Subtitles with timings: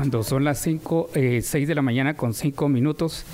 [0.00, 3.26] Cuando son las 5, 6 eh, de la mañana con 5 minutos,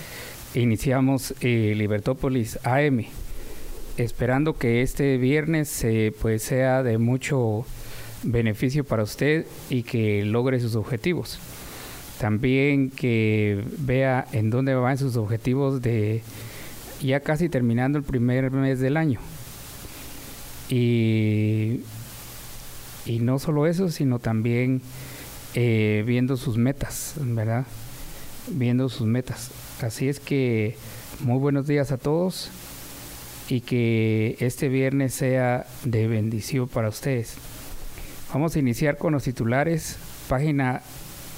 [0.52, 3.04] iniciamos eh, Libertópolis AM,
[3.96, 7.64] esperando que este viernes eh, pues sea de mucho
[8.24, 11.38] beneficio para usted y que logre sus objetivos.
[12.18, 16.22] También que vea en dónde van sus objetivos de
[17.00, 19.20] ya casi terminando el primer mes del año.
[20.68, 21.82] Y,
[23.04, 24.82] y no solo eso, sino también
[25.58, 27.64] eh, viendo sus metas, ¿verdad?
[28.48, 29.50] Viendo sus metas.
[29.80, 30.76] Así es que
[31.20, 32.50] muy buenos días a todos
[33.48, 37.36] y que este viernes sea de bendición para ustedes.
[38.34, 39.96] Vamos a iniciar con los titulares,
[40.28, 40.82] página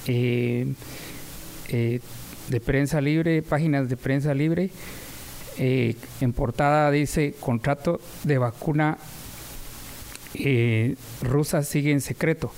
[0.05, 0.67] eh,
[1.69, 2.01] eh,
[2.49, 4.69] de prensa libre, páginas de prensa libre.
[5.57, 8.97] en portada dice contrato de vacuna
[11.21, 12.51] rusa sigue en secreto.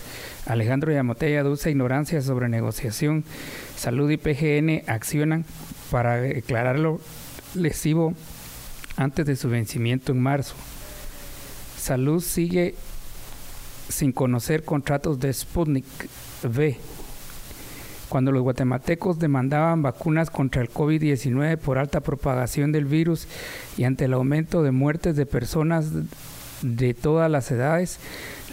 [0.46, 3.24] Alejandro Yamatei aduce ignorancia sobre negociación.
[3.76, 5.46] Salud y PGN accionan
[5.90, 7.00] para declararlo
[7.56, 8.14] lesivo
[8.98, 10.56] antes de su vencimiento en marzo.
[11.78, 12.76] Salud sigue
[13.90, 15.86] sin conocer contratos de Sputnik
[16.44, 16.78] V.
[18.10, 23.28] Cuando los guatemaltecos demandaban vacunas contra el COVID-19 por alta propagación del virus
[23.78, 25.92] y ante el aumento de muertes de personas
[26.62, 28.00] de todas las edades,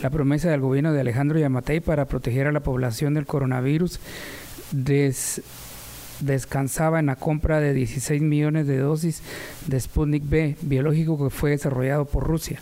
[0.03, 4.00] la promesa del gobierno de Alejandro Yamatei para proteger a la población del coronavirus
[6.20, 9.23] descansaba en la compra de 16 millones de dosis
[9.67, 12.61] de Sputnik B, biológico que fue desarrollado por Rusia.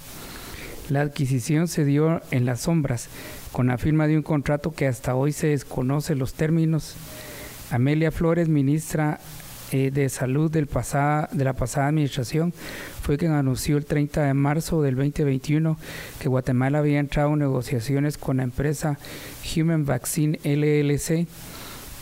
[0.88, 3.08] La adquisición se dio en las sombras,
[3.52, 6.94] con la firma de un contrato que hasta hoy se desconoce los términos.
[7.70, 9.18] Amelia Flores, ministra
[9.72, 12.52] eh, de Salud del de la pasada administración
[13.06, 15.78] fue quien anunció el 30 de marzo del 2021
[16.18, 18.98] que Guatemala había entrado en negociaciones con la empresa
[19.54, 21.28] Human Vaccine LLC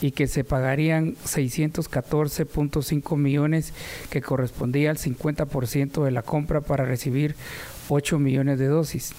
[0.01, 3.75] y que se pagarían 614.5 millones
[4.09, 7.37] que correspondía al 50% de la compra para recibir
[7.91, 9.13] 8 millones de dosis.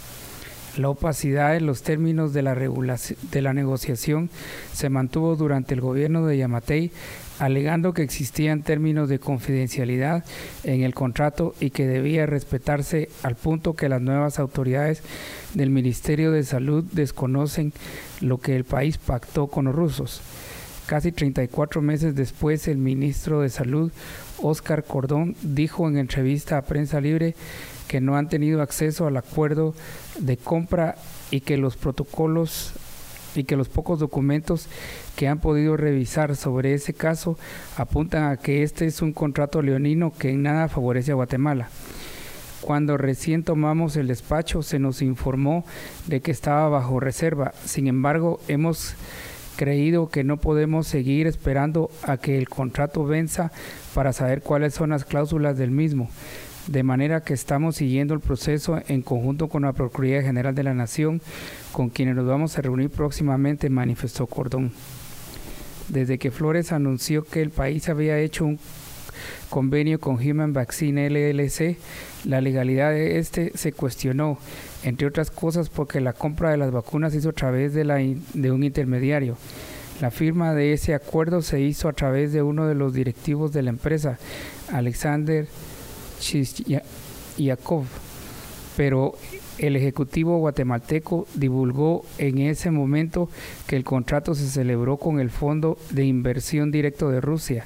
[0.77, 4.31] La opacidad en los términos de la, de la negociación
[4.73, 6.91] se mantuvo durante el gobierno de Yamatei,
[7.39, 10.23] alegando que existían términos de confidencialidad
[10.63, 15.01] en el contrato y que debía respetarse al punto que las nuevas autoridades
[15.53, 17.73] del Ministerio de Salud desconocen
[18.21, 20.21] lo que el país pactó con los rusos.
[20.85, 23.91] Casi 34 meses después, el ministro de Salud,
[24.37, 27.35] Oscar Cordón, dijo en entrevista a Prensa Libre
[27.87, 29.73] que no han tenido acceso al acuerdo
[30.19, 30.95] de compra
[31.31, 32.73] y que los protocolos
[33.37, 34.67] y que los pocos documentos
[35.15, 37.37] que han podido revisar sobre ese caso
[37.77, 41.69] apuntan a que este es un contrato leonino que en nada favorece a Guatemala.
[42.61, 45.65] Cuando recién tomamos el despacho se nos informó
[46.07, 47.53] de que estaba bajo reserva.
[47.63, 48.95] Sin embargo, hemos
[49.55, 53.51] creído que no podemos seguir esperando a que el contrato venza
[53.93, 56.09] para saber cuáles son las cláusulas del mismo
[56.67, 60.73] de manera que estamos siguiendo el proceso en conjunto con la Procuraduría General de la
[60.73, 61.21] Nación,
[61.75, 64.71] con quienes nos vamos a reunir próximamente, manifestó Cordón.
[65.89, 68.59] Desde que Flores anunció que el país había hecho un
[69.49, 71.75] convenio con Human Vaccine LLC,
[72.23, 74.37] la legalidad de este se cuestionó,
[74.83, 77.95] entre otras cosas porque la compra de las vacunas se hizo a través de, la,
[77.95, 79.35] de un intermediario.
[79.99, 83.63] La firma de ese acuerdo se hizo a través de uno de los directivos de
[83.63, 84.17] la empresa,
[84.71, 85.45] Alexander
[87.37, 87.83] Yakov,
[88.77, 89.15] pero
[89.57, 93.29] el Ejecutivo guatemalteco divulgó en ese momento
[93.67, 97.65] que el contrato se celebró con el Fondo de Inversión Directo de Rusia,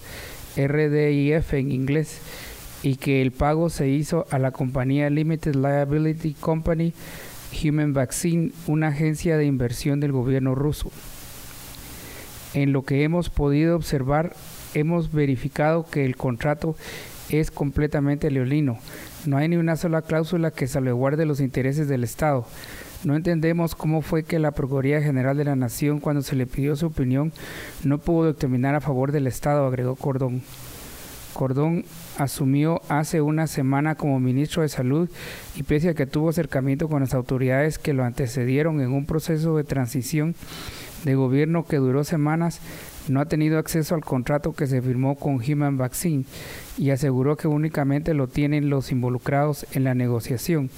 [0.55, 2.19] RDIF en inglés,
[2.83, 6.93] y que el pago se hizo a la compañía Limited Liability Company
[7.63, 10.91] Human Vaccine, una agencia de inversión del gobierno ruso.
[12.53, 14.35] En lo que hemos podido observar,
[14.73, 16.75] hemos verificado que el contrato
[17.29, 18.77] es completamente leolino.
[19.25, 22.45] No hay ni una sola cláusula que salvaguarde los intereses del Estado.
[23.03, 26.75] No entendemos cómo fue que la Procuraduría General de la Nación, cuando se le pidió
[26.75, 27.31] su opinión,
[27.83, 30.41] no pudo determinar a favor del Estado, agregó Cordón.
[31.33, 31.85] Cordón
[32.17, 35.09] asumió hace una semana como ministro de Salud
[35.55, 39.55] y pese a que tuvo acercamiento con las autoridades que lo antecedieron en un proceso
[39.55, 40.35] de transición
[41.05, 42.59] de gobierno que duró semanas,
[43.09, 46.25] no ha tenido acceso al contrato que se firmó con Human Vaccine
[46.77, 50.69] y aseguró que únicamente lo tienen los involucrados en la negociación.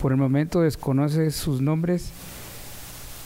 [0.00, 2.10] Por el momento desconoce sus nombres,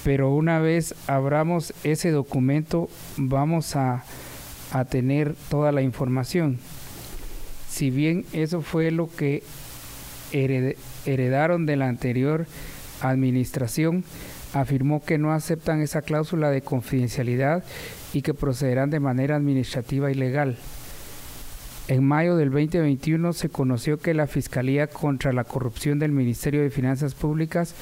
[0.05, 4.05] pero una vez abramos ese documento vamos a,
[4.73, 6.59] a tener toda la información.
[7.69, 9.43] Si bien eso fue lo que
[10.33, 12.47] heredaron de la anterior
[13.01, 14.05] administración,
[14.53, 17.65] afirmó que no aceptan esa cláusula de confidencialidad
[18.13, 20.57] y que procederán de manera administrativa y legal.
[21.89, 26.71] En mayo del 2021 se conoció que la Fiscalía contra la Corrupción del Ministerio de
[26.71, 27.75] Finanzas Públicas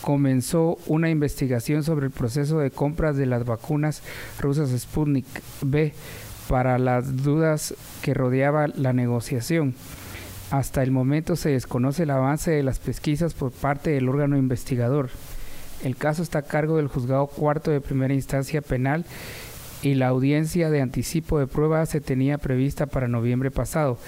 [0.00, 4.02] comenzó una investigación sobre el proceso de compras de las vacunas
[4.40, 5.26] rusas Sputnik
[5.62, 5.92] B
[6.48, 9.74] para las dudas que rodeaba la negociación.
[10.50, 15.08] Hasta el momento se desconoce el avance de las pesquisas por parte del órgano investigador.
[15.82, 19.04] El caso está a cargo del juzgado cuarto de primera instancia penal
[19.82, 23.98] y la audiencia de anticipo de prueba se tenía prevista para noviembre pasado.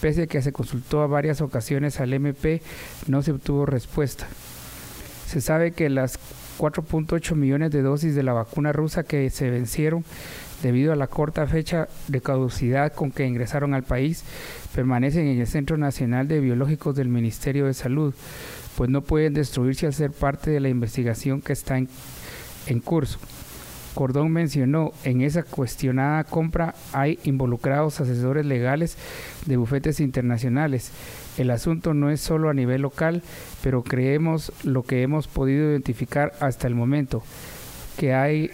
[0.00, 2.60] Pese a que se consultó a varias ocasiones al MP,
[3.08, 4.26] no se obtuvo respuesta.
[5.26, 6.18] Se sabe que las
[6.58, 10.04] 4.8 millones de dosis de la vacuna rusa que se vencieron
[10.62, 14.22] debido a la corta fecha de caducidad con que ingresaron al país,
[14.74, 18.14] permanecen en el Centro Nacional de Biológicos del Ministerio de Salud,
[18.76, 21.88] pues no pueden destruirse al ser parte de la investigación que está en,
[22.66, 23.18] en curso.
[23.94, 28.96] Cordón mencionó, en esa cuestionada compra hay involucrados asesores legales
[29.46, 30.90] de bufetes internacionales.
[31.38, 33.22] El asunto no es solo a nivel local,
[33.62, 37.22] pero creemos lo que hemos podido identificar hasta el momento,
[37.96, 38.50] que hay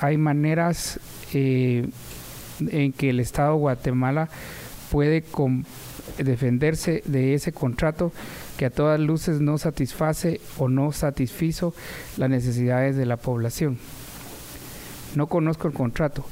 [0.00, 1.00] hay maneras
[1.32, 1.88] eh,
[2.60, 4.28] en que el Estado de Guatemala
[4.90, 5.24] puede
[6.18, 8.12] defenderse de ese contrato
[8.56, 11.74] que a todas luces no satisface o no satisfizo
[12.16, 13.78] las necesidades de la población.
[15.14, 16.24] No conozco el contrato.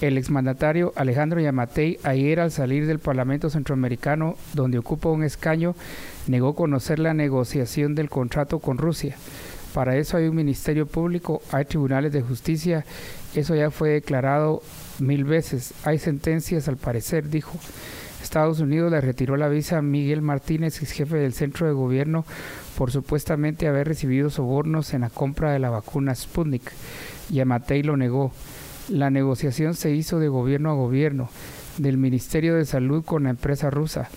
[0.00, 5.74] El exmandatario Alejandro Yamatei, ayer al salir del Parlamento Centroamericano, donde ocupa un escaño,
[6.26, 9.16] negó conocer la negociación del contrato con Rusia.
[9.72, 12.84] Para eso hay un ministerio público, hay tribunales de justicia,
[13.34, 14.62] eso ya fue declarado
[14.98, 15.74] mil veces.
[15.84, 17.58] Hay sentencias al parecer, dijo.
[18.22, 22.24] Estados Unidos le retiró la visa a Miguel Martínez, ex jefe del centro de gobierno,
[22.76, 26.72] por supuestamente haber recibido sobornos en la compra de la vacuna Sputnik.
[27.30, 28.32] Y lo negó.
[28.88, 31.28] La negociación se hizo de gobierno a gobierno,
[31.78, 34.08] del Ministerio de Salud con la empresa rusa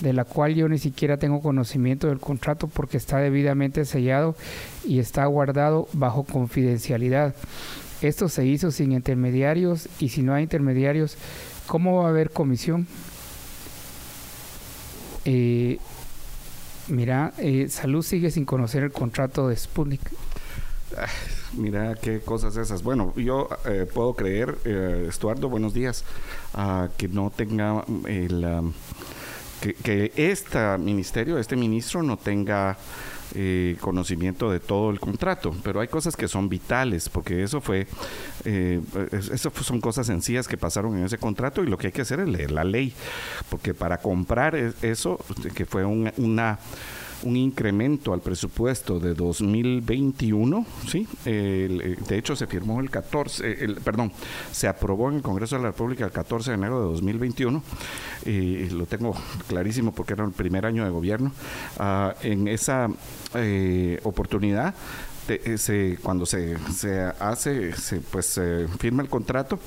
[0.00, 4.34] de la cual yo ni siquiera tengo conocimiento del contrato porque está debidamente sellado
[4.84, 7.34] y está guardado bajo confidencialidad.
[8.02, 11.16] Esto se hizo sin intermediarios y si no hay intermediarios,
[11.66, 12.86] ¿cómo va a haber comisión?
[15.24, 15.78] Eh,
[16.88, 20.02] mira, eh, Salud sigue sin conocer el contrato de Sputnik.
[21.52, 22.82] Mira qué cosas esas.
[22.82, 24.56] Bueno, yo eh, puedo creer,
[25.08, 26.04] Estuardo, buenos días,
[26.54, 28.72] ah, que no tenga el
[29.72, 32.76] que, este ministerio, este ministro no tenga
[33.34, 37.86] eh, conocimiento de todo el contrato, pero hay cosas que son vitales, porque eso fue,
[38.44, 38.80] eh,
[39.32, 42.20] eso son cosas sencillas que pasaron en ese contrato y lo que hay que hacer
[42.20, 42.92] es leer la ley,
[43.48, 45.18] porque para comprar e, eso,
[45.54, 46.58] que fue una
[47.24, 51.08] un incremento al presupuesto de 2021, ¿sí?
[51.24, 54.12] Eh, de hecho, se firmó el 14, el, perdón,
[54.52, 57.62] se aprobó en el Congreso de la República el 14 de enero de 2021,
[58.26, 59.14] y lo tengo
[59.48, 61.32] clarísimo porque era el primer año de gobierno.
[61.78, 62.88] Ah, en esa
[63.34, 64.74] eh, oportunidad,
[65.56, 69.58] se, cuando se, se hace, se, pues se firma el contrato,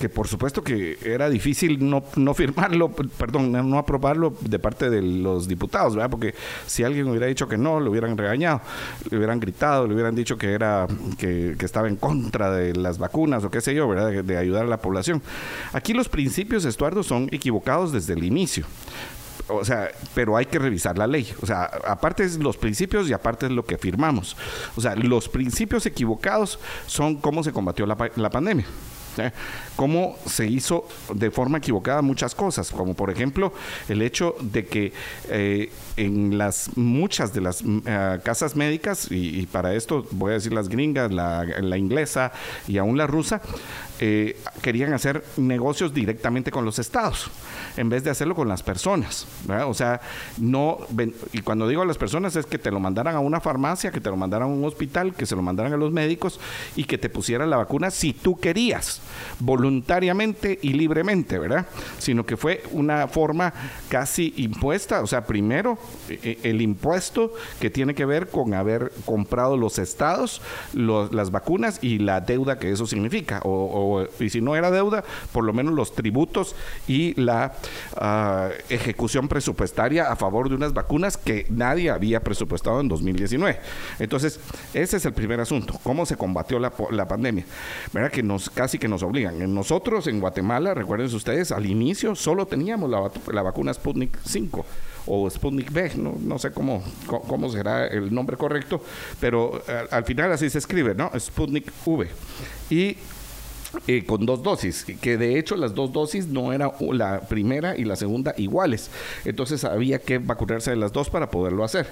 [0.00, 5.02] que por supuesto que era difícil no, no firmarlo, perdón, no aprobarlo de parte de
[5.02, 6.10] los diputados, ¿verdad?
[6.10, 6.34] Porque
[6.66, 8.60] si alguien hubiera dicho que no, lo hubieran regañado,
[9.10, 10.86] le hubieran gritado, le hubieran dicho que era
[11.18, 14.22] que, estaba en contra de las vacunas o qué sé yo, ¿verdad?
[14.22, 15.22] De, ayudar a la población.
[15.72, 18.66] Aquí los principios, Estuardo, son equivocados desde el inicio
[19.48, 21.32] o sea, pero hay que revisar la ley.
[21.42, 24.36] O sea, aparte es los principios y aparte es lo que firmamos.
[24.76, 28.66] O sea, los principios equivocados son cómo se combatió la, la pandemia.
[29.18, 29.32] ¿eh?
[29.76, 33.52] cómo se hizo de forma equivocada muchas cosas, como por ejemplo
[33.88, 34.92] el hecho de que
[35.28, 40.52] eh, en las muchas de las eh, casas médicas, y, para esto voy a decir
[40.52, 42.32] las gringas, la, inglesa
[42.66, 43.40] y aún la rusa,
[44.00, 47.30] eh, querían hacer negocios directamente con los estados,
[47.76, 49.26] en vez de hacerlo con las personas.
[49.66, 50.00] O sea,
[50.38, 50.78] no,
[51.32, 54.00] y cuando digo a las personas es que te lo mandaran a una farmacia, que
[54.00, 56.40] te lo mandaran a un hospital, que se lo mandaran a los médicos
[56.76, 59.00] y que te pusieran la vacuna si tú querías,
[59.38, 61.66] voluntariamente y libremente, ¿verdad?
[61.98, 63.52] Sino que fue una forma
[63.88, 69.78] casi impuesta, o sea, primero el impuesto que tiene que ver con haber comprado los
[69.78, 70.40] estados,
[70.72, 75.04] las vacunas y la deuda que eso significa, o o, y si no era deuda,
[75.32, 76.54] por lo menos los tributos
[76.86, 77.54] y la
[77.96, 83.58] ah, ejecución presupuestaria a favor de unas vacunas que nadie había presupuestado en 2019.
[83.98, 84.40] Entonces,
[84.72, 87.44] ese es el primer asunto, cómo se combatió la, la pandemia.
[87.92, 88.10] ¿Verdad?
[88.10, 89.54] Que nos casi que nos obligan.
[89.54, 94.64] Nosotros en Guatemala, recuerden ustedes, al inicio solo teníamos la, la vacuna Sputnik 5
[95.06, 98.82] o Sputnik B, no, sé cómo, cómo será el nombre correcto,
[99.20, 101.10] pero al, al final así se escribe, ¿no?
[101.18, 102.08] Sputnik V.
[102.70, 102.96] Y
[103.86, 107.84] eh, con dos dosis, que de hecho las dos dosis no era la primera y
[107.84, 108.90] la segunda iguales.
[109.24, 111.86] Entonces había que vacunarse de las dos para poderlo hacer.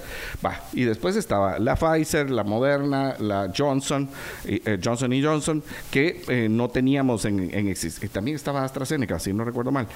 [0.45, 4.09] Va, y después estaba la Pfizer, la Moderna, la Johnson,
[4.45, 8.13] eh, Johnson y Johnson, que eh, no teníamos en, en existencia.
[8.13, 9.87] También estaba AstraZeneca, si no recuerdo mal.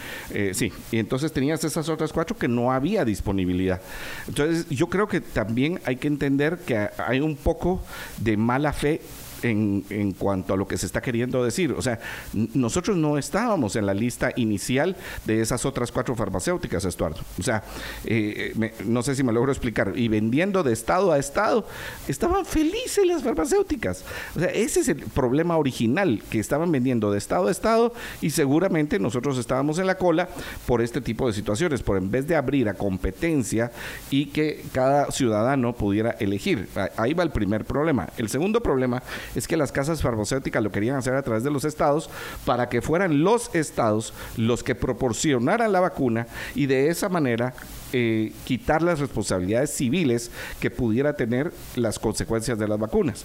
[0.52, 3.80] sí, y entonces tenías esas otras cuatro que no había disponibilidad.
[4.28, 7.82] Entonces yo creo que también hay que entender que hay un poco
[8.18, 9.00] de mala fe
[9.42, 11.72] en, en, cuanto a lo que se está queriendo decir.
[11.72, 11.98] O sea,
[12.32, 17.20] nosotros no estábamos en la lista inicial de esas otras cuatro farmacéuticas, Estuardo.
[17.38, 17.62] O sea,
[18.04, 19.92] eh, me, no sé si me logro explicar.
[19.96, 21.66] Y vendiendo de estado a estado,
[22.08, 24.04] estaban felices las farmacéuticas.
[24.34, 28.30] O sea, ese es el problema original, que estaban vendiendo de estado a estado y
[28.30, 30.28] seguramente nosotros estábamos en la cola
[30.66, 33.70] por este tipo de situaciones, por en vez de abrir a competencia
[34.10, 36.68] y que cada ciudadano pudiera elegir.
[36.96, 38.08] Ahí va el primer problema.
[38.16, 39.02] El segundo problema
[39.34, 42.10] es que las casas farmacéuticas lo querían hacer a través de los estados
[42.44, 47.54] para que fueran los estados los que proporcionaran la vacuna y de esa manera
[47.92, 53.24] eh, quitar las responsabilidades civiles que pudiera tener las consecuencias de las vacunas.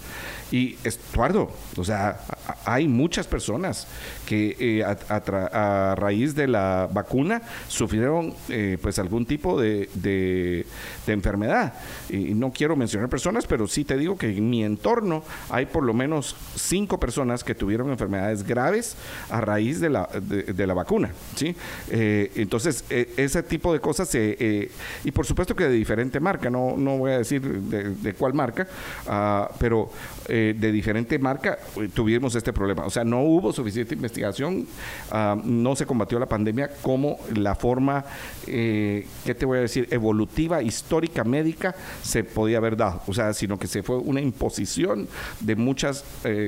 [0.52, 2.20] Y Estuardo, o sea,
[2.64, 3.88] hay muchas personas
[4.24, 10.64] que eh, a, raíz de la vacuna sufrieron eh, pues algún tipo de, de,
[11.08, 11.74] enfermedad.
[12.08, 15.82] Y no quiero mencionar personas, pero sí te digo que en mi entorno hay por
[15.82, 18.96] lo menos cinco personas que tuvieron enfermedades graves
[19.28, 21.10] a raíz de la, de, la vacuna.
[21.34, 21.56] ¿sí?
[21.90, 24.70] entonces, ese tipo de cosas se eh,
[25.04, 28.66] y por supuesto que de diferente marca, no, no voy a decir de, cuál marca,
[29.06, 29.90] uh, pero
[30.28, 32.84] eh, de diferente marca eh, tuvimos este problema.
[32.84, 34.66] O sea, no hubo suficiente investigación,
[35.10, 38.04] uh, no se combatió la pandemia como la forma,
[38.44, 43.02] ¿qué te voy a decir?, evolutiva, histórica, médica, se podía haber dado.
[43.06, 45.08] O sea, sino que se fue una imposición
[45.40, 46.04] de muchas,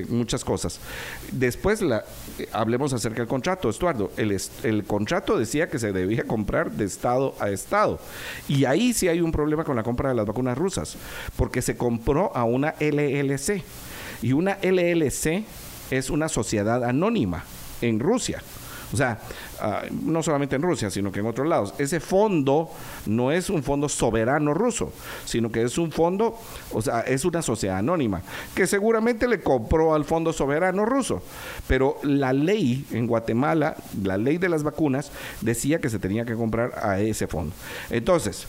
[0.09, 0.79] muchas cosas.
[1.31, 2.03] Después, la,
[2.51, 4.11] hablemos acerca del contrato, Estuardo.
[4.17, 7.94] El, el contrato decía que se debía comprar de estado a estado.
[8.47, 10.97] Y ahí sí hay un problema con la compra de las vacunas rusas,
[11.35, 13.63] porque se compró a una LLC.
[14.21, 15.43] Y una LLC
[15.91, 17.43] es una sociedad anónima
[17.81, 18.41] en Rusia.
[18.95, 19.19] O sea,
[19.61, 21.73] uh, no solamente en Rusia, sino que en otros lados.
[21.77, 22.69] Ese fondo
[23.07, 24.93] no es un fondo soberano ruso,
[25.25, 26.37] sino que es un fondo,
[26.71, 28.21] o sea, es una sociedad anónima,
[28.55, 31.21] que seguramente le compró al fondo soberano ruso.
[31.67, 35.11] Pero la ley en Guatemala, la ley de las vacunas,
[35.41, 37.53] decía que se tenía que comprar a ese fondo.
[37.89, 38.47] Entonces,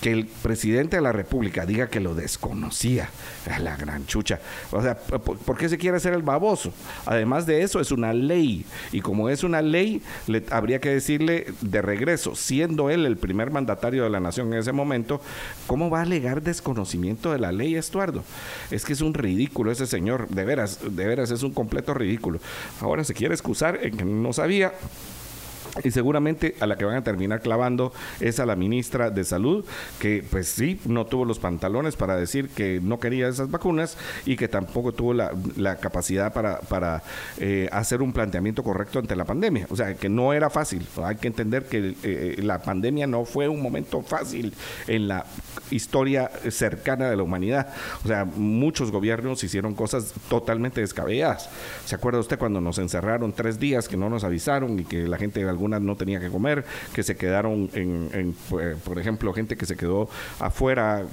[0.00, 3.10] que el presidente de la República diga que lo desconocía,
[3.50, 4.40] a la gran chucha.
[4.70, 6.72] O sea, ¿por qué se quiere hacer el baboso?
[7.06, 8.64] Además de eso, es una ley.
[8.92, 13.50] Y como es una ley, le, habría que decirle de regreso, siendo él el primer
[13.50, 15.20] mandatario de la nación en ese momento,
[15.66, 18.22] ¿cómo va a alegar desconocimiento de la ley, Estuardo?
[18.70, 22.38] Es que es un ridículo ese señor, de veras, de veras, es un completo ridículo.
[22.80, 24.74] Ahora se quiere excusar en que no sabía
[25.84, 29.64] y seguramente a la que van a terminar clavando es a la ministra de Salud,
[29.98, 34.36] que pues sí, no tuvo los pantalones para decir que no quería esas vacunas y
[34.36, 35.30] que tampoco tuvo la,
[35.80, 37.02] capacidad para, para
[37.38, 39.66] eh, hacer un planteamiento correcto ante la pandemia.
[39.70, 40.86] O sea, que no era fácil.
[41.04, 44.54] Hay que entender que eh, la pandemia no fue un momento fácil
[44.86, 45.24] en la
[45.70, 47.68] historia cercana de la humanidad.
[48.04, 51.48] O sea, muchos gobiernos hicieron cosas totalmente descabelladas.
[51.84, 55.18] ¿Se acuerda usted cuando nos encerraron tres días que no nos avisaron y que la
[55.18, 59.66] gente algunas no tenía que comer, que se quedaron en, eh, por ejemplo, gente que
[59.66, 60.08] se quedó
[60.40, 61.04] afuera,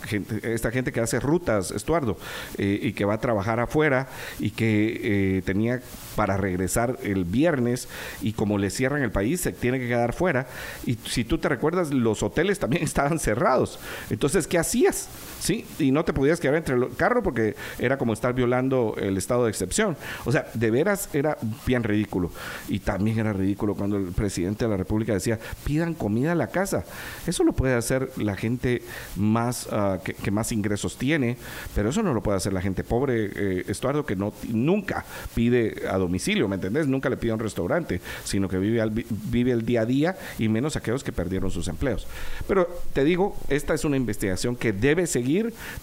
[0.44, 2.18] esta gente que hace rutas, Estuardo,
[2.58, 4.08] eh, y que va a trabajar afuera
[4.40, 5.82] y que eh, tenía
[6.16, 7.88] para regresar el viernes
[8.22, 10.48] y como le cierran el país, se tiene que quedar fuera.
[10.86, 13.80] Y si tú te recuerdas, los hoteles también estaban cerrados.
[14.10, 15.10] Entonces, ¿qué hacías?
[15.46, 15.64] ¿Sí?
[15.78, 19.44] Y no te podías quedar entre el carro porque era como estar violando el estado
[19.44, 19.96] de excepción.
[20.26, 21.38] O sea, de veras era
[21.68, 22.32] bien ridículo.
[22.68, 26.48] Y también era ridículo cuando el presidente de la República decía, pidan comida a la
[26.48, 26.84] casa.
[27.28, 28.82] Eso lo puede hacer la gente
[29.18, 31.38] más uh, que, más ingresos tiene,
[31.76, 35.88] pero eso no lo puede hacer la gente pobre, eh, Estuardo, que no nunca pide
[35.88, 36.88] a domicilio, ¿me entendés?
[36.88, 40.18] Nunca le pide a un restaurante, sino que vive, al, vive el día a día
[40.40, 42.08] y menos aquellos que perdieron sus empleos.
[42.48, 45.35] Pero te digo, esta es una investigación que debe seguir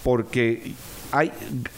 [0.03, 0.75] porque
[1.13, 1.31] hay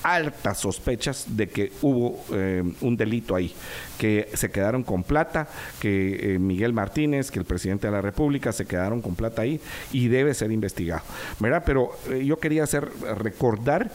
[0.04, 3.52] altas sospechas de que hubo eh, un delito ahí,
[3.98, 5.48] que se quedaron con plata,
[5.80, 9.60] que eh, Miguel Martínez, que el presidente de la República se quedaron con plata ahí
[9.92, 11.02] y debe ser investigado,
[11.40, 11.64] ¿verdad?
[11.66, 12.88] Pero eh, yo quería hacer
[13.18, 13.90] recordar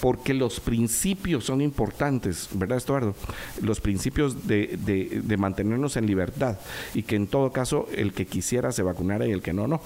[0.00, 3.14] porque los principios son importantes, ¿verdad, Estuardo?
[3.60, 6.58] Los principios de, de, mantenernos en libertad
[6.94, 9.80] y que en todo caso el que quisiera se vacunara y el que no, no.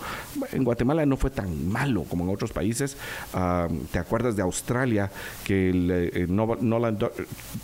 [0.53, 2.97] En Guatemala no fue tan malo como en otros países.
[3.33, 5.11] Ah, ¿Te acuerdas de Australia
[5.45, 6.99] que el, eh, Nolan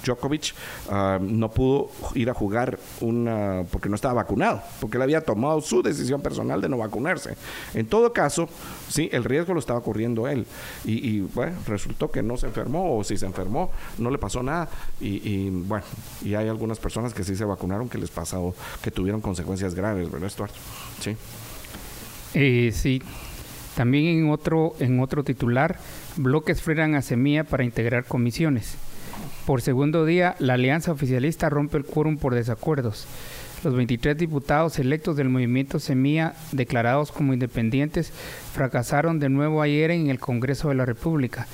[0.04, 0.54] Djokovic
[0.88, 5.60] ah, no pudo ir a jugar una porque no estaba vacunado, porque él había tomado
[5.60, 7.36] su decisión personal de no vacunarse?
[7.74, 8.48] En todo caso,
[8.88, 10.46] sí, el riesgo lo estaba corriendo él
[10.84, 14.42] y, y bueno, resultó que no se enfermó o si se enfermó no le pasó
[14.42, 14.68] nada
[15.00, 15.84] y, bueno,
[16.22, 20.10] y hay algunas personas que sí se vacunaron que les pasó, que tuvieron consecuencias graves,
[20.10, 20.52] ¿verdad, Stuart?
[21.00, 21.16] Sí.
[22.34, 23.02] Eh, sí.
[23.76, 25.78] También en otro, en otro titular,
[26.16, 28.76] bloques frenan a Semilla para integrar comisiones.
[29.46, 33.06] Por segundo día, la alianza oficialista rompe el quórum por desacuerdos.
[33.62, 38.10] Los 23 diputados electos del movimiento Semilla, declarados como independientes,
[38.54, 41.46] fracasaron de nuevo ayer en el Congreso de la República.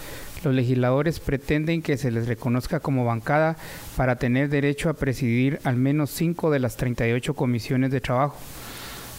[0.47, 3.57] Los legisladores pretenden que se les reconozca como bancada
[3.97, 8.39] para tener derecho a presidir al menos cinco de las 38 comisiones de trabajo.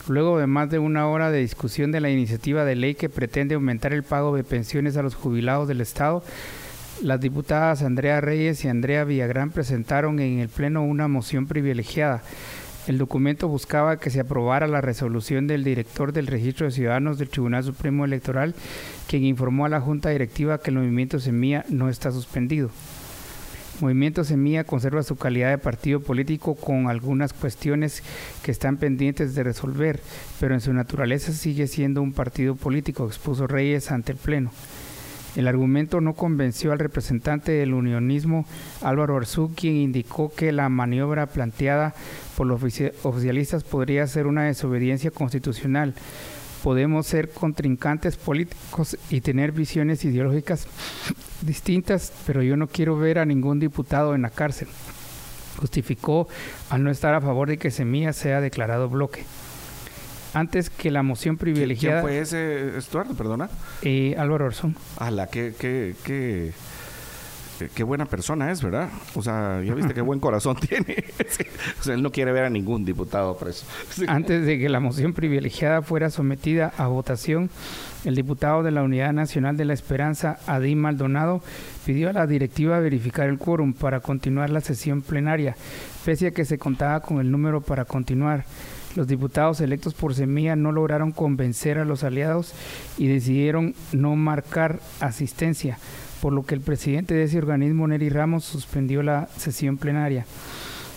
[0.07, 3.55] Luego de más de una hora de discusión de la iniciativa de ley que pretende
[3.55, 6.24] aumentar el pago de pensiones a los jubilados del Estado,
[7.03, 12.24] las diputadas Andrea Reyes y Andrea Villagrán presentaron en el Pleno una moción privilegiada
[12.88, 17.29] el documento buscaba que se aprobara la resolución del director del Registro de Ciudadanos del
[17.29, 18.56] Tribunal Supremo Electoral,
[19.08, 22.70] quien informó a la Junta Directiva que el movimiento Semilla no está suspendido.
[23.82, 28.01] Movimiento Semilla conserva su calidad de partido político con algunas cuestiones
[28.41, 30.00] que están pendientes de resolver,
[30.39, 34.51] pero en su naturaleza sigue siendo un partido político, expuso Reyes ante el Pleno.
[35.36, 38.46] El argumento no convenció al representante del unionismo
[38.81, 41.93] Álvaro Arzú, quien indicó que la maniobra planteada
[42.36, 42.62] por los
[43.03, 45.93] oficialistas podría ser una desobediencia constitucional.
[46.63, 50.67] Podemos ser contrincantes políticos y tener visiones ideológicas
[51.41, 54.67] distintas, pero yo no quiero ver a ningún diputado en la cárcel.
[55.58, 56.28] Justificó
[56.69, 59.23] al no estar a favor de que Semilla sea declarado bloque
[60.39, 62.02] antes que la moción privilegiada.
[62.02, 63.15] ¿Quién fue ese, Estuardo?
[63.15, 63.50] Perdona.
[63.82, 64.76] Eh, Álvaro Orzón.
[65.12, 66.52] la que, que, que,
[67.73, 68.89] qué buena persona es, ¿verdad?
[69.15, 71.06] O sea, ya viste qué buen corazón tiene.
[71.80, 73.65] o sea, él no quiere ver a ningún diputado preso.
[74.08, 77.50] Antes de que la moción privilegiada fuera sometida a votación,
[78.06, 81.41] el diputado de la Unidad Nacional de la Esperanza, Adín Maldonado,
[81.86, 85.56] pidió a la directiva verificar el quórum para continuar la sesión plenaria,
[86.06, 88.45] pese a que se contaba con el número para continuar.
[88.95, 92.54] Los diputados electos por Semilla no lograron convencer a los aliados
[92.97, 95.78] y decidieron no marcar asistencia,
[96.21, 100.26] por lo que el presidente de ese organismo, Neri Ramos, suspendió la sesión plenaria.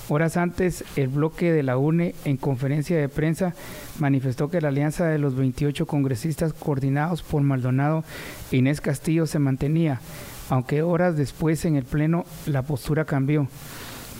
[0.08, 3.54] Horas antes, el bloque de la UNE, en conferencia de prensa,
[4.00, 8.02] manifestó que la alianza de los 28 congresistas coordinados por Maldonado
[8.50, 10.00] e Inés Castillo se mantenía,
[10.48, 13.46] aunque horas después en el Pleno la postura cambió.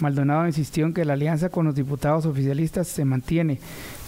[0.00, 3.60] Maldonado insistió en que la alianza con los diputados oficialistas se mantiene,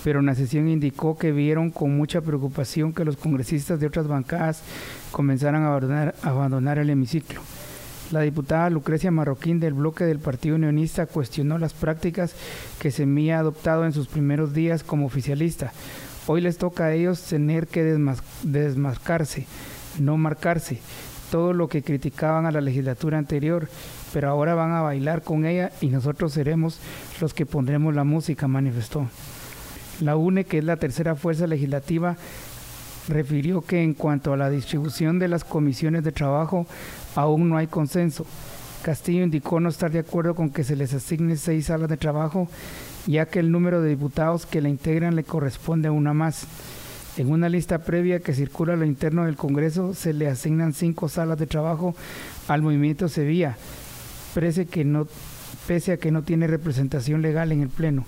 [0.03, 4.09] pero en la sesión indicó que vieron con mucha preocupación que los congresistas de otras
[4.09, 4.63] bancadas
[5.11, 7.41] comenzaran a abandonar, el hemiciclo.
[8.11, 12.35] La diputada Lucrecia Marroquín del bloque del Partido Unionista cuestionó las prácticas
[12.79, 15.73] que Semilla ha adoptado en sus primeros días como oficialista.
[16.27, 17.83] Hoy les toca a ellos tener que
[18.43, 19.47] desmarcarse,
[19.99, 20.81] no marcarse
[21.31, 23.69] todo lo que criticaban a la legislatura anterior,
[24.13, 26.79] pero ahora van a bailar con ella y nosotros seremos
[27.21, 29.07] los que pondremos la música, manifestó.
[30.01, 32.17] La UNE, que es la tercera fuerza legislativa,
[33.09, 36.67] refirió que en cuanto a la distribución de las comisiones de trabajo
[37.15, 38.27] aún no hay consenso.
[38.83, 42.49] Castillo indicó no estar de acuerdo con que se les asigne seis salas de trabajo,
[43.07, 46.47] ya que el número de diputados que la integran le corresponde a una más.
[47.17, 51.09] En una lista previa que circula a lo interno del Congreso se le asignan cinco
[51.09, 51.95] salas de trabajo
[52.49, 53.57] al movimiento Sevilla,
[54.35, 55.07] pese, que no,
[55.67, 58.05] pese a que no tiene representación legal en el Pleno.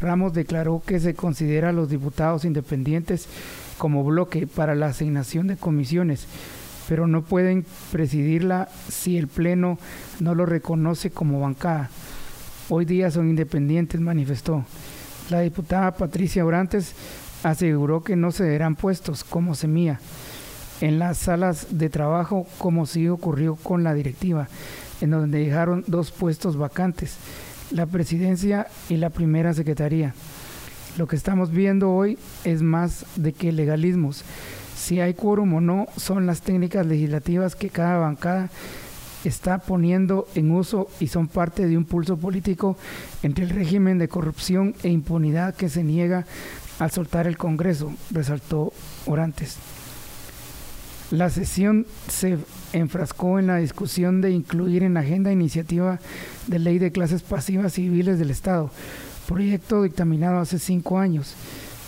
[0.00, 3.28] Ramos declaró que se considera a los diputados independientes
[3.78, 6.26] como bloque para la asignación de comisiones,
[6.88, 9.78] pero no pueden presidirla si el Pleno
[10.20, 11.90] no lo reconoce como bancada.
[12.68, 14.64] Hoy día son independientes, manifestó.
[15.30, 16.94] La diputada Patricia Orantes
[17.42, 20.00] aseguró que no cederán puestos como semilla
[20.80, 24.48] en las salas de trabajo como sí ocurrió con la directiva,
[25.00, 27.16] en donde dejaron dos puestos vacantes,
[27.70, 30.14] la presidencia y la primera secretaría.
[30.96, 34.24] Lo que estamos viendo hoy es más de que legalismos.
[34.76, 38.48] Si hay quórum o no son las técnicas legislativas que cada bancada
[39.24, 42.76] está poniendo en uso y son parte de un pulso político
[43.22, 46.26] entre el régimen de corrupción e impunidad que se niega
[46.78, 48.72] al soltar el Congreso, resaltó
[49.06, 49.56] Orantes.
[51.10, 52.38] La sesión se
[52.72, 55.98] enfrascó en la discusión de incluir en la agenda iniciativa
[56.46, 58.70] de ley de clases pasivas civiles del Estado,
[59.26, 61.34] proyecto dictaminado hace cinco años.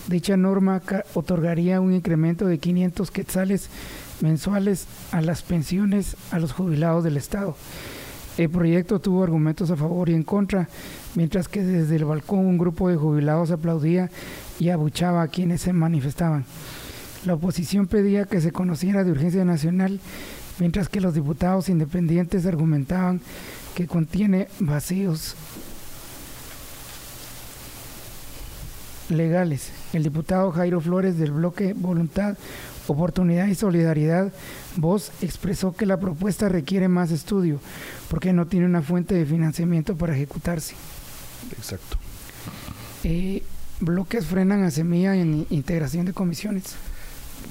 [0.08, 0.82] Dicha norma
[1.14, 3.68] otorgaría un incremento de 500 quetzales
[4.20, 7.56] mensuales a las pensiones a los jubilados del Estado.
[8.38, 10.68] El proyecto tuvo argumentos a favor y en contra,
[11.14, 14.10] mientras que desde el balcón un grupo de jubilados aplaudía
[14.58, 16.44] y abuchaba a quienes se manifestaban.
[17.26, 20.00] La oposición pedía que se conociera de urgencia nacional,
[20.60, 23.20] mientras que los diputados independientes argumentaban
[23.74, 25.34] que contiene vacíos
[29.08, 29.72] legales.
[29.92, 32.36] El diputado Jairo Flores del bloque Voluntad
[32.86, 34.32] Oportunidad y Solidaridad,
[34.76, 37.60] Voz expresó que la propuesta requiere más estudio
[38.08, 40.74] porque no tiene una fuente de financiamiento para ejecutarse.
[41.56, 41.96] Exacto.
[43.04, 43.42] Eh,
[43.80, 46.74] bloques frenan a Semilla en integración de comisiones.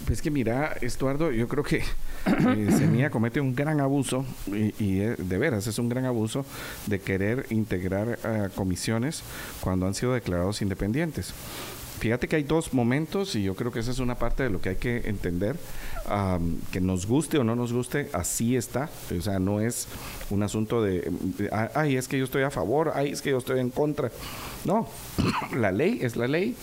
[0.05, 1.83] Pues que mira, Estuardo, yo creo que
[2.25, 6.45] eh, Semilla comete un gran abuso y, eh, de veras es un gran abuso
[6.87, 9.23] de querer integrar a comisiones
[9.61, 11.33] cuando han sido declarados independientes.
[11.99, 14.61] Fíjate que hay dos momentos y yo creo que esa es una parte de lo
[14.61, 15.57] que hay que entender.
[16.71, 18.89] que nos guste o no nos guste, así está.
[19.17, 19.87] O sea, no es
[20.29, 21.11] un asunto de,
[21.75, 24.11] ay, es que yo estoy a favor, ay, es que yo estoy en contra.
[24.63, 24.87] No,
[25.57, 26.55] la ley es la ley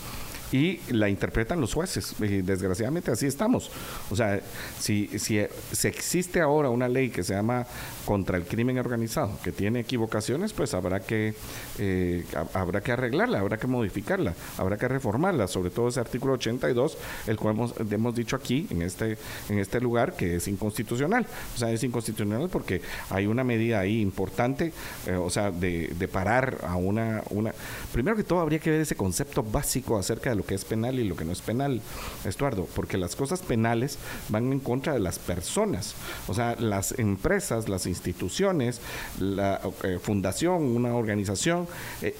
[0.51, 2.15] y la interpretan los jueces.
[2.19, 3.71] Y desgraciadamente así estamos.
[4.09, 4.39] O sea,
[4.79, 5.39] si, si,
[5.71, 7.65] si, existe ahora una ley que se llama
[8.05, 11.33] contra el crimen organizado, que tiene equivocaciones, pues habrá que,
[11.79, 16.97] eh, habrá que arreglarla, habrá que modificarla, habrá que reformarla, sobre todo ese artículo 82,
[17.27, 19.17] el cual hemos, hemos dicho aquí, en este,
[19.49, 21.25] en este lugar, que es inconstitucional.
[21.55, 24.71] O sea, es inconstitucional porque hay una medida ahí importante,
[25.05, 27.53] eh, o sea, de, de parar a una, una...
[27.91, 30.99] Primero que todo, habría que ver ese concepto básico acerca de lo que es penal
[30.99, 31.81] y lo que no es penal,
[32.25, 33.97] Estuardo, porque las cosas penales
[34.29, 35.95] van en contra de las personas,
[36.27, 38.81] o sea, las empresas, las instituciones,
[39.19, 41.67] la eh, fundación, una organización,
[42.01, 42.15] eh,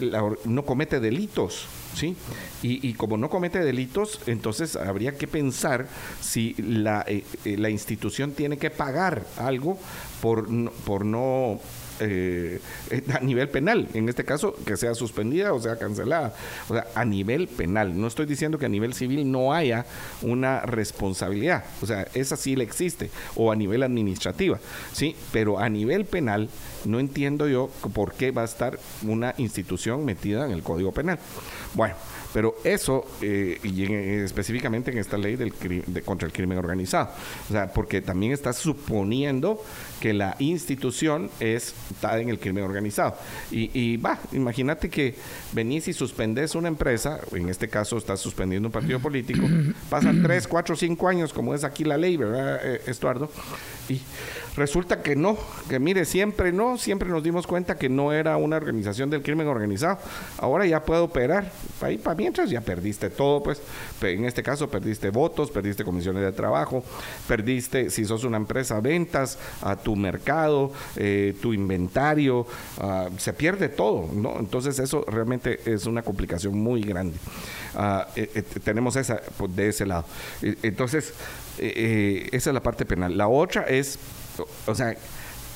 [0.45, 2.15] no comete delitos, ¿sí?
[2.62, 5.88] Y, como no comete delitos, entonces habría que pensar
[6.21, 7.23] si la, eh,
[7.58, 9.77] la institución tiene que pagar algo
[10.21, 10.47] por,
[10.84, 11.60] por no
[11.99, 12.60] eh,
[13.13, 16.33] a nivel penal, en este caso, que sea suspendida o sea cancelada.
[16.69, 17.99] O sea, a nivel penal.
[17.99, 19.86] No estoy diciendo que a nivel civil no haya
[20.21, 21.65] una responsabilidad.
[21.81, 23.10] O sea, esa sí le existe.
[23.36, 24.60] O a nivel administrativa.
[24.93, 26.49] Sí, pero a nivel penal
[26.86, 31.19] no entiendo yo por qué va a estar una institución metida en el Código Penal.
[31.73, 31.95] Bueno,
[32.38, 33.82] pero eso, eh, y
[34.21, 35.52] específicamente en esta ley del,
[35.88, 37.10] de, contra el crimen organizado,
[37.50, 39.60] o sea, porque también está suponiendo
[40.00, 43.15] que la institución es, está en el crimen organizado.
[43.50, 45.15] Y, va, imagínate que
[45.52, 49.47] venís y suspendes una empresa, en este caso estás suspendiendo un partido político,
[49.89, 53.32] pasan tres, cuatro, cinco años, como es aquí la ley, ¿verdad, eh, Estuardo?
[53.89, 54.00] Y
[54.58, 55.38] resulta que no,
[55.70, 59.48] que mire, siempre no, siempre nos dimos cuenta que no era una organización del crimen
[59.48, 60.00] organizado.
[60.39, 61.52] Ahora ya puede operar.
[61.82, 63.62] Ahí para mientras ya perdiste todo, pues.
[64.02, 66.84] En este caso perdiste votos, perdiste comisiones de trabajo,
[67.28, 72.48] perdiste, si sos una empresa, ventas a tu mercado, eh, tu inventario,
[72.80, 74.39] ah, se pierde todo, ¿no?
[74.39, 77.17] Entonces eso realmente es una complicación muy grande.
[77.76, 80.06] Ah, eh, eh, tenemos esa pues, de ese lado.
[80.41, 81.13] entonces,
[81.60, 83.17] esa es la parte penal.
[83.17, 83.98] La otra es
[84.65, 84.95] o sea,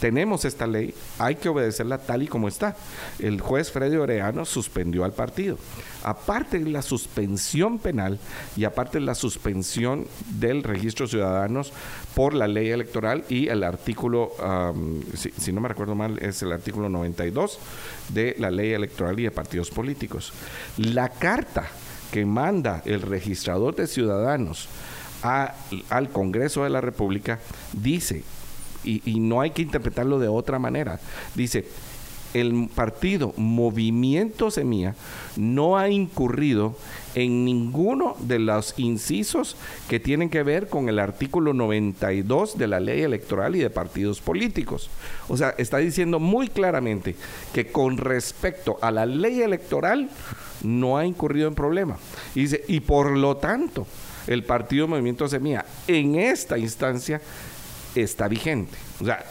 [0.02, 2.76] tenemos esta ley, hay que obedecerla tal y como está.
[3.20, 5.60] El juez Freddy Oreano suspendió al partido.
[6.04, 8.17] Aparte de la suspensión penal
[8.58, 10.08] y aparte de la suspensión
[10.39, 11.72] del registro de ciudadanos
[12.15, 14.32] por la ley electoral y el artículo,
[15.13, 17.60] si, no me recuerdo mal, es el artículo 92
[18.10, 20.34] de la ley electoral y de partidos políticos.
[20.78, 21.67] La carta
[22.12, 24.67] que manda el registrador de ciudadanos
[25.22, 27.38] al Congreso de la República
[27.74, 28.24] dice
[28.84, 31.00] y, no hay que interpretarlo de otra manera.
[31.36, 31.65] Dice,
[32.34, 34.96] el partido Movimiento Semilla
[35.36, 36.76] no ha incurrido
[37.13, 39.58] en ninguno de los incisos
[39.89, 44.22] que tienen que ver con el artículo 92 de la ley electoral y de partidos
[44.22, 44.89] políticos.
[45.28, 47.15] O sea, está diciendo muy claramente
[47.54, 50.10] que con respecto a la ley electoral
[50.63, 51.98] no ha incurrido en problema.
[52.34, 53.86] Y dice, y por lo tanto,
[54.28, 57.22] el partido Movimiento Semilla en esta instancia
[57.95, 58.77] está vigente.
[58.99, 59.25] O sea,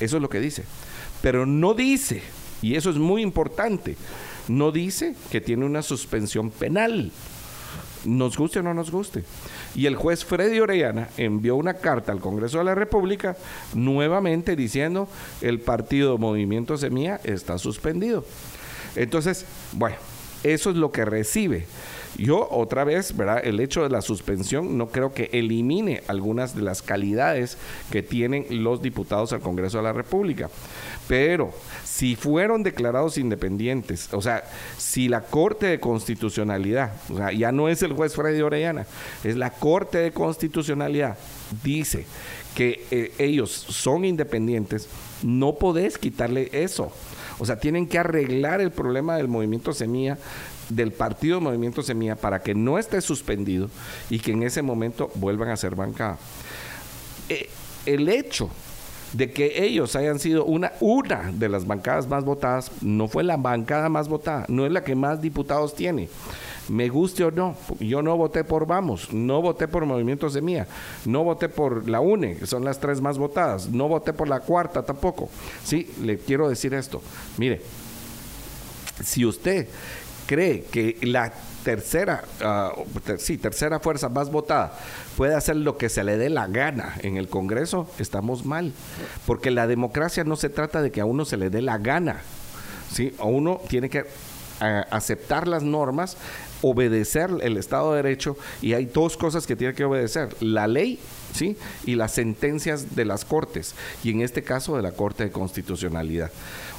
[0.00, 0.64] eso es lo que dice.
[1.22, 2.22] Pero no dice,
[2.62, 3.96] y eso es muy importante,
[4.48, 7.10] no dice que tiene una suspensión penal.
[8.04, 9.24] nos guste o no nos guste.
[9.74, 13.36] Y el juez Freddy Orellana envió una carta al Congreso de la República
[13.74, 15.08] nuevamente diciendo
[15.40, 18.24] el partido Movimiento Semilla está suspendido.
[18.96, 19.96] Entonces, bueno,
[20.42, 21.66] eso es lo que recibe.
[22.16, 23.40] Yo otra vez, ¿verdad?
[23.44, 27.58] El hecho de la suspensión no creo que elimine algunas de las calidades
[27.90, 30.48] que tienen los diputados al Congreso de la República.
[31.06, 31.52] Pero
[31.84, 34.44] si fueron declarados independientes, o sea,
[34.76, 38.86] si la Corte de Constitucionalidad, o sea, ya no es el juez Freddy Orellana,
[39.24, 41.16] es la Corte de Constitucionalidad,
[41.62, 42.04] dice
[42.54, 44.88] que eh, ellos son independientes,
[45.22, 46.92] no podés quitarle eso.
[47.38, 50.18] O sea, tienen que arreglar el problema del movimiento Semilla,
[50.68, 53.68] del partido Movimiento Semilla, para que no esté suspendido
[54.10, 56.18] y que en ese momento vuelvan a ser bancada.
[57.28, 57.48] Eh,
[57.86, 58.50] el hecho
[59.12, 63.36] de que ellos hayan sido una, una de las bancadas más votadas, no fue la
[63.36, 66.08] bancada más votada, no es la que más diputados tiene.
[66.68, 70.66] Me guste o no, yo no voté por Vamos, no voté por Movimiento Semilla,
[71.06, 74.40] no voté por la UNE, que son las tres más votadas, no voté por la
[74.40, 75.30] cuarta tampoco.
[75.64, 77.00] Sí, le quiero decir esto.
[77.38, 77.62] Mire,
[79.02, 79.66] si usted
[80.28, 81.32] cree que la
[81.64, 84.78] tercera, uh, sí, tercera fuerza más votada
[85.16, 88.72] puede hacer lo que se le dé la gana en el Congreso, estamos mal.
[89.26, 92.20] Porque la democracia no se trata de que a uno se le dé la gana.
[92.92, 93.14] ¿sí?
[93.18, 94.04] A uno tiene que uh,
[94.90, 96.18] aceptar las normas,
[96.60, 100.36] obedecer el Estado de Derecho y hay dos cosas que tiene que obedecer.
[100.40, 101.00] La ley
[101.32, 101.56] ¿sí?
[101.86, 106.30] y las sentencias de las cortes, y en este caso de la Corte de Constitucionalidad.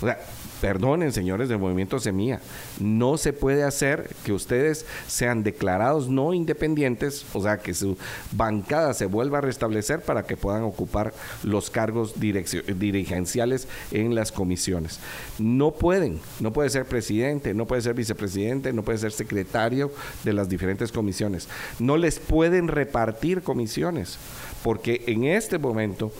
[0.01, 0.19] O sea,
[0.61, 2.39] perdonen, señores del Movimiento Semilla,
[2.79, 7.97] no se puede hacer que ustedes sean declarados no independientes, o sea, que su
[8.31, 14.99] bancada se vuelva a restablecer para que puedan ocupar los cargos dirigenciales en las comisiones.
[15.37, 19.91] No pueden, no puede ser presidente, no puede ser vicepresidente, no puede ser secretario
[20.23, 21.47] de las diferentes comisiones.
[21.79, 24.17] No les pueden repartir comisiones
[24.63, 26.11] porque en este momento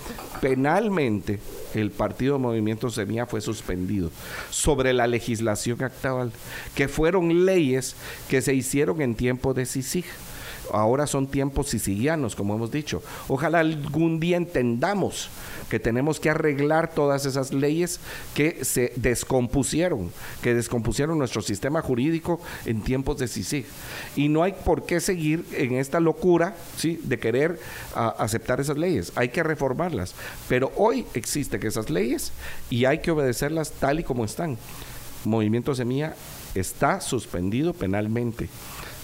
[0.42, 1.40] penalmente
[1.74, 4.12] el partido Movimiento Semilla fue suspendido
[4.50, 6.32] sobre la legislación actual,
[6.76, 7.96] que fueron leyes
[8.30, 10.06] que se hicieron en tiempo de CICIG
[10.72, 13.02] ahora son tiempos sicilianos, como hemos dicho.
[13.28, 15.30] Ojalá algún día entendamos
[15.70, 18.00] que tenemos que arreglar todas esas leyes
[18.34, 23.66] que se descompusieron, que descompusieron nuestro sistema jurídico en tiempos de CICIG.
[24.16, 27.00] Y no hay por qué seguir en esta locura ¿sí?
[27.04, 27.60] de querer
[27.94, 29.12] aceptar esas leyes.
[29.16, 30.16] Hay que reformarlas.
[30.48, 32.32] Pero hoy existen esas leyes
[32.70, 34.58] y hay que obedecerlas tal y como están.
[35.26, 36.16] Movimiento Semilla
[36.56, 38.50] está suspendido penalmente.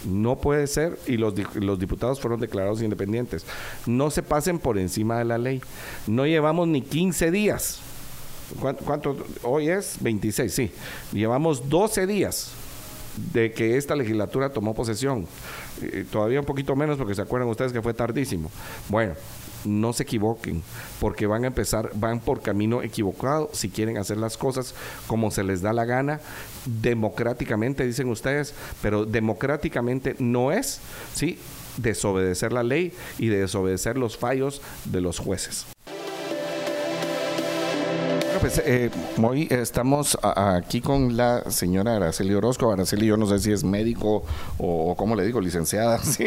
[0.03, 3.45] No puede ser, y los, los diputados fueron declarados independientes.
[3.85, 5.61] No se pasen por encima de la ley.
[6.07, 7.79] No llevamos ni 15 días.
[8.59, 9.17] ¿Cuánto?
[9.41, 10.71] Hoy es 26, sí.
[11.11, 12.51] Llevamos 12 días
[13.33, 15.25] de que esta legislatura tomó posesión.
[15.81, 18.51] Eh, todavía un poquito menos porque se acuerdan ustedes que fue tardísimo.
[18.89, 19.13] Bueno,
[19.65, 20.61] no se equivoquen,
[20.99, 24.75] porque van a empezar, van por camino equivocado si quieren hacer las cosas
[25.07, 26.19] como se les da la gana,
[26.65, 30.79] democráticamente, dicen ustedes, pero democráticamente no es,
[31.13, 31.37] ¿sí?
[31.77, 35.65] Desobedecer la ley y desobedecer los fallos de los jueces
[38.45, 38.91] pues eh,
[39.23, 42.71] hoy estamos aquí con la señora Araceli Orozco.
[42.71, 44.23] Araceli, yo no sé si es médico
[44.59, 45.99] o, como le digo, licenciada.
[46.03, 46.25] Sí,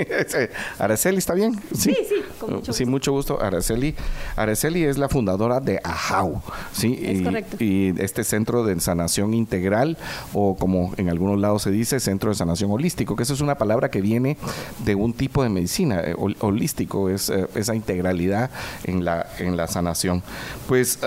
[0.79, 1.61] Araceli, ¿está bien?
[1.73, 3.41] Sí, sí, con mucho Sí, mucho gusto.
[3.41, 3.95] Araceli,
[4.37, 6.41] Araceli es la fundadora de AJAU,
[6.73, 6.99] ¿sí?
[7.03, 7.57] Es y, correcto.
[7.61, 9.97] y este centro de sanación integral,
[10.33, 13.57] o como en algunos lados se dice, centro de sanación holístico, que eso es una
[13.57, 14.37] palabra que viene
[14.85, 16.01] de un tipo de medicina.
[16.01, 18.51] eh, hol- holístico es eh, esa integralidad
[18.85, 20.23] en la, en la sanación.
[20.67, 20.99] Pues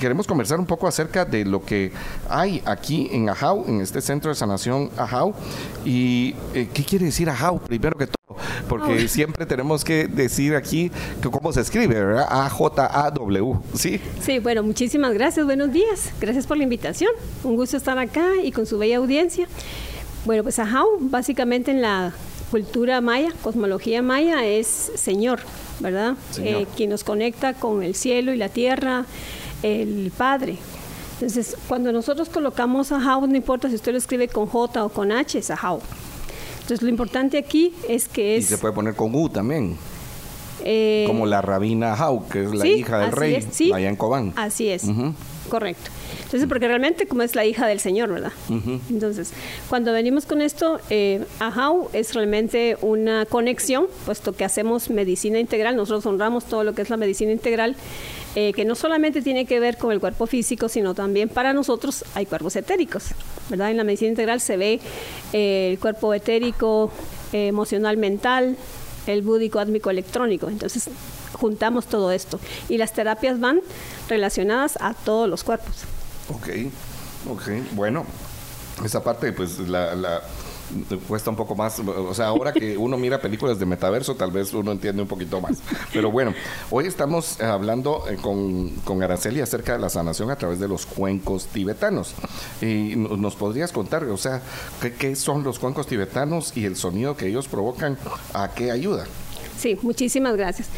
[0.00, 1.92] queremos conversar un poco acerca de lo que
[2.28, 5.34] hay aquí en Ajau, en este centro de sanación Ajau.
[5.84, 7.58] ¿Y eh, qué quiere decir Ajau?
[7.60, 8.17] Primero que todo,
[8.68, 10.90] porque siempre tenemos que decir aquí
[11.22, 12.26] que cómo se escribe, ¿verdad?
[12.28, 14.00] A-J-A-W, ¿sí?
[14.20, 16.12] Sí, bueno, muchísimas gracias, buenos días.
[16.20, 17.10] Gracias por la invitación.
[17.44, 19.48] Un gusto estar acá y con su bella audiencia.
[20.24, 22.12] Bueno, pues Ajau, básicamente en la
[22.50, 25.40] cultura maya, cosmología maya, es Señor,
[25.80, 26.14] ¿verdad?
[26.30, 26.62] Señor.
[26.62, 29.04] Eh, quien nos conecta con el cielo y la tierra,
[29.62, 30.58] el Padre.
[31.14, 35.12] Entonces, cuando nosotros colocamos Ajau, no importa si usted lo escribe con J o con
[35.12, 35.80] H, es Ajau.
[36.68, 38.44] Entonces, lo importante aquí es que Y es...
[38.46, 39.74] se puede poner con U también,
[40.66, 43.72] eh, como la rabina Ajau, que es la Sí, hija del rey, es, sí.
[43.72, 44.34] allá en Cobán.
[44.36, 44.82] Así es,
[45.48, 45.90] correcto.
[46.28, 48.32] Entonces, porque realmente como es la hija del Señor, ¿verdad?
[48.90, 49.32] Entonces,
[49.70, 55.74] cuando venimos con esto, eh, Ajau es realmente una conexión, puesto que hacemos medicina integral,
[55.74, 57.76] nosotros honramos todo lo que es la medicina integral,
[58.34, 62.04] eh, que no solamente tiene que ver con el cuerpo físico, sino también para nosotros
[62.14, 63.06] hay cuerpos etéricos,
[63.48, 63.70] ¿verdad?
[63.70, 64.80] En la medicina integral se ve
[65.32, 66.92] eh, el cuerpo etérico,
[67.32, 68.56] eh, emocional mental,
[69.06, 70.50] el búdico átmico electrónico.
[70.50, 70.90] Entonces,
[71.32, 72.38] juntamos todo esto.
[72.68, 73.60] Y las terapias van
[74.08, 75.86] relacionadas a todos los cuerpos.
[76.28, 76.48] Ok,
[77.30, 77.48] ok.
[77.72, 78.04] Bueno,
[78.84, 80.22] esa parte, pues la, la
[81.06, 81.78] cuesta un poco más.
[81.80, 85.40] O sea, ahora que uno mira películas de metaverso, tal vez uno entiende un poquito
[85.40, 85.58] más.
[85.92, 86.34] Pero bueno,
[86.70, 90.86] hoy estamos hablando eh, con, con Araceli acerca de la sanación a través de los
[90.86, 92.14] cuencos tibetanos.
[92.60, 94.42] Y nos podrías contar, o sea,
[94.80, 97.98] ¿qué, qué son los cuencos tibetanos y el sonido que ellos provocan?
[98.34, 99.06] ¿A qué ayuda?
[99.58, 100.68] Sí, muchísimas gracias.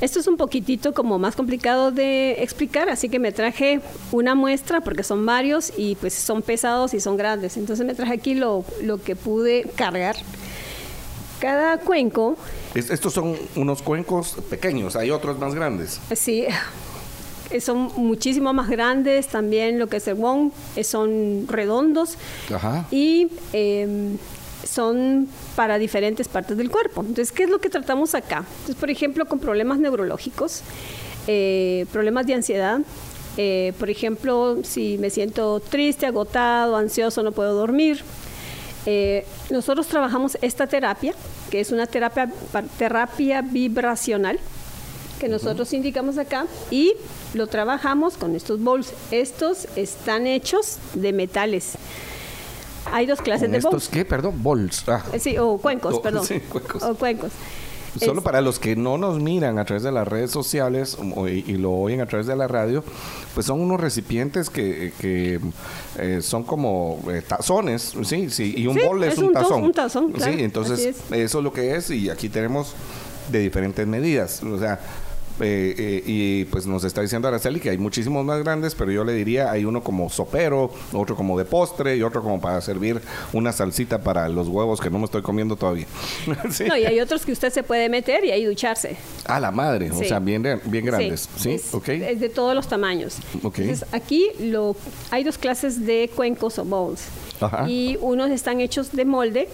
[0.00, 3.80] Esto es un poquitito como más complicado de explicar, así que me traje
[4.12, 7.56] una muestra porque son varios y pues son pesados y son grandes.
[7.56, 10.16] Entonces me traje aquí lo, lo que pude cargar.
[11.40, 12.36] Cada cuenco...
[12.74, 16.00] estos son unos cuencos pequeños, hay otros más grandes.
[16.14, 16.44] Sí,
[17.50, 22.16] eh, son muchísimo más grandes, también lo que es el wong, eh, son redondos
[22.52, 22.86] Ajá.
[22.90, 24.16] y eh,
[24.64, 27.00] son para diferentes partes del cuerpo.
[27.00, 28.44] Entonces, ¿qué es lo que tratamos acá?
[28.48, 30.62] Entonces, por ejemplo, con problemas neurológicos,
[31.26, 32.80] eh, problemas de ansiedad,
[33.38, 38.02] eh, por ejemplo, si me siento triste, agotado, ansioso, no puedo dormir.
[38.84, 41.14] Eh, nosotros trabajamos esta terapia,
[41.50, 42.30] que es una terapia,
[42.78, 44.38] terapia vibracional,
[45.18, 46.92] que nosotros indicamos acá, y
[47.34, 48.92] lo trabajamos con estos bowls.
[49.10, 51.76] Estos están hechos de metales.
[52.92, 54.04] Hay dos clases de estos qué?
[54.04, 54.84] Perdón, bols.
[54.88, 55.02] Ah.
[55.12, 56.24] Eh, sí, o cuencos, perdón.
[56.26, 56.82] Sí, cuencos.
[56.82, 57.32] O cuencos.
[57.98, 61.72] Solo para los que no nos miran a través de las redes sociales y, lo
[61.72, 62.84] oyen a través de la radio,
[63.34, 65.40] pues son unos recipientes que, que
[65.98, 69.64] eh, son como eh, tazones, sí, sí, y un bol es, un, tazón.
[69.64, 72.74] Un tazón, claro, Sí, entonces eso es lo que es y aquí tenemos
[73.30, 74.78] de diferentes medidas, o sea,
[75.40, 79.04] eh, eh, y pues nos está diciendo Araceli que hay muchísimos más grandes, pero yo
[79.04, 83.00] le diría hay uno como sopero, otro como de postre y otro como para servir
[83.32, 85.86] una salsita para los huevos que no me estoy comiendo todavía.
[86.66, 88.96] No, y hay otros que usted se puede meter y ahí ducharse.
[89.26, 91.28] Ah, la madre, o sea, bien, bien grandes.
[91.36, 93.18] Sí, Es, es de todos los tamaños.
[93.34, 94.74] Entonces, aquí lo,
[95.10, 97.08] hay dos clases de cuencos o bowls.
[97.68, 99.48] Y unos están hechos de molde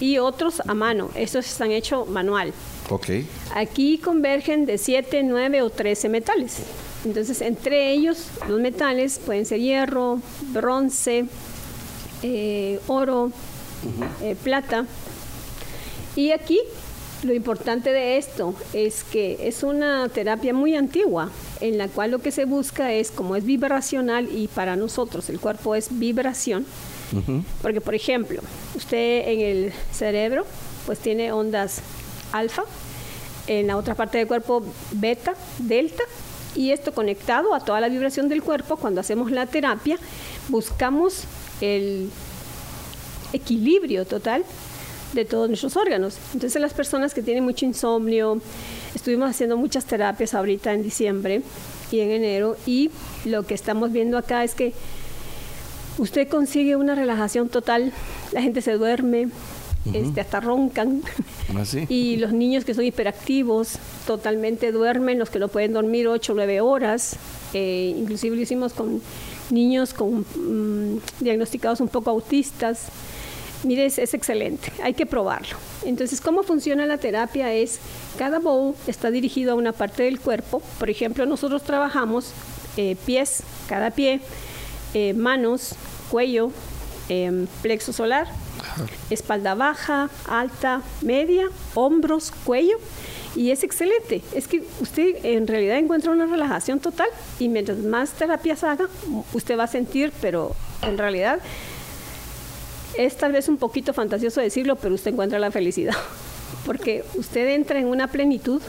[0.00, 1.10] y otros a mano.
[1.14, 2.52] Estos están hechos manual.
[2.90, 3.26] Okay.
[3.54, 6.58] Aquí convergen de 7, 9 o 13 metales.
[7.04, 10.20] Entonces, entre ellos, los metales pueden ser hierro,
[10.52, 11.26] bronce,
[12.22, 13.32] eh, oro,
[14.22, 14.86] eh, plata.
[16.14, 16.60] Y aquí,
[17.24, 22.18] lo importante de esto es que es una terapia muy antigua, en la cual lo
[22.20, 26.66] que se busca es, como es vibracional y para nosotros el cuerpo es vibración,
[27.60, 28.40] porque por ejemplo,
[28.74, 30.46] usted en el cerebro
[30.86, 31.82] pues tiene ondas
[32.32, 32.64] alfa,
[33.46, 36.02] en la otra parte del cuerpo beta, delta,
[36.54, 39.98] y esto conectado a toda la vibración del cuerpo, cuando hacemos la terapia,
[40.48, 41.24] buscamos
[41.60, 42.10] el
[43.32, 44.44] equilibrio total
[45.14, 46.18] de todos nuestros órganos.
[46.34, 48.40] Entonces las personas que tienen mucho insomnio,
[48.94, 51.42] estuvimos haciendo muchas terapias ahorita en diciembre
[51.90, 52.90] y en enero, y
[53.24, 54.72] lo que estamos viendo acá es que
[55.98, 57.92] usted consigue una relajación total,
[58.32, 59.28] la gente se duerme,
[59.92, 61.02] este, hasta roncan.
[61.54, 66.32] ¿Ah, y los niños que son hiperactivos totalmente duermen, los que no pueden dormir 8
[66.32, 67.16] o 9 horas.
[67.54, 69.00] Eh, inclusive lo hicimos con
[69.50, 72.88] niños con mm, diagnosticados un poco autistas.
[73.64, 75.56] Mire, es, excelente, hay que probarlo.
[75.84, 77.52] Entonces, ¿cómo funciona la terapia?
[77.52, 77.78] Es,
[78.18, 80.60] cada bowl está dirigido a una parte del cuerpo.
[80.80, 82.32] Por ejemplo, nosotros trabajamos
[82.76, 84.20] eh, pies, cada pie,
[84.94, 85.76] eh, manos,
[86.10, 86.50] cuello,
[87.12, 88.26] em, plexo solar,
[89.10, 92.78] espalda baja, alta, media, hombros, cuello.
[93.34, 94.22] Y es excelente.
[94.34, 98.88] Es que usted en realidad encuentra una relajación total y mientras más terapias haga,
[99.32, 101.40] usted va a sentir, pero en realidad
[102.96, 105.96] es tal vez un poquito fantasioso decirlo, pero usted encuentra la felicidad.
[106.66, 108.60] Porque usted entra en una plenitud,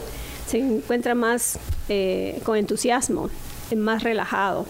[0.46, 3.30] se encuentra más eh, con entusiasmo,
[3.76, 4.66] más relajado,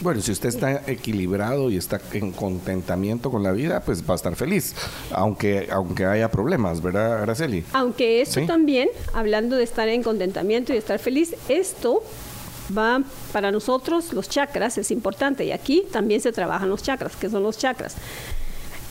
[0.00, 4.16] bueno, si usted está equilibrado y está en contentamiento con la vida, pues va a
[4.16, 4.74] estar feliz,
[5.10, 7.64] aunque, aunque haya problemas, ¿verdad, Araceli?
[7.72, 12.02] Aunque esto también, hablando de estar en contentamiento y estar feliz, esto
[12.76, 17.30] va para nosotros, los chakras, es importante, y aquí también se trabajan los chakras, que
[17.30, 17.96] son los chakras.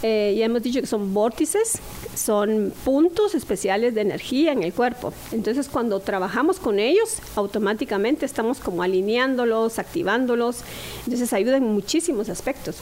[0.08, 1.80] Eh, ya hemos dicho que son vórtices,
[2.14, 5.12] son puntos especiales de energía en el cuerpo.
[5.32, 10.58] Entonces, cuando trabajamos con ellos, automáticamente estamos como alineándolos, activándolos.
[11.06, 12.76] Entonces, ayudan en muchísimos aspectos.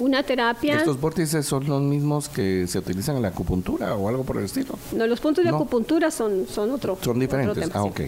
[0.00, 0.76] Una terapia...
[0.76, 4.44] ¿Estos vórtices son los mismos que se utilizan en la acupuntura o algo por el
[4.44, 4.78] estilo?
[4.92, 6.98] No, los puntos de acupuntura son, son otro.
[7.02, 7.70] Son diferentes.
[7.74, 8.00] ah, ok.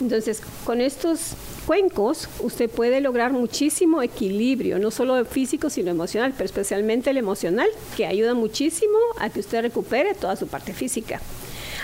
[0.00, 1.32] Entonces, con estos
[1.66, 7.68] cuencos, usted puede lograr muchísimo equilibrio, no solo físico, sino emocional, pero especialmente el emocional,
[7.96, 11.20] que ayuda muchísimo a que usted recupere toda su parte física.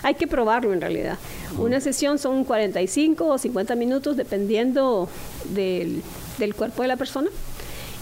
[0.02, 1.18] Hay que probarlo en realidad.
[1.58, 5.10] Una sesión son 45 o 50 minutos dependiendo
[5.52, 6.02] del,
[6.38, 7.28] del cuerpo de la persona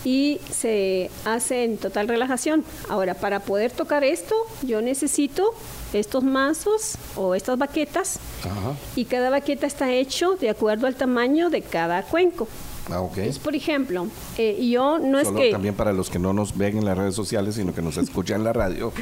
[0.04, 2.64] y se hace en total relajación.
[2.88, 5.54] Ahora, para poder tocar esto, yo necesito
[5.92, 8.20] estos mazos o estas baquetas
[8.96, 12.48] y cada baqueta está hecho de acuerdo al tamaño de cada cuenco.
[12.90, 13.30] Ah, okay.
[13.42, 15.50] por ejemplo, eh, yo no es que...
[15.50, 18.38] También para los que no nos ven en las redes sociales, sino que nos escuchan
[18.38, 18.92] en la radio,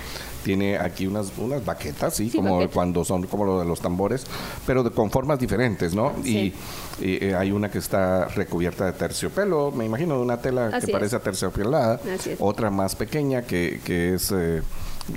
[0.44, 2.30] tiene aquí unas, unas baquetas, ¿sí?
[2.30, 4.26] como cuando son como lo de los tambores,
[4.66, 6.12] pero con formas diferentes, ¿no?
[6.24, 6.52] Y,
[7.00, 11.18] eh, hay una que está recubierta de terciopelo, me imagino, de una tela que parece
[11.18, 12.00] terciopelada,
[12.38, 14.32] otra más pequeña que, que es...
[14.32, 14.62] Eh,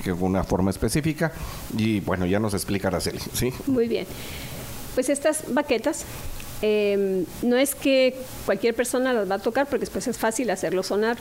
[0.03, 1.31] que una forma específica
[1.75, 3.51] y bueno, ya nos explica Araceli, ¿sí?
[3.65, 4.05] Muy bien.
[4.93, 6.05] Pues estas baquetas
[6.61, 10.83] Em, no es que cualquier persona las va a tocar porque después es fácil hacerlo
[10.83, 11.17] sonar.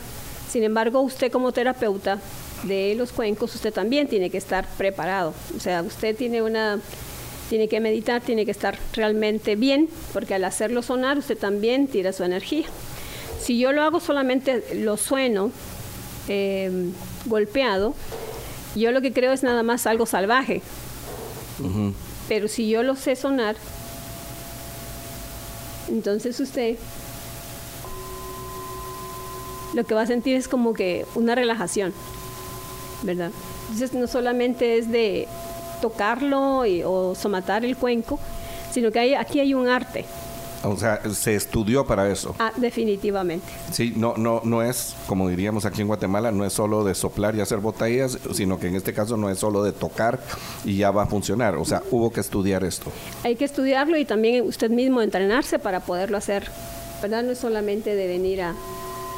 [0.51, 2.18] Sin embargo, usted como terapeuta
[2.64, 5.34] de los cuencos, usted también tiene que estar preparado.
[5.57, 6.80] O sea, usted tiene una
[7.49, 12.12] tiene que meditar, tiene que estar realmente bien, porque al hacerlo sonar usted también tira
[12.12, 12.66] su energía.
[13.41, 15.51] Si yo lo hago solamente lo sueno
[16.28, 16.93] em,
[17.24, 17.95] golpeado,
[18.76, 20.61] yo lo que creo es nada más algo salvaje.
[22.28, 23.57] Pero si yo lo sé sonar,
[25.89, 26.76] entonces usted
[29.74, 31.93] lo que va a sentir es como que una relajación,
[33.03, 33.30] ¿verdad?
[33.62, 35.28] Entonces no solamente es de
[35.80, 38.18] tocarlo o somatar el cuenco,
[38.72, 40.05] sino que aquí hay un arte.
[40.65, 42.35] O sea, se estudió para eso.
[42.39, 43.47] Ah, definitivamente.
[43.73, 47.35] Sí, no, no, no es, como diríamos aquí en Guatemala, no es solo de soplar
[47.37, 50.21] y hacer botellas, sino que en este caso no es solo de tocar
[50.65, 51.57] y ya va a funcionar.
[51.57, 52.91] O sea, hubo que estudiar esto.
[53.25, 56.51] Hay que estudiarlo y también usted mismo entrenarse para poderlo hacer.
[57.01, 57.23] ¿Verdad?
[57.23, 58.55] No es solamente de venir a,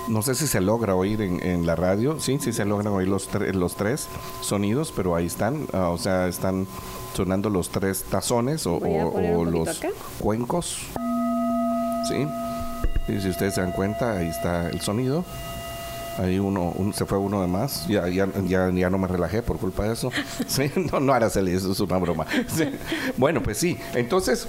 [0.09, 3.29] no sé si se logra oír en, la radio, sí, sí se logran oír los,
[3.55, 4.09] los tres
[4.43, 6.67] sonidos, pero ahí están, ah, o sea, están
[7.15, 8.81] sonando los tres tazones o,
[9.45, 9.81] los
[10.19, 10.87] cuencos.
[12.09, 12.27] ¿Sí?
[13.09, 15.25] Y si ustedes se dan cuenta, ahí está el sonido.
[16.19, 17.87] Ahí uno, se fue uno de más.
[17.89, 20.11] Ya, ya, ya, no me relajé por culpa de eso.
[20.47, 20.71] ¿Sí?
[20.93, 22.27] No, no, Araceli, eso es una broma.
[23.17, 23.77] Bueno, pues sí.
[23.95, 24.47] Entonces,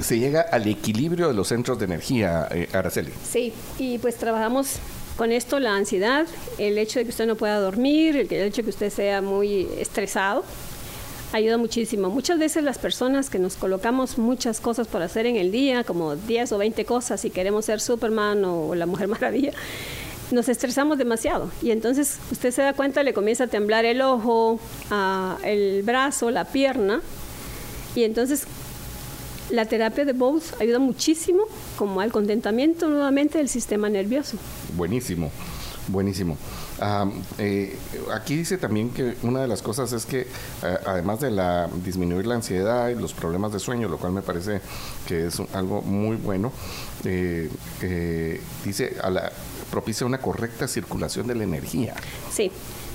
[0.00, 3.12] se llega al equilibrio de los centros de energía, eh, Araceli.
[3.28, 4.76] Sí, y pues trabajamos
[5.16, 6.26] con esto la ansiedad,
[6.58, 9.68] el hecho de que usted no pueda dormir, el hecho de que usted sea muy
[9.78, 10.44] estresado
[11.32, 12.10] ayuda muchísimo.
[12.10, 16.16] Muchas veces las personas que nos colocamos muchas cosas por hacer en el día, como
[16.16, 19.52] 10 o 20 cosas y queremos ser Superman o la Mujer Maravilla,
[20.30, 24.60] nos estresamos demasiado y entonces usted se da cuenta, le comienza a temblar el ojo,
[25.42, 27.00] el brazo, la pierna
[27.94, 28.46] y entonces
[29.50, 31.44] la terapia de Bowles ayuda muchísimo
[31.78, 34.36] como al contentamiento nuevamente del sistema nervioso.
[34.76, 35.30] Buenísimo,
[35.88, 36.36] buenísimo.
[37.38, 37.76] Eh,
[38.14, 40.26] aquí dice también que una de las cosas es que eh,
[40.86, 44.60] además de la disminuir la ansiedad y los problemas de sueño, lo cual me parece
[45.06, 46.52] que es algo muy bueno,
[47.04, 47.50] eh,
[48.64, 49.32] dice a la,
[49.70, 51.94] propicia una correcta circulación de la energía.
[52.32, 52.50] Sí,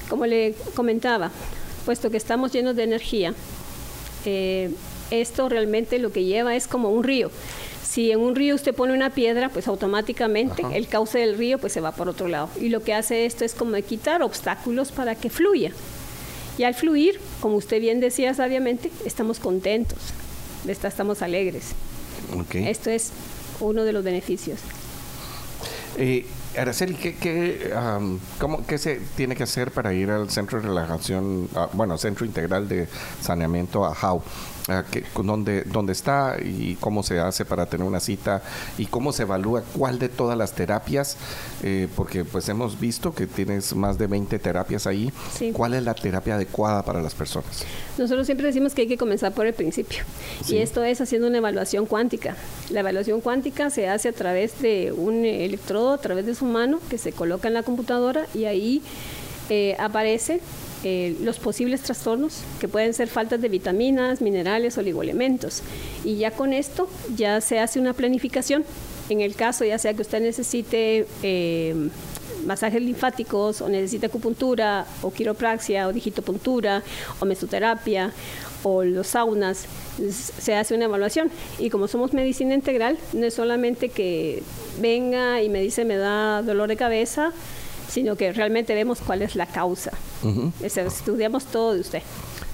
[0.10, 1.32] como le comentaba,
[1.86, 3.34] puesto que estamos llenos de energía,
[5.12, 7.30] esto realmente lo que lleva es como un río
[7.94, 11.74] si en un río usted pone una piedra, pues automáticamente el cauce del río pues
[11.74, 12.50] se va por otro lado.
[12.60, 15.72] Y lo que hace esto es como quitar obstáculos para que fluya.
[16.58, 20.00] Y al fluir, como usted bien decía sabiamente, estamos contentos,
[20.68, 21.74] estamos alegres.
[22.54, 23.12] Esto es
[23.60, 24.60] uno de los beneficios.
[25.96, 26.26] Eh,
[26.58, 27.74] Araceli, ¿qué, qué,
[28.40, 32.68] ¿cómo, ¿qué se tiene que hacer para ir al centro de relajación, bueno, centro integral
[32.68, 32.88] de
[33.22, 33.94] saneamiento a
[34.68, 35.24] HAU?
[35.24, 38.42] dónde, dónde está y cómo se hace para tener una cita
[38.78, 41.18] y cómo se evalúa cuál de todas las terapias,
[41.64, 45.12] eh, porque pues hemos visto que tienes más de 20 terapias ahí.
[45.54, 47.66] ¿Cuál es la terapia adecuada para las personas?
[47.98, 50.04] Nosotros siempre decimos que hay que comenzar por el principio
[50.48, 52.36] y esto es haciendo una evaluación cuántica.
[52.70, 56.80] La evaluación cuántica se hace a través de un electrodo, a través de su mano
[56.90, 58.82] que se coloca en la computadora y ahí
[59.50, 60.40] eh, aparece
[60.84, 65.62] eh, los posibles trastornos, que pueden ser faltas de vitaminas, minerales, oligoelementos.
[66.04, 68.66] Y ya con esto ya se hace una planificación.
[69.10, 71.90] En el caso, ya sea que usted necesite eh,
[72.46, 76.84] masajes linfáticos o necesite acupuntura o quiropraxia o digitopuntura
[77.20, 78.12] o mesoterapia
[78.64, 79.66] o los saunas,
[80.40, 81.30] se hace una evaluación.
[81.60, 84.42] Y como somos medicina integral, no es solamente que
[84.80, 87.32] venga y me dice me da dolor de cabeza,
[87.94, 89.92] sino que realmente vemos cuál es la causa.
[90.64, 92.02] estudiamos todo de usted.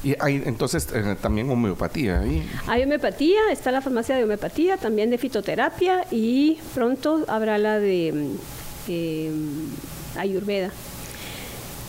[0.03, 2.45] Y hay entonces eh, también homeopatía ahí.
[2.67, 8.11] Hay homeopatía, está la farmacia de homeopatía, también de fitoterapia y pronto habrá la de
[8.13, 8.35] mm,
[8.89, 9.31] eh,
[10.17, 10.71] Ayurveda.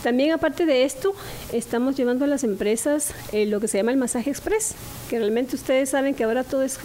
[0.01, 1.13] También aparte de esto,
[1.51, 4.75] estamos llevando a las empresas eh, lo que se llama el masaje express,
[5.09, 6.79] que realmente ustedes saben que ahora todo es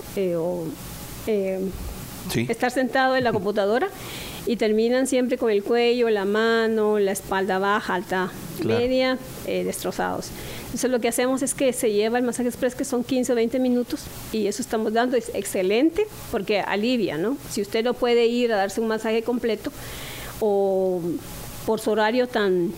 [2.49, 3.89] estar sentado en la computadora
[4.47, 8.31] y terminan siempre con el cuello, la mano, la espalda baja, alta,
[8.65, 10.31] media, destrozados.
[10.67, 13.35] Entonces lo que hacemos es que se lleva el masaje express que son 15 o
[13.35, 17.37] 20 minutos y eso estamos dando, es excelente porque alivia, ¿no?
[17.51, 19.73] Si usted no puede ir a darse un masaje completo
[20.41, 21.01] o
[21.67, 22.73] por su horario tan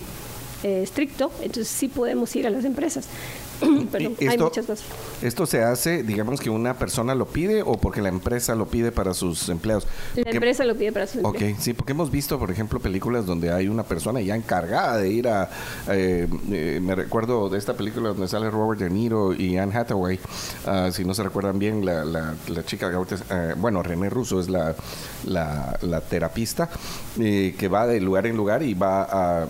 [0.63, 3.07] eh, estricto, entonces sí podemos ir a las empresas.
[3.91, 4.85] Perdón, esto, hay muchas cosas.
[5.21, 8.91] ¿Esto se hace, digamos que una persona lo pide o porque la empresa lo pide
[8.91, 9.87] para sus empleados?
[10.15, 11.53] La empresa lo pide para sus empleados.
[11.53, 15.09] Ok, sí, porque hemos visto, por ejemplo, películas donde hay una persona ya encargada de
[15.09, 15.49] ir a...
[15.89, 20.19] Eh, eh, me recuerdo de esta película donde sale Robert De Niro y Anne Hathaway.
[20.65, 24.49] Ah, si no se recuerdan bien, la, la, la chica, eh, bueno, René Russo es
[24.49, 24.75] la,
[25.25, 26.69] la, la terapista
[27.17, 29.47] que va de lugar en lugar y va a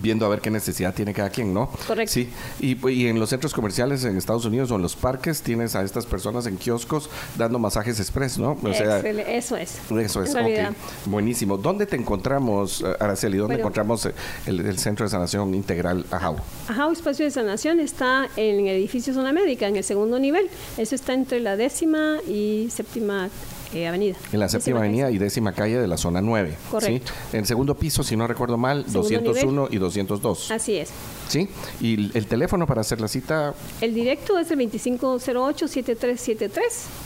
[0.00, 1.70] viendo a ver qué necesidad tiene cada quien, ¿no?
[1.86, 2.12] Correcto.
[2.12, 2.28] Sí,
[2.60, 5.82] y, y, en los centros comerciales en Estados Unidos o en los parques tienes a
[5.82, 8.58] estas personas en kioscos dando masajes express, ¿no?
[8.62, 9.78] O sea, eso es.
[9.90, 10.74] Eso es, ok.
[11.06, 11.56] Buenísimo.
[11.56, 13.38] ¿Dónde te encontramos, eh, Araceli?
[13.38, 14.08] ¿Dónde encontramos
[14.46, 16.36] el, Centro de Sanación Integral Ajau?
[16.68, 20.48] Ajau Espacio de Sanación está en el edificio Zona Médica, en el segundo nivel.
[20.76, 23.28] Eso está entre la décima y séptima
[23.74, 24.16] eh, avenida.
[24.32, 26.56] En la séptima avenida y décima calle de la zona 9.
[26.70, 27.12] Correcto.
[27.32, 30.50] En el segundo piso, si no recuerdo mal, 201 y 202.
[30.50, 30.90] Así es.
[31.28, 31.48] ¿Sí?
[31.80, 33.54] ¿Y el teléfono para hacer la cita?
[33.80, 36.50] El directo es el 2508-7373.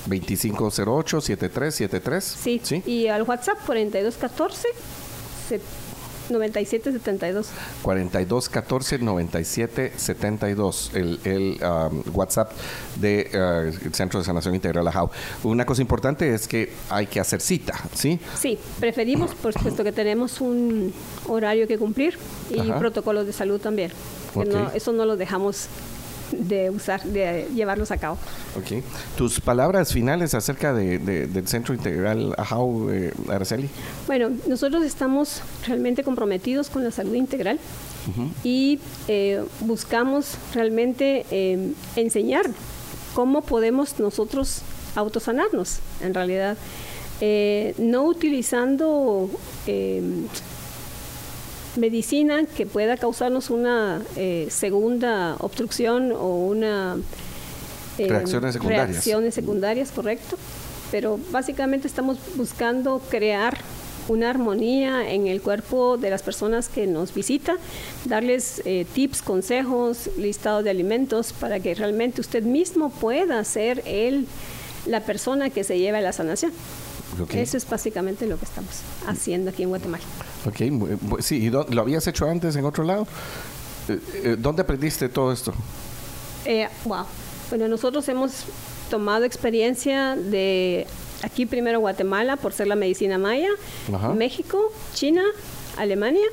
[0.08, 2.20] 2508-7373.
[2.20, 2.60] Sí.
[2.62, 2.82] sí.
[2.86, 4.68] Y al WhatsApp 4214
[6.31, 7.49] 9772.
[7.83, 12.53] 4214 9772, el, el um, WhatsApp
[12.97, 15.11] del de, uh, Centro de Sanación Integral AJAU.
[15.45, 18.18] Una cosa importante es que hay que hacer cita, ¿sí?
[18.39, 20.93] Sí, preferimos, por supuesto que tenemos un
[21.26, 22.18] horario que cumplir
[22.51, 23.93] y protocolos de salud también.
[24.74, 25.68] eso no lo dejamos
[26.39, 28.18] de usar, de llevarlos a cabo.
[28.57, 28.83] Ok.
[29.16, 33.68] ¿Tus palabras finales acerca de, del Centro Integral AJAU, eh, Araceli?
[34.07, 37.59] Bueno, nosotros estamos realmente comprometidos con la salud integral
[38.43, 42.47] y eh, buscamos realmente eh, enseñar
[43.14, 44.62] cómo podemos nosotros
[44.95, 46.57] autosanarnos, en realidad.
[47.79, 49.29] no utilizando
[51.79, 56.97] medicina que pueda causarnos una eh, segunda obstrucción o una
[57.99, 58.89] eh, reacciones secundarias.
[58.89, 60.37] Reacciones secundarias, correcto.
[60.91, 63.59] Pero básicamente estamos buscando crear
[64.09, 67.59] una armonía en el cuerpo de las personas que nos visitan,
[68.07, 74.26] darles eh, tips, consejos, listados de alimentos para que realmente usted mismo pueda ser él
[74.87, 76.53] la persona que se lleva a la sanación.
[77.33, 80.05] Eso es básicamente lo que estamos haciendo aquí en Guatemala.
[80.47, 83.07] Ok, sí, ¿y lo habías hecho antes en otro lado?
[83.89, 85.53] Eh, eh, ¿Dónde aprendiste todo esto?
[86.45, 87.05] Eh, wow.
[87.51, 88.45] Bueno, nosotros hemos
[88.91, 90.86] tomado experiencia de
[91.22, 93.49] aquí primero Guatemala por ser la medicina maya,
[94.14, 95.22] México, China,
[95.76, 96.26] Alemania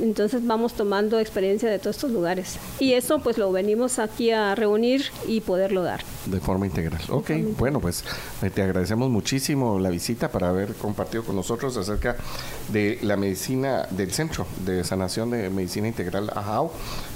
[0.00, 2.58] entonces vamos tomando experiencia de todos estos lugares.
[2.78, 6.00] Y eso pues lo venimos aquí a reunir y poderlo dar.
[6.26, 7.00] De forma integral.
[7.08, 8.04] Ok, bueno pues
[8.42, 12.16] eh, te agradecemos muchísimo la visita para haber compartido con nosotros acerca
[12.72, 16.72] de la medicina del Centro de Sanación de Medicina Integral AJAO,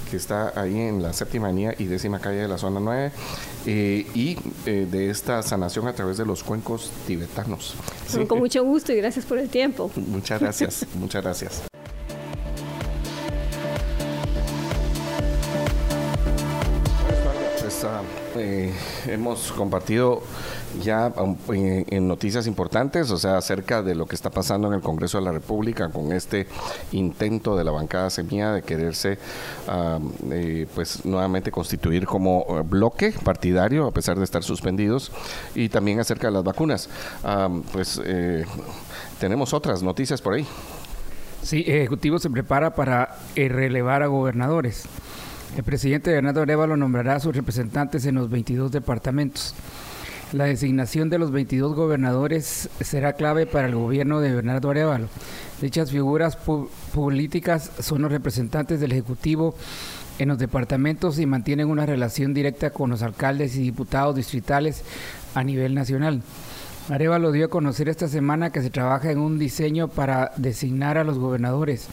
[0.09, 3.11] que está ahí en la séptima avenida y décima calle de la zona 9,
[3.65, 7.75] eh, y eh, de esta sanación a través de los cuencos tibetanos.
[8.27, 9.91] Con mucho gusto y gracias por el tiempo.
[9.95, 11.74] Muchas gracias, muchas gracias.
[18.37, 18.73] Eh,
[19.07, 20.21] hemos compartido
[20.81, 24.81] ya um, en, noticias importantes, o sea, acerca de lo que está pasando en el
[24.81, 26.47] Congreso de la República con este
[26.91, 29.17] intento de la bancada semilla de quererse,
[29.67, 35.11] um, eh, pues, nuevamente constituir como uh, bloque partidario a pesar de estar suspendidos,
[35.53, 36.89] y también acerca de las vacunas.
[37.23, 38.45] Um, pues eh,
[39.19, 40.45] tenemos otras noticias por ahí.
[41.41, 44.87] Sí, Ejecutivo se prepara para relevar a gobernadores.
[45.55, 49.55] El presidente Bernardo Arevalo nombrará a sus representantes en los 22 departamentos.
[50.33, 55.07] La designación de los 22 gobernadores será clave para el gobierno de Bernardo Arevalo.
[55.61, 56.37] Dichas figuras
[56.93, 59.55] políticas son los representantes del Ejecutivo
[60.19, 64.83] en los departamentos y mantienen una relación directa con los alcaldes y diputados distritales
[65.35, 66.21] a nivel nacional.
[66.89, 71.05] Arevalo dio a conocer esta semana que se trabaja en un diseño para designar a
[71.05, 71.87] los gobernadores.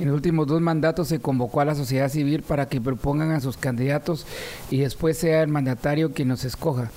[0.00, 3.40] En los últimos dos mandatos se convocó a la sociedad civil para que propongan a
[3.40, 4.26] sus candidatos
[4.70, 6.90] y después sea el mandatario quien los escoja.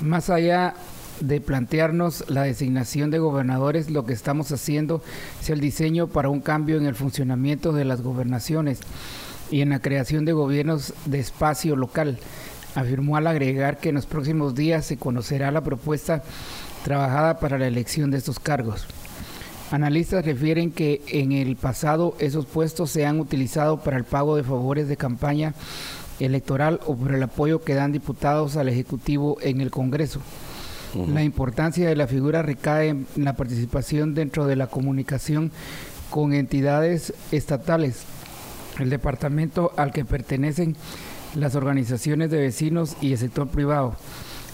[0.00, 0.74] Más allá
[1.20, 5.02] de plantearnos la designación de gobernadores, lo que estamos haciendo
[5.40, 8.80] es el diseño para un cambio en el funcionamiento de las gobernaciones
[9.50, 12.18] y en la creación de gobiernos de espacio local
[12.74, 16.22] afirmó al agregar que en los próximos días se conocerá la propuesta
[16.84, 18.86] trabajada para la elección de estos cargos.
[19.72, 24.42] Analistas refieren que en el pasado esos puestos se han utilizado para el pago de
[24.42, 25.54] favores de campaña
[26.20, 30.20] electoral o por el apoyo que dan diputados al Ejecutivo en el Congreso.
[31.08, 35.50] La importancia de la figura recae en la participación dentro de la comunicación
[36.10, 38.02] con entidades estatales.
[38.78, 40.76] El departamento al que pertenecen
[41.34, 43.96] las organizaciones de vecinos y el sector privado.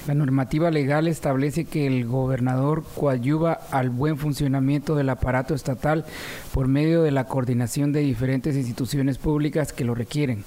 [0.09, 6.06] La normativa legal establece que el gobernador coadyuva al buen funcionamiento del aparato estatal
[6.54, 10.44] por medio de la coordinación de diferentes instituciones públicas que lo requieren.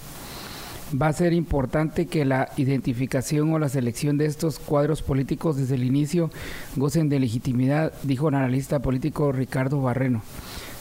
[1.00, 5.76] Va a ser importante que la identificación o la selección de estos cuadros políticos desde
[5.76, 6.32] el inicio
[6.76, 10.24] gocen de legitimidad, dijo el analista político Ricardo Barreno.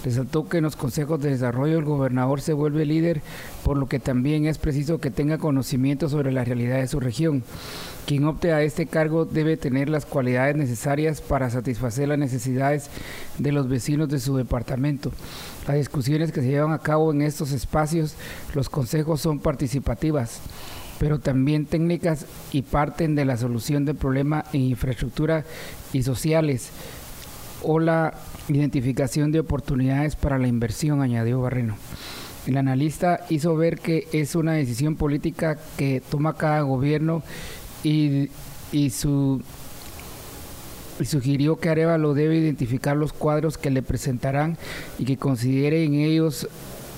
[0.05, 3.21] Resaltó que en los consejos de desarrollo el gobernador se vuelve líder,
[3.65, 7.43] por lo que también es preciso que tenga conocimiento sobre la realidad de su región.
[8.07, 12.89] Quien opte a este cargo debe tener las cualidades necesarias para satisfacer las necesidades
[13.39, 15.13] de los vecinos de su departamento.
[15.69, 18.15] Las discusiones que se llevan a cabo en estos espacios,
[18.55, 20.41] los consejos son participativas
[20.99, 25.47] pero también técnicas y parten de la solución del problema en infraestructura
[25.95, 26.69] y sociales
[27.63, 28.13] o la
[28.57, 31.77] identificación de oportunidades para la inversión, añadió Barreno.
[32.47, 37.23] El analista hizo ver que es una decisión política que toma cada gobierno
[37.85, 38.31] y,
[38.73, 39.43] y, su,
[40.99, 44.57] y sugirió que Arevalo debe identificar los cuadros que le presentarán
[44.99, 46.49] y que considere en ellos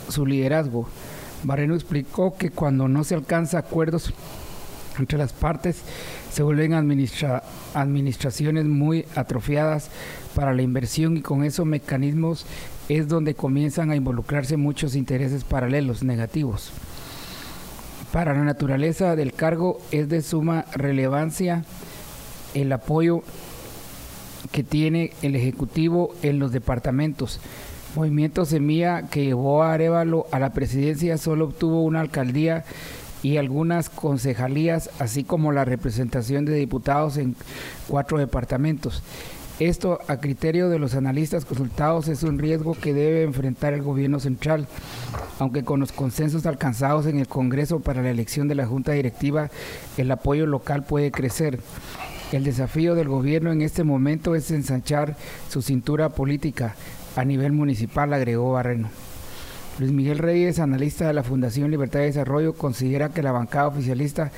[0.08, 0.88] su liderazgo.
[1.44, 4.12] Barreno explicó que cuando no se alcanza acuerdos
[4.98, 5.82] entre las partes,
[6.32, 7.42] se vuelven administra
[7.74, 9.90] administraciones muy atrofiadas
[10.34, 12.46] para la inversión y con esos mecanismos
[12.88, 16.72] es donde comienzan a involucrarse muchos intereses paralelos negativos.
[18.12, 21.64] Para la naturaleza del cargo es de suma relevancia
[22.54, 23.22] el apoyo
[24.50, 27.40] que tiene el Ejecutivo en los departamentos.
[27.94, 32.64] Movimiento Semilla, que llevó a Arevalo a la presidencia, solo obtuvo una alcaldía
[33.22, 37.36] y algunas concejalías, así como la representación de diputados en
[37.88, 39.02] cuatro departamentos.
[39.60, 44.18] Esto, a criterio de los analistas consultados, es un riesgo que debe enfrentar el gobierno
[44.18, 44.66] central,
[45.38, 49.50] aunque con los consensos alcanzados en el Congreso para la elección de la Junta Directiva,
[49.98, 51.60] el apoyo local puede crecer.
[52.32, 55.16] El desafío del gobierno en este momento es ensanchar
[55.48, 56.74] su cintura política
[57.14, 58.88] a nivel municipal, agregó Barreno.
[59.78, 64.30] Luis Miguel Reyes, analista de la Fundación Libertad y Desarrollo, considera que la bancada oficialista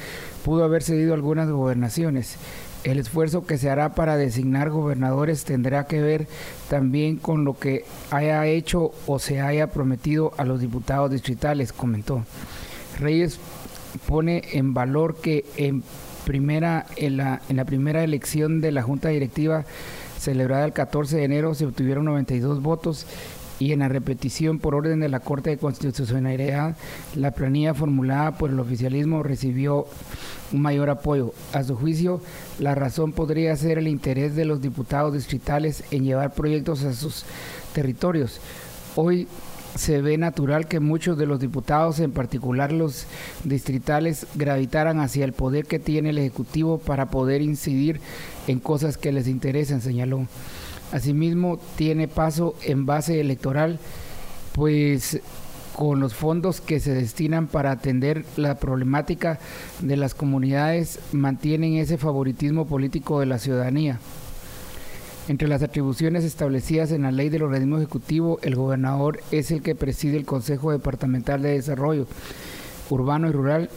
[0.45, 2.37] pudo haber cedido algunas gobernaciones.
[2.85, 6.29] El esfuerzo que se hará para designar gobernadores tendrá que ver
[6.69, 12.25] también con lo que haya hecho o se haya prometido a los diputados distritales, comentó.
[13.01, 13.41] Reyes
[14.07, 15.83] pone en valor que en
[16.25, 19.65] primera en la, en la primera elección de la Junta Directiva
[20.19, 23.07] celebrada el 14 de enero se obtuvieron 92 votos
[23.59, 26.77] y en la repetición por orden de la Corte de Constitucionalidad,
[27.15, 29.87] la planilla formulada por el oficialismo recibió
[30.53, 31.33] un mayor apoyo.
[31.53, 32.21] A su juicio,
[32.59, 37.25] la razón podría ser el interés de los diputados distritales en llevar proyectos a sus
[37.73, 38.41] territorios.
[38.97, 39.29] Hoy
[39.75, 43.07] se ve natural que muchos de los diputados, en particular los
[43.43, 48.01] distritales, gravitaran hacia el poder que tiene el Ejecutivo para poder incidir
[48.47, 50.27] en cosas que les interesen, señaló.
[50.95, 53.81] Asimismo, tiene paso en base electoral,
[54.53, 55.21] pues
[55.75, 59.41] con los fondos que se destinan para atender la problemática
[59.81, 63.99] de las comunidades, mantienen ese favoritismo político de la ciudadanía.
[65.27, 69.75] Entre las atribuciones establecidas en la ley del organismo ejecutivo, el gobernador es el que
[69.75, 72.07] preside el Consejo Departamental de Desarrollo
[72.89, 73.69] Urbano y Rural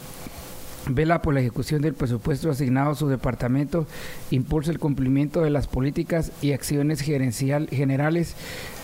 [0.90, 3.88] vela por la ejecución del presupuesto asignado a su departamento,
[4.32, 8.36] impulsa el cumplimiento de las políticas y acciones generales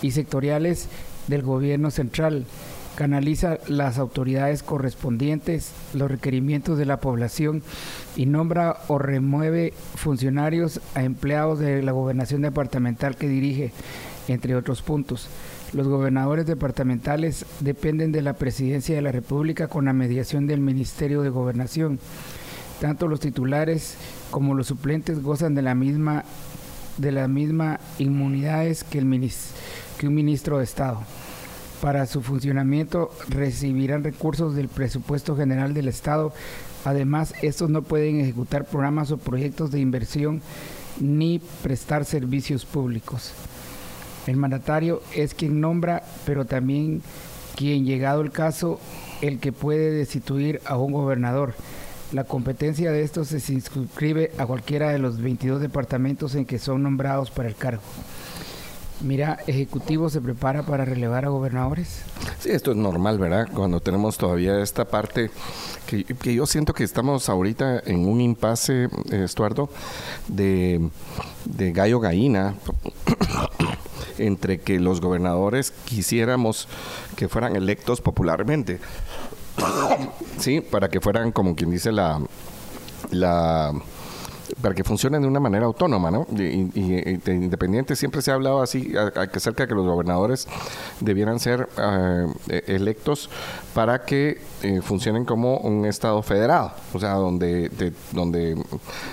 [0.02, 0.88] y sectoriales
[1.26, 2.44] del gobierno central,
[2.94, 7.62] canaliza las autoridades correspondientes, los requerimientos de la población
[8.16, 13.72] y nombra o remueve funcionarios a empleados de la gobernación departamental que dirige,
[14.28, 15.28] entre otros puntos.
[15.72, 21.22] Los gobernadores departamentales dependen de la presidencia de la República con la mediación del Ministerio
[21.22, 21.98] de Gobernación.
[22.80, 23.96] Tanto los titulares
[24.30, 26.24] como los suplentes gozan de la misma
[26.98, 29.30] de las mismas inmunidades que, el
[29.98, 31.00] que un ministro de Estado.
[31.80, 36.32] Para su funcionamiento recibirán recursos del presupuesto general del Estado.
[36.84, 40.40] Además, estos no pueden ejecutar programas o proyectos de inversión
[41.00, 43.32] ni prestar servicios públicos.
[44.26, 47.02] El mandatario es quien nombra, pero también
[47.56, 48.80] quien, llegado el caso,
[49.20, 51.54] el que puede destituir a un gobernador.
[52.12, 56.82] La competencia de estos se inscribe a cualquiera de los 22 departamentos en que son
[56.82, 57.82] nombrados para el cargo.
[59.00, 62.02] Mira, Ejecutivo se prepara para relevar a gobernadores.
[62.38, 63.48] Sí, esto es normal, ¿verdad?
[63.52, 65.30] Cuando tenemos todavía esta parte
[65.86, 69.68] que, yo siento que estamos ahorita en un impasse, Estuardo,
[70.28, 70.88] de,
[71.44, 72.54] de gallo gallina
[74.18, 76.68] entre que los gobernadores quisiéramos
[77.16, 78.80] que fueran electos popularmente.
[80.38, 82.20] sí, para que fueran como quien dice la
[83.10, 83.72] la
[84.60, 86.26] para que funcionen de una manera autónoma, ¿no?
[86.36, 86.70] Y,
[87.26, 90.46] independiente, siempre se ha hablado así acerca de que los gobernadores
[91.00, 91.68] debieran ser
[92.48, 93.30] eh, electos
[93.74, 98.56] para que eh, funcionen como un Estado federado, o sea, donde, donde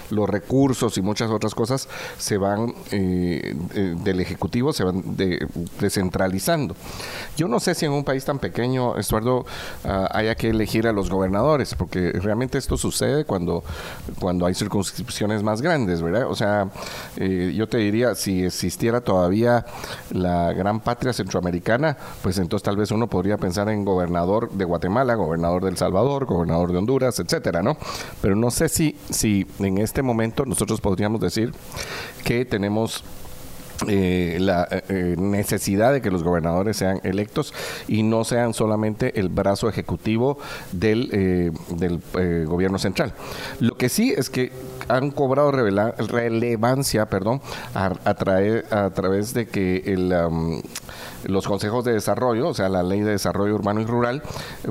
[0.10, 3.56] los recursos y muchas otras cosas se van eh,
[4.04, 5.04] del Ejecutivo, se van
[5.80, 6.76] descentralizando.
[7.36, 9.46] Yo no sé si en un país tan pequeño, Estuardo,
[9.84, 13.64] ah, haya que elegir a los gobernadores, porque realmente esto sucede cuando,
[14.20, 16.28] cuando hay circunscripciones más grandes, ¿verdad?
[16.30, 16.70] O sea,
[17.18, 19.66] eh, yo te diría, si existiera todavía
[20.12, 25.16] la gran patria centroamericana, pues entonces tal vez uno podría pensar en gobernador de Guatemala,
[25.16, 27.78] gobernador de El Salvador, gobernador de Honduras, etcétera, ¿no?
[28.22, 31.54] Pero no sé si, si en este momento nosotros podríamos decir
[32.24, 33.04] que tenemos
[33.88, 37.52] eh, la eh, necesidad de que los gobernadores sean electos
[37.88, 40.38] y no sean solamente el brazo ejecutivo
[40.72, 42.00] del, del
[42.46, 43.14] gobierno central.
[43.60, 44.52] Lo que sí es que
[44.96, 47.42] han cobrado relevancia perdón,
[47.74, 50.14] a, a, a, través de que el,
[51.26, 54.24] los consejos de desarrollo, o sea, la ley de desarrollo urbano y rural,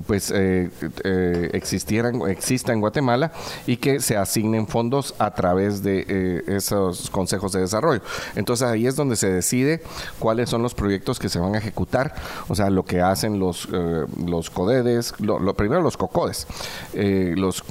[0.06, 0.70] pues eh,
[1.04, 3.32] eh, existieran, exista en Guatemala
[3.66, 8.02] y que se asignen fondos a través de eh, esos consejos de desarrollo.
[8.34, 9.82] Entonces ahí es donde se decide
[10.18, 12.14] cuáles son los proyectos que se van a ejecutar,
[12.48, 16.46] o sea, lo que hacen los, los CODEDES, lo, primero los COCODES,
[17.36, 17.62] los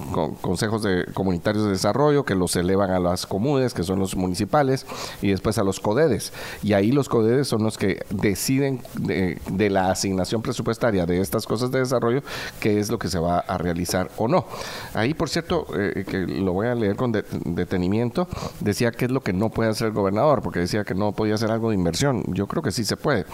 [0.42, 4.86] consejos de, comunitarios de desarrollo que los elevan a las comunes, que son los municipales,
[5.22, 6.34] y después a los CODEDES.
[6.64, 11.72] Y ahí los CODEDES son los que deciden de, la asignación presupuestaria de estas cosas
[11.72, 12.22] de desarrollo,
[12.60, 14.46] qué es lo que se va a realizar o no.
[14.94, 18.28] Ahí, por cierto, eh, que lo voy a leer con detenimiento,
[18.60, 21.36] decía qué es lo que no puede hacer el gobernador, porque decía que no podía
[21.36, 22.24] hacer algo de inversión.
[22.28, 23.26] Yo creo que sí se puede.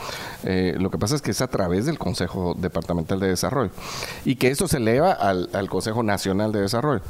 [0.43, 3.71] Eh, lo que pasa es que es a través del Consejo Departamental de Desarrollo
[4.23, 7.01] y que eso se eleva al, Consejo Nacional de Desarrollo.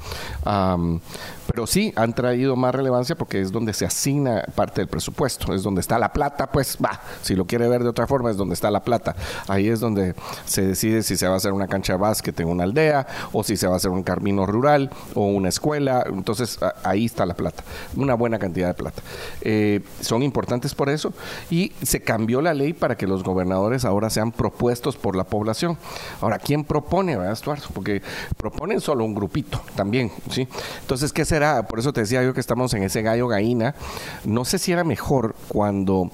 [1.47, 5.63] Pero sí han traído más relevancia porque es donde se asigna parte del presupuesto, es
[5.63, 8.53] donde está la plata, pues va, si lo quiere ver de otra forma es donde
[8.53, 9.15] está la plata.
[9.47, 10.15] Ahí es donde
[10.45, 13.43] se decide si se va a hacer una cancha de básquet en una aldea o
[13.43, 16.03] si se va a hacer un camino rural o una escuela.
[16.07, 17.63] Entonces ahí está la plata,
[17.95, 19.01] una buena cantidad de plata.
[19.41, 21.13] Eh, son importantes por eso
[21.49, 25.77] y se cambió la ley para que los gobernadores ahora sean propuestos por la población.
[26.21, 27.35] Ahora, ¿quién propone, verdad?
[27.73, 28.01] Porque
[28.37, 30.47] proponen solo un grupito también, ¿sí?
[30.81, 31.67] Entonces, ¿qué será?
[31.67, 33.75] Por eso te decía yo que estamos en ese gallo gallina.
[34.23, 36.09] No sé si era mejor cuando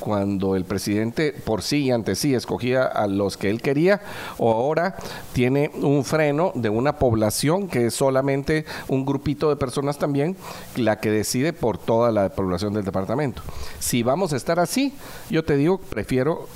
[0.00, 4.02] cuando el presidente por sí y ante sí escogía a los que él quería,
[4.36, 4.96] o ahora
[5.32, 10.36] tiene un freno de una población que es solamente un grupito de personas también
[10.76, 13.40] la que decide por toda la población del departamento.
[13.78, 14.92] Si vamos a estar así,
[15.30, 16.48] yo te digo, prefiero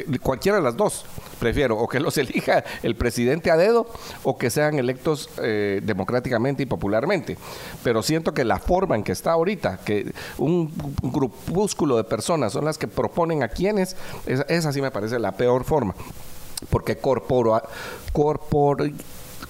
[0.00, 1.04] eh, cualquiera de las dos.
[1.38, 3.86] Prefiero o que los elija el presidente a dedo
[4.22, 7.36] o que sean electos eh, democráticamente y popularmente.
[7.82, 10.72] Pero siento que la forma en que está ahorita, que un,
[11.02, 15.64] grupúsculo de personas son las que proponen a quienes, esa, sí me parece la peor
[15.64, 15.94] forma.
[16.70, 17.60] Porque corporo,
[18.12, 18.90] corpor,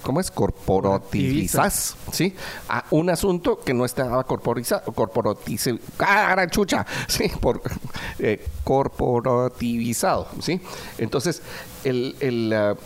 [0.01, 0.31] ¿cómo es?
[0.31, 2.35] Corporativizas, ¿sí?
[2.69, 6.85] A un asunto que no estaba corporizado, corporatizado, ¡cara chucha!
[7.07, 7.61] Sí, por,
[8.19, 10.61] eh, corporativizado, ¿sí?
[10.97, 11.41] Entonces,
[11.83, 12.77] el, el uh,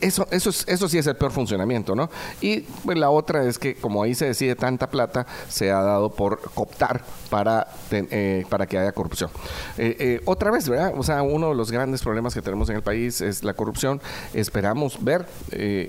[0.00, 2.10] eso, eso, eso sí es el peor funcionamiento, ¿no?
[2.40, 6.10] Y pues, la otra es que como ahí se decide tanta plata, se ha dado
[6.10, 9.30] por cooptar para, eh, para que haya corrupción.
[9.76, 10.92] Eh, eh, otra vez, ¿verdad?
[10.96, 14.00] O sea, uno de los grandes problemas que tenemos en el país es la corrupción.
[14.34, 15.26] Esperamos ver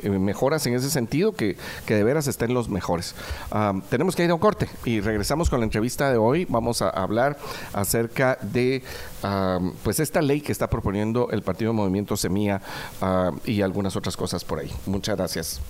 [0.03, 3.15] mejoras en ese sentido, que, que, de veras estén los mejores.
[3.89, 6.45] tenemos que ir a un corte y regresamos con la entrevista de hoy.
[6.49, 7.37] Vamos a hablar
[7.73, 8.83] acerca de
[9.83, 12.61] pues esta ley que está proponiendo el Partido Movimiento Semilla
[13.45, 14.71] y algunas otras cosas por ahí.
[14.85, 15.61] Muchas gracias.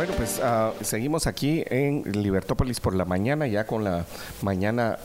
[0.00, 4.06] Bueno, pues ah, seguimos aquí en Libertópolis por la mañana, ya con la
[4.40, 4.98] mañana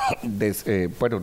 [0.66, 1.20] eh, bueno,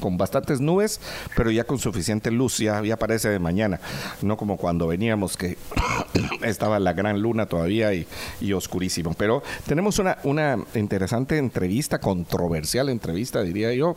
[0.00, 1.00] con bastantes nubes,
[1.36, 3.80] pero ya con suficiente luz, ya, ya parece de mañana,
[4.22, 5.56] no como cuando veníamos que
[6.42, 8.06] estaba la gran luna todavía y,
[8.52, 9.14] oscurísimo.
[9.14, 13.96] Pero tenemos una, una interesante entrevista, controversial entrevista, diría yo,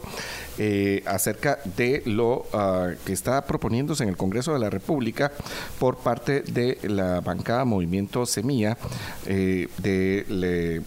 [0.58, 5.32] eh, acerca de lo ah, que está proponiéndose en el Congreso de la República
[5.80, 8.78] por parte de la bancada Movimiento Semilla
[9.26, 10.82] eh, de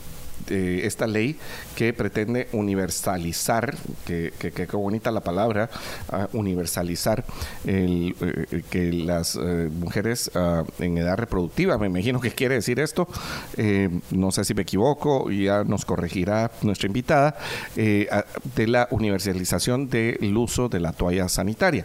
[0.48, 1.36] esta ley
[1.76, 3.74] que pretende universalizar,
[4.06, 5.70] que, que, bonita la palabra,
[6.10, 7.24] ah, universalizar
[7.64, 12.80] el, eh, que las eh, mujeres ah, en edad reproductiva, me imagino que quiere decir
[12.80, 13.08] esto,
[13.56, 17.36] eh, no sé si me equivoco, ya nos corregirá nuestra invitada,
[17.74, 21.84] de la universalización del uso de la toalla sanitaria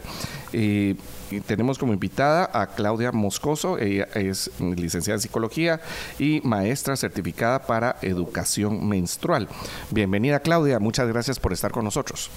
[1.45, 5.79] tenemos como invitada a Claudia Moscoso, ella es licenciada en psicología
[6.19, 9.47] y maestra certificada para educación menstrual.
[9.91, 12.29] Bienvenida Claudia, muchas gracias por estar con nosotros.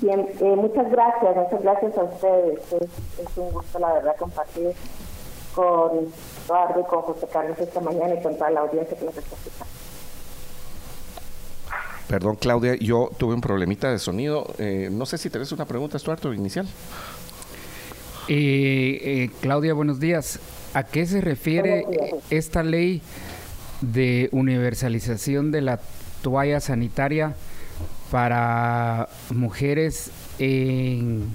[0.00, 2.58] Bien, eh, muchas gracias, muchas gracias a ustedes.
[2.72, 4.72] Es, un gusto, la verdad, compartir
[5.54, 6.08] con
[6.46, 9.36] Eduardo y con José Carlos esta mañana y con toda la audiencia que nos está
[9.36, 9.72] escuchando.
[12.08, 14.46] Perdón, Claudia, yo tuve un problemita de sonido.
[14.58, 16.66] Eh, no sé si tenés una pregunta, Estuardo, inicial.
[18.26, 20.40] Eh, eh, Claudia, buenos días.
[20.72, 21.84] ¿A qué se refiere
[22.30, 23.02] esta ley
[23.82, 25.78] de universalización de la
[26.22, 27.34] toalla sanitaria
[28.10, 31.34] para mujeres en,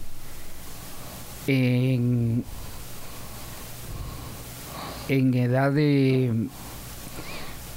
[1.47, 2.43] en,
[5.09, 6.47] en edad de...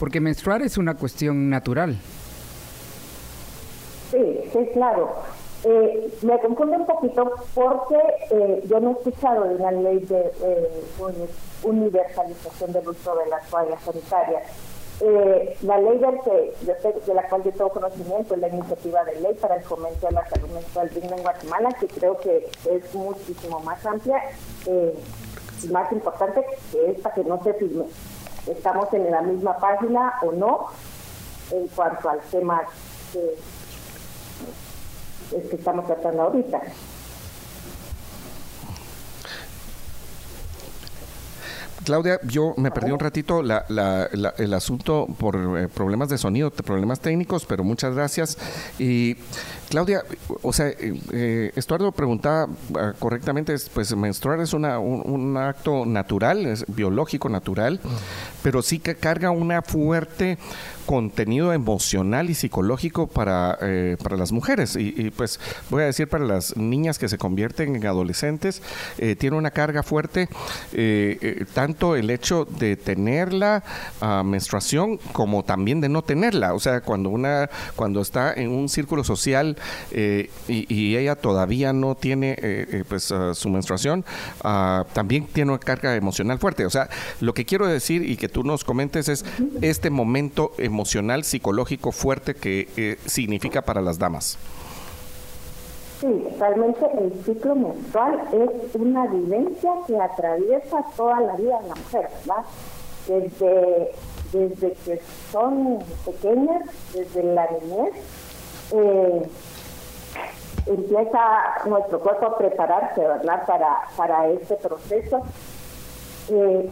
[0.01, 1.99] Porque menstruar es una cuestión natural.
[4.11, 4.19] Sí,
[4.53, 5.15] sí, claro.
[5.65, 7.99] Eh, me confunde un poquito porque
[8.31, 10.85] eh, yo no he escuchado de una ley de eh,
[11.63, 14.43] universalización del uso de las toallas sanitarias.
[15.63, 19.63] la ley de la cual yo tengo conocimiento es la iniciativa de ley para el
[19.63, 24.21] fomento de la salud menstrual digna en Guatemala, que creo que es muchísimo más amplia
[24.67, 30.33] y más importante que esta que no sé si estamos en la misma página o
[30.33, 30.67] no
[31.53, 32.63] en cuanto al tema
[33.13, 33.37] que
[35.49, 36.61] que estamos tratando ahorita.
[41.85, 47.45] Claudia, yo me perdí un ratito el asunto por eh, problemas de sonido, problemas técnicos,
[47.45, 48.39] pero muchas gracias.
[48.78, 49.16] Y
[49.73, 50.03] Claudia,
[50.43, 52.47] o sea, eh, eh, Estuardo preguntaba
[52.79, 57.81] ah, correctamente, pues menstruar es una, un, acto natural, es biológico natural,
[58.43, 60.37] pero sí que carga una fuerte
[60.83, 64.77] contenido emocional y psicológico para, eh, para las mujeres.
[64.77, 68.62] Y, pues voy a decir para las niñas que se convierten en adolescentes,
[68.99, 70.29] eh, tiene una carga fuerte,
[70.73, 73.62] eh, tanto el hecho de tener la
[74.01, 76.55] ah, menstruación como también de no tenerla.
[76.55, 79.57] O sea, cuando una cuando está en un círculo social
[80.49, 82.37] y, ella todavía no tiene
[82.89, 84.05] pues ah, su menstruación,
[84.43, 86.67] ah, también tiene una carga emocional fuerte.
[86.67, 86.89] O sea,
[87.21, 89.25] lo que quiero decir y que tú nos comentes es
[89.61, 94.39] este momento emocional, psicológico fuerte que eh, significa para las damas.
[96.01, 101.75] Sí, realmente el ciclo menstrual es una vivencia que atraviesa toda la vida de la
[101.77, 102.45] mujer, ¿verdad?
[103.07, 103.93] Desde,
[104.33, 105.01] desde que
[105.31, 107.95] son pequeñas, desde la niñez,
[108.73, 109.23] eh,
[110.67, 111.21] empieza
[111.67, 113.47] nuestro cuerpo a prepararse, ¿verdad?
[113.47, 115.23] Para, para este proceso.
[116.31, 116.71] Eh,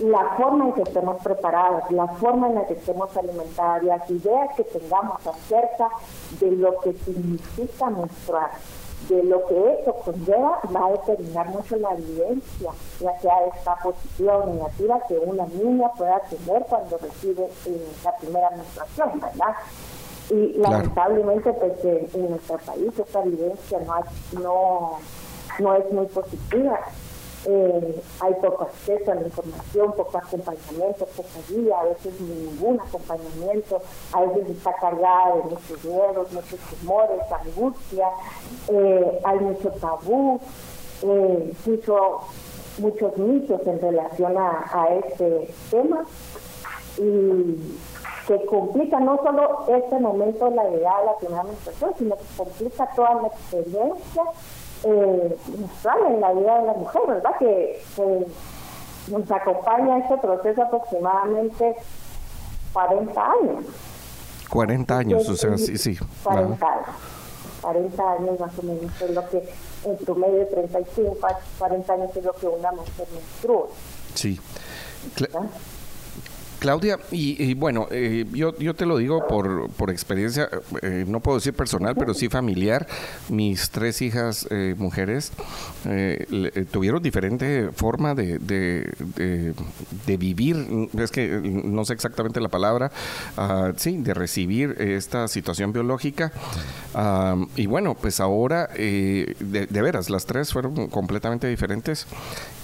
[0.00, 4.54] la forma en que estemos preparadas, la forma en la que estemos alimentadas, las ideas
[4.56, 5.90] que tengamos acerca
[6.40, 8.50] de lo que significa menstruar,
[9.08, 14.38] de lo que eso conlleva, va a determinar mucho la vivencia, ya sea esta positiva
[14.38, 19.54] o negativa que una niña pueda tener cuando recibe eh, la primera menstruación, ¿verdad?
[20.32, 24.98] Y lamentablemente, pues en, nuestro país esta vivencia no, no,
[25.58, 26.80] no es muy positiva.
[27.44, 33.82] Eh, hay poco acceso a la información, poco acompañamiento, poca guía, a veces ningún acompañamiento,
[34.12, 38.08] a veces está cargada de muchos miedos, muchos temores, angustia,
[38.68, 40.40] eh, hay mucho tabú,
[41.02, 41.52] eh,
[42.78, 46.06] muchos mitos en relación a, este tema.
[46.96, 47.78] Y
[48.26, 52.88] que complica no solo este momento la edad de la primera menstruación, sino que complica
[52.94, 54.22] toda la experiencia
[54.84, 55.36] eh,
[56.06, 57.36] en la vida de la mujer, ¿verdad?
[57.38, 57.80] Que,
[59.08, 61.74] nos acompaña este proceso aproximadamente
[62.72, 63.64] 40 años.
[64.48, 65.98] 40 años, o sea, sí, sí.
[66.22, 66.86] 40 años.
[67.62, 69.42] 40 años más o menos es lo que,
[69.84, 71.16] en promedio 35
[71.58, 73.66] 40 años es lo que una mujer menstrua.
[74.14, 74.40] Sí.
[76.62, 80.48] Claudia, y, bueno, eh, yo, yo te lo digo por, por experiencia,
[80.80, 82.86] eh, no puedo decir personal, pero sí familiar.
[83.28, 85.32] Mis tres hijas eh, mujeres
[86.70, 89.54] tuvieron diferente forma de, de,
[90.06, 92.92] de, vivir, es que no sé exactamente la palabra,
[93.36, 96.30] uh, sí, de recibir esta situación biológica.
[97.56, 102.06] y bueno, pues ahora, de, de, veras, las tres fueron completamente diferentes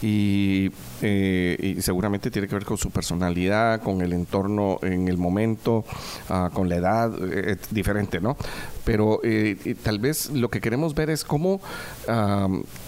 [0.00, 0.70] y,
[1.02, 5.82] y seguramente tiene que ver con su personalidad, con el entorno en el momento,
[6.28, 8.36] ah, con la edad, eh, es diferente, ¿no?
[8.84, 11.58] Pero eh, tal vez lo que queremos ver es cómo,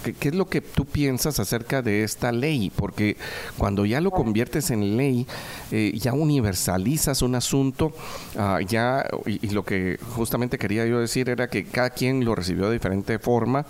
[0.05, 3.17] qué, es lo que tú piensas acerca de esta ley, porque
[3.57, 5.27] cuando ya lo conviertes en ley,
[5.71, 7.93] eh, ya universalizas un asunto,
[8.37, 12.67] ah, ya, y lo que justamente quería yo decir era que cada quien lo recibió
[12.67, 13.65] de diferente forma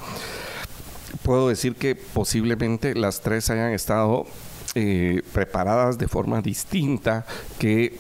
[1.23, 4.27] puedo decir que posiblemente las tres hayan estado
[4.75, 7.27] eh, preparadas de forma distinta
[7.59, 7.99] que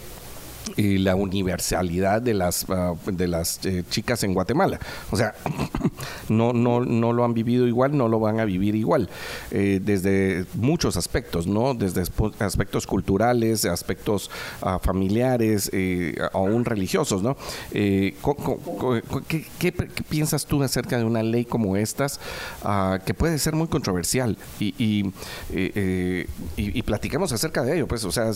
[0.77, 4.79] y la universalidad de las ah, de las eh, chicas en Guatemala.
[5.11, 5.35] O sea,
[6.29, 9.09] no, no, no lo han vivido igual, no lo van a vivir igual,
[9.51, 11.75] eh, desde muchos aspectos, ¿no?
[11.75, 12.03] Desde
[12.39, 14.31] aspectos culturales, aspectos
[14.62, 17.37] ah, familiares, eh, aún religiosos, ¿no?
[17.71, 18.14] ¿qué,
[20.09, 22.21] piensas tú acerca de una ley como estas
[22.62, 24.37] ah, que puede ser muy controversial?
[24.59, 25.12] Y, y,
[26.57, 28.31] y, platicamos acerca de ello, pues, o sea,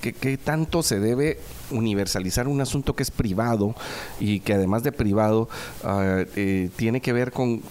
[0.00, 1.38] ¿qué tanto se debe
[1.70, 3.74] universalizar un asunto que es privado
[4.18, 5.48] y que además de privado
[5.84, 7.62] ah, eh, tiene que ver con,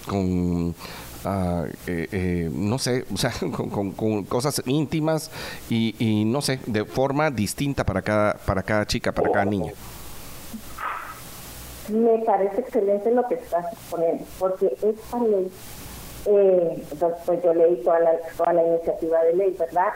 [1.26, 3.32] eh, eh, no sé, o sea,
[3.96, 5.32] con, cosas íntimas
[5.70, 9.74] y, no sé, de forma distinta para cada, para cada chica, para cada niña.
[11.90, 15.52] Me parece excelente lo que estás poniendo, porque esta ley,
[17.26, 19.90] pues yo leí toda la, toda la iniciativa de ley, ¿verdad?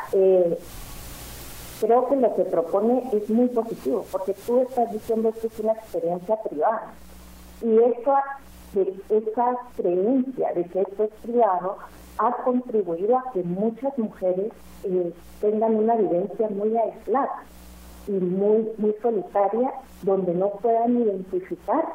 [1.83, 5.73] Creo que lo que propone es muy positivo, porque tú estás diciendo que es una
[5.73, 6.93] experiencia privada.
[7.61, 8.23] Y esa,
[9.09, 11.77] esa creencia de que esto es privado
[12.19, 14.51] ha contribuido a que muchas mujeres
[14.83, 17.43] eh, tengan una vivencia muy aislada
[18.07, 19.73] y muy, muy solitaria,
[20.03, 21.85] donde no puedan identificar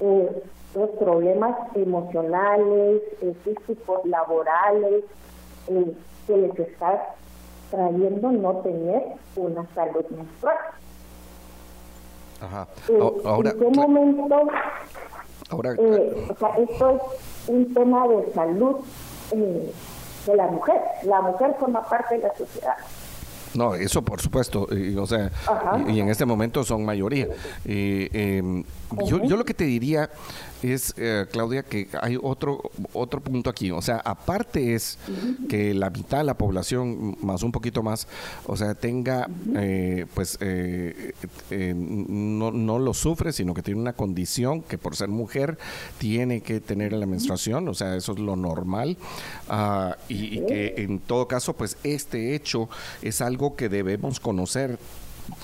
[0.00, 0.42] eh,
[0.74, 5.04] los problemas emocionales, eh, físicos, laborales,
[6.26, 7.14] que les está
[7.74, 9.02] trayendo no tener
[9.36, 10.56] una salud menstrual.
[12.40, 12.68] Ajá.
[12.88, 14.36] Eh, ahora, ¿En qué momento?
[15.50, 18.76] Ahora, eh, o sea, esto es un tema de salud
[19.32, 19.72] eh,
[20.26, 20.80] de la mujer.
[21.04, 22.76] La mujer forma parte de la sociedad.
[23.54, 25.30] No, eso por supuesto, y, o sea,
[25.86, 27.28] y, en este momento son mayoría.
[27.64, 28.64] Em,
[29.06, 30.10] yo, yo lo que te diría
[30.72, 33.70] es, eh, Claudia, que hay otro, otro punto aquí.
[33.70, 34.98] O sea, aparte es
[35.48, 38.06] que la mitad de la población, más un poquito más,
[38.46, 41.12] o sea, tenga, eh, pues, eh,
[41.76, 45.58] no, no lo sufre, sino que tiene una condición que por ser mujer
[45.98, 48.96] tiene que tener la menstruación, o sea, eso es lo normal.
[49.48, 52.68] Ah, y, y que en todo caso, pues, este hecho
[53.02, 54.78] es algo que debemos conocer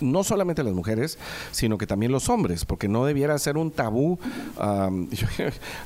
[0.01, 1.18] no solamente las mujeres,
[1.51, 4.18] sino que también los hombres, porque no debiera ser un tabú.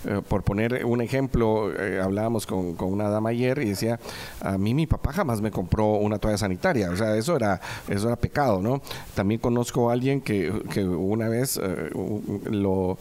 [0.04, 3.98] Eh, por poner un ejemplo, eh, hablábamos con, una dama ayer y decía,
[4.40, 8.08] a mí mi papá jamás me compró una toalla sanitaria, o sea, eso era, eso
[8.08, 8.82] era pecado, ¿no?
[9.14, 10.50] También conozco a alguien que,
[10.84, 11.90] una vez eh,
[12.50, 12.98] lo,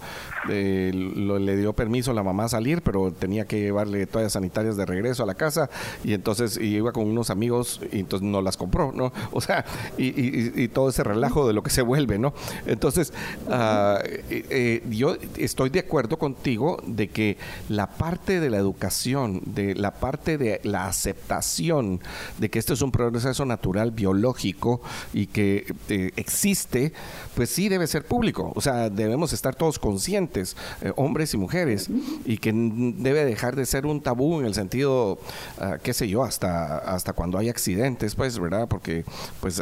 [0.48, 4.86] le dio permiso a la mamá a salir, pero tenía que llevarle toallas sanitarias de
[4.86, 5.70] regreso a la casa
[6.04, 9.12] y entonces iba con unos amigos y entonces no las compró, ¿no?
[9.32, 9.66] O sea,
[9.98, 12.34] y todo ese relajo de lo que se vuelve, ¿no?
[12.66, 13.14] Entonces,
[13.50, 17.38] ah, eh, eh, yo estoy de acuerdo contigo de que
[17.70, 22.02] la parte de la educación, de la parte de la aceptación
[22.38, 24.82] de que esto es un proceso natural biológico
[25.14, 26.94] y que eh, existe,
[27.36, 28.52] pues sí debe ser público.
[28.56, 30.56] O sea, debemos estar todos conscientes,
[30.96, 31.90] hombres y mujeres,
[32.26, 35.20] y que debe dejar de ser un tabú en el sentido,
[35.60, 38.68] ah, qué sé yo, hasta, hasta cuando hay accidentes, pues, ¿verdad?
[38.68, 39.06] Porque,
[39.42, 39.62] pues,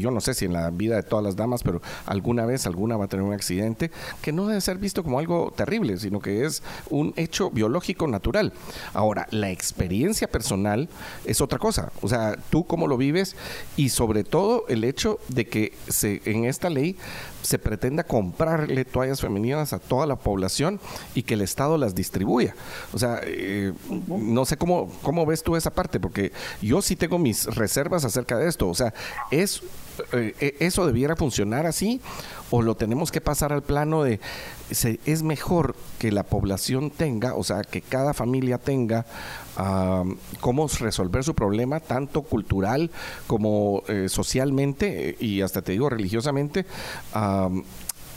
[0.00, 2.98] yo no sé si en la vida de todas las damas, pero alguna vez alguna
[2.98, 3.90] va a tener un accidente
[4.20, 8.52] que no debe ser visto como algo terrible, sino que es un hecho biológico natural.
[8.92, 10.88] Ahora, la experiencia personal
[11.24, 11.92] es otra cosa.
[12.02, 13.36] O sea, tú cómo lo vives
[13.76, 16.96] y sobre todo el hecho de que se, en esta ley
[17.42, 20.80] se pretenda comprarle toallas femeninas a toda la población
[21.14, 22.54] y que el Estado las distribuya.
[22.92, 23.72] O sea, eh,
[24.08, 28.36] no sé cómo, cómo ves tú esa parte, porque yo sí tengo mis reservas acerca
[28.36, 28.68] de esto.
[28.68, 28.92] O sea,
[29.30, 29.62] es
[30.12, 32.00] eh, eh, eso debiera funcionar así
[32.50, 34.20] o lo tenemos que pasar al plano de
[35.04, 39.04] es mejor que la población tenga, o sea, que cada familia tenga
[40.40, 42.90] cómo resolver su problema, tanto cultural
[43.26, 46.66] como eh, socialmente y hasta te digo religiosamente,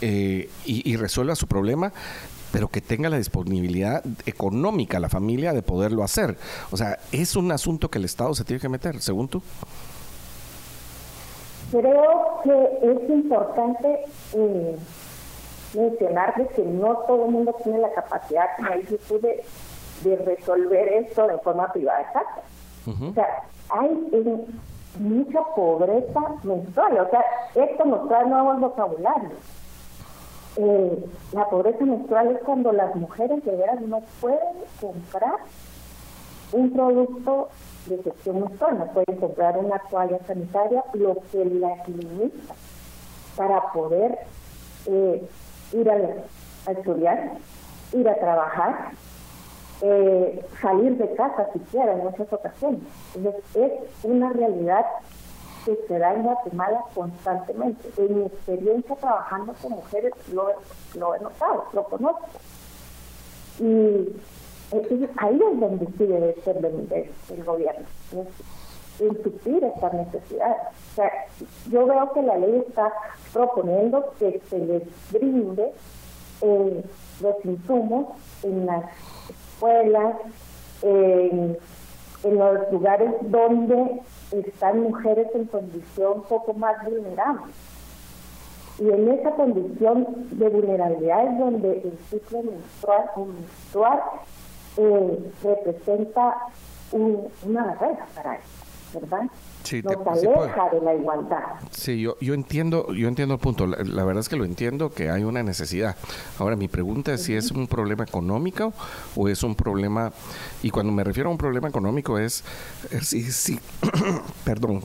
[0.00, 1.92] y, y resuelva su problema
[2.54, 6.38] pero que tenga la disponibilidad económica la familia de poderlo hacer.
[6.70, 9.42] O sea, es un asunto que el Estado se tiene que meter, según tú.
[11.70, 14.04] Creo que es importante
[14.34, 14.76] eh,
[15.74, 19.44] mencionar que no todo el mundo tiene la capacidad, como dices tú, de,
[20.24, 22.02] resolver esto de forma privada.
[22.02, 22.40] Exacto.
[22.86, 24.46] O sea, hay
[24.98, 26.98] mucha pobreza menstrual.
[26.98, 29.32] O sea, esto nos trae nuevos vocabularios.
[30.56, 34.38] Eh, la pobreza menstrual es cuando las mujeres de veras no pueden
[34.80, 35.36] comprar
[36.52, 37.48] un producto
[37.86, 42.54] de menstrual, no pueden comprar una toalla sanitaria, lo que las limita
[43.36, 44.18] para poder
[44.86, 45.28] eh,
[45.72, 47.32] ir a, estudiar,
[47.92, 48.90] ir a trabajar,
[49.82, 52.80] eh, salir de casa siquiera en muchas ocasiones.
[53.14, 53.72] Entonces es
[54.04, 54.86] una realidad
[55.64, 57.88] que se da en Guatemala constantemente.
[57.96, 60.48] En mi experiencia trabajando con mujeres lo,
[60.94, 62.26] lo he notado, lo conozco.
[63.58, 64.08] Y
[64.70, 67.86] entonces ahí es donde sí debe ser el, gobierno,
[69.00, 70.56] en suplir estas necesidades.
[70.92, 71.10] O sea,
[71.70, 72.92] yo veo que la ley está
[73.32, 75.72] proponiendo que se les brinde
[76.42, 76.84] eh,
[77.20, 78.06] los insumos
[78.42, 78.84] en las
[79.28, 80.16] escuelas,
[80.82, 81.56] en
[82.24, 84.00] los lugares donde
[84.32, 87.52] están mujeres en condición poco más vulnerable.
[88.78, 94.02] Y en esa condición de vulnerabilidad es donde el ciclo menstrual, menstrual
[94.76, 96.48] eh, representa
[96.92, 99.30] una barrera para eso, ¿verdad?
[99.64, 101.54] Sí, Nos aleja de la igualdad.
[101.70, 103.66] Sí, yo, yo entiendo, yo entiendo el punto.
[103.66, 105.96] La, verdad es que lo entiendo que hay una necesidad.
[106.38, 108.74] Ahora mi pregunta es si es un problema económico
[109.16, 110.12] o es un problema
[110.62, 112.44] y cuando me refiero a un problema económico es,
[112.90, 113.58] es sí, sí,
[114.44, 114.82] perdón,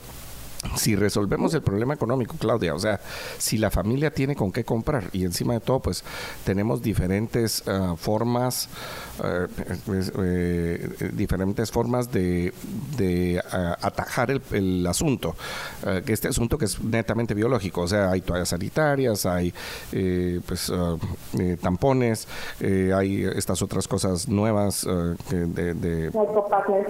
[0.76, 3.00] si resolvemos el problema económico, Claudia, o sea,
[3.38, 6.04] si la familia tiene con qué comprar y encima de todo, pues
[6.44, 8.70] tenemos diferentes ah, formas,
[9.86, 12.54] pues, eh, diferentes formas de,
[13.82, 15.36] atajar el, asunto,
[16.06, 19.54] que este asunto que es netamente biológico, o sea, hay toallas sanitarias, hay
[19.92, 20.72] eh, pues
[21.40, 22.28] eh, tampones,
[22.62, 24.86] hay estas otras cosas nuevas
[25.30, 26.12] de,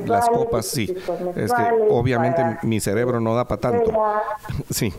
[0.05, 0.95] las copas, sí,
[1.35, 3.91] es que obviamente mi cerebro no da para tanto.
[4.69, 4.93] Sí.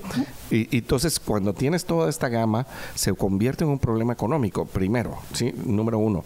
[0.51, 5.55] Y, entonces, cuando tienes toda esta gama, se convierte en un problema económico, primero, ¿sí?
[5.65, 6.25] Número uno.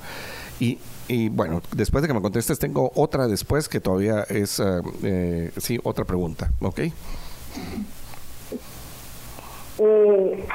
[0.60, 0.78] Y,
[1.08, 4.60] y bueno, después de que me contestes, tengo otra después que todavía es,
[5.02, 6.80] eh, sí, otra pregunta, ¿ok?
[9.78, 10.46] Eh,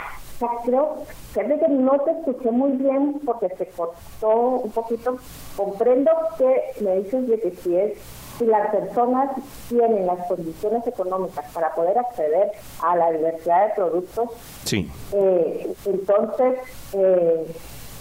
[0.66, 5.18] creo que no te escuché muy bien porque se cortó un poquito.
[5.56, 7.94] Comprendo que me dices de que si es
[8.40, 9.32] si las personas
[9.68, 14.30] tienen las condiciones económicas para poder acceder a la diversidad de productos,
[14.64, 14.90] sí.
[15.12, 16.60] Eh, entonces
[16.94, 17.56] eh,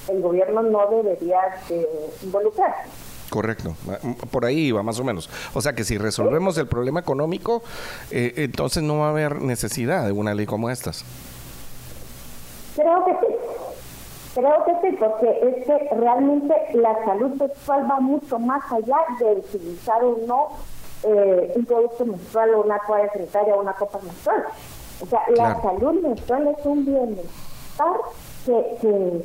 [0.09, 1.41] el gobierno no debería
[2.22, 2.89] involucrarse.
[3.28, 3.74] Correcto,
[4.30, 5.28] por ahí va más o menos.
[5.53, 7.62] O sea que si resolvemos el problema económico,
[8.11, 11.05] eh, entonces no va a haber necesidad de una ley como estas.
[12.74, 13.28] Creo que sí.
[14.39, 19.32] Creo que sí, porque es que realmente la salud sexual va mucho más allá de
[19.32, 20.51] utilizar o no
[21.03, 24.45] eh, un producto menstrual o una toalla sanitaria o una copa menstrual.
[25.03, 27.97] O sea, la salud menstrual es un bienestar
[28.47, 29.24] que, que,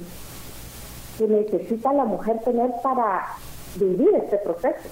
[1.20, 3.36] que necesita la mujer tener para
[3.76, 4.90] vivir este proceso.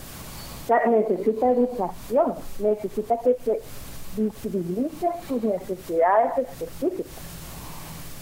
[0.64, 3.60] O sea, necesita educación, necesita que se
[4.18, 7.31] visibilice sus necesidades específicas.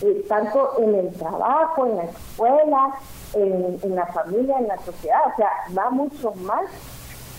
[0.02, 2.96] Eh, tanto en el trabajo, en la escuela,
[3.34, 5.20] en, la familia, en la sociedad.
[5.34, 6.66] O sea, va mucho más.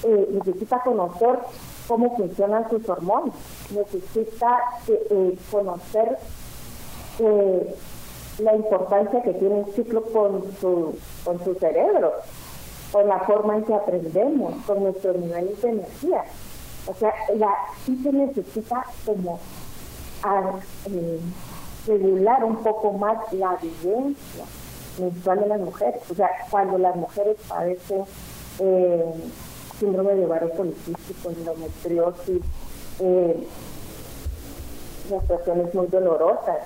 [0.02, 1.39] Eh, necesita conocer
[1.89, 3.35] cómo funcionan sus hormonas,
[3.70, 6.18] necesita eh, conocer
[8.39, 12.14] la importancia que tiene un ciclo con su, con su cerebro,
[12.93, 16.24] con la forma en que aprendemos, con nuestros niveles de energía.
[16.86, 17.55] O sea, la,
[17.85, 19.39] sí se necesita como
[20.22, 20.52] a,
[21.90, 24.44] regular un poco más la vivencia
[24.98, 26.02] menstrual de las mujeres.
[26.10, 28.04] O sea, cuando las mujeres padecen
[28.58, 29.04] eh,
[29.78, 32.42] síndrome de ovario policístico, endometriosis,
[33.00, 33.46] eh,
[35.08, 36.58] situaciones muy dolorosas,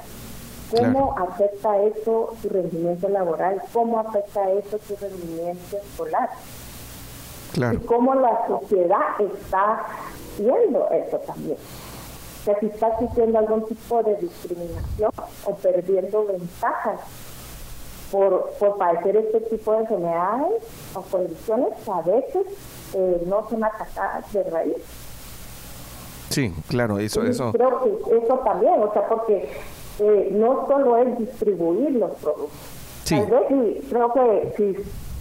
[0.70, 3.62] ¿cómo afecta eso su rendimiento laboral?
[3.72, 6.30] ¿Cómo afecta eso su rendimiento escolar?
[7.72, 9.82] Y cómo la sociedad está
[10.38, 11.56] viendo eso también.
[12.44, 15.10] Que si está sufriendo algún tipo de discriminación
[15.44, 17.00] o perdiendo ventajas
[18.10, 20.62] por, por padecer este tipo de enfermedades
[20.94, 22.46] o condiciones que a veces
[22.94, 24.76] eh, no son atacadas de raíz.
[26.30, 27.52] Sí, claro, eso, eso.
[27.52, 29.50] Creo que eso también, o sea, porque
[30.00, 32.50] eh, no solo es distribuir los productos.
[33.04, 33.16] Sí.
[33.16, 34.76] Tal vez creo que si,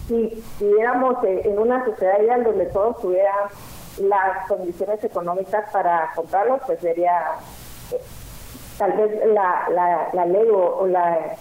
[0.07, 3.49] si viviéramos en una sociedad donde todos tuvieran
[3.99, 7.21] las condiciones económicas para comprarlos, pues sería
[7.91, 8.01] eh,
[8.77, 11.35] tal vez la, la, la ley o, la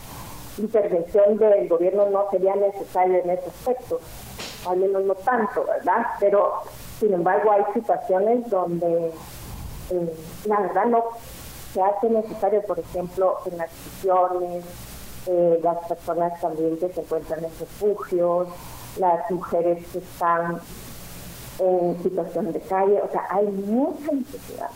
[0.59, 4.01] intervención del gobierno no sería necesaria en ese aspecto,
[4.69, 6.07] al menos no tanto, ¿verdad?
[6.21, 6.61] Pero
[7.01, 9.13] sin embargo hay situaciones donde
[9.91, 11.05] eh, la verdad no
[11.73, 14.65] se hace necesario, por ejemplo, en las prisiones,
[15.27, 18.49] eh, las personas también que se encuentran en refugios,
[18.99, 20.61] las mujeres que están
[21.63, 24.71] en situación de calle, o sea, hay mucha necesidad.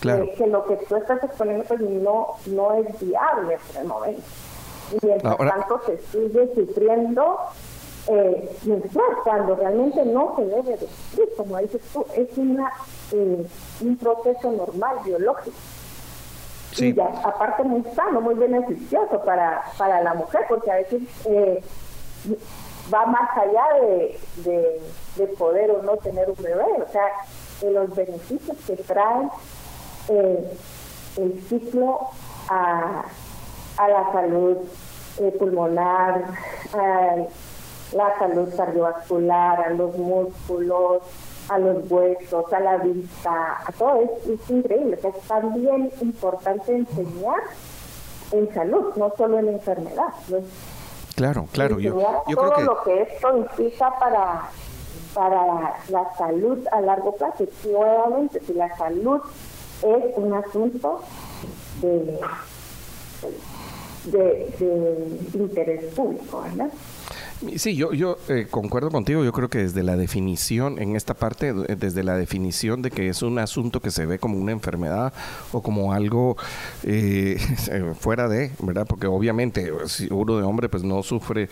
[0.00, 0.24] Claro.
[0.24, 4.22] Eh, que lo que tú estás exponiendo pues no, no es viable por el momento.
[4.92, 7.38] Y mientras tanto se sigue sufriendo
[8.08, 8.56] eh,
[9.24, 12.72] cuando realmente no se debe de sufrir, como dices tú, es una,
[13.12, 13.46] eh,
[13.80, 15.56] un proceso normal, biológico.
[16.78, 21.62] Y ya, aparte muy sano, muy beneficioso para, para la mujer, porque a veces eh,
[22.92, 24.80] va más allá de,
[25.16, 27.06] de, poder o no tener un bebé, o sea,
[27.60, 29.28] de los beneficios que trae
[30.08, 30.58] eh,
[31.16, 32.00] el ciclo
[32.48, 33.04] a,
[33.78, 34.58] a la salud
[35.18, 36.24] eh, pulmonar,
[36.74, 37.16] a
[37.92, 41.02] la salud cardiovascular, a los músculos,
[41.48, 44.98] a los huesos, a la vista, a todo es, es increíble.
[45.02, 47.40] Es también importante enseñar
[48.32, 50.12] en salud, no solo en enfermedad.
[51.16, 51.80] Claro, claro.
[51.80, 51.98] Yo,
[52.28, 54.50] yo todo lo que esto implica para,
[55.14, 57.44] para la salud a largo plazo.
[57.44, 59.20] Y nuevamente, si la salud
[59.82, 61.00] es un asunto
[61.80, 62.20] de,
[64.04, 66.70] de, de interés público, ¿verdad?
[67.56, 69.22] Sí, yo, yo eh, concuerdo contigo.
[69.22, 73.20] Yo creo que desde la definición, en esta parte, desde la definición de que es
[73.20, 75.12] un asunto que se ve como una enfermedad
[75.52, 76.38] o como algo
[76.82, 77.36] eh,
[78.00, 78.86] fuera de, ¿verdad?
[78.88, 81.50] Porque obviamente si uno de hombre pues no sufre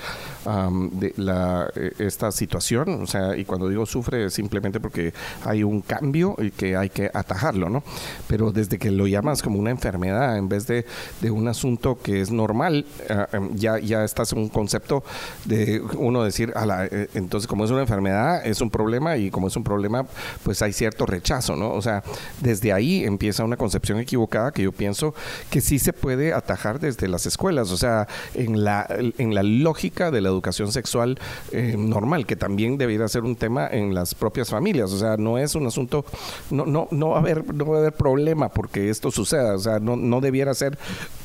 [0.93, 5.13] de la, eh, esta situación, o sea, y cuando digo sufre es simplemente porque
[5.45, 7.83] hay un cambio y que hay que atajarlo, ¿no?
[8.27, 10.87] Pero desde que lo llamas como una enfermedad en vez de,
[11.21, 15.05] de un asunto que es normal, ah, em, ya, ya estás en un concepto
[15.45, 16.53] de uno decir,
[16.91, 20.07] eh, entonces como es una enfermedad, es un problema y como es un problema,
[20.43, 21.73] pues hay cierto rechazo, ¿no?
[21.73, 22.03] O sea,
[22.41, 25.15] desde ahí empieza una concepción equivocada que yo pienso
[25.51, 30.11] que sí se puede atajar desde las escuelas, o sea, en la, en la lógica
[30.11, 31.19] de la educación sexual
[31.53, 35.39] eh, normal, que también debiera ser un tema en las propias familias, o sea, no
[35.39, 36.05] es un asunto,
[36.51, 39.59] no, no, no va a haber, no va a haber problema porque esto suceda, o
[39.59, 40.79] sea, no, no debiera ser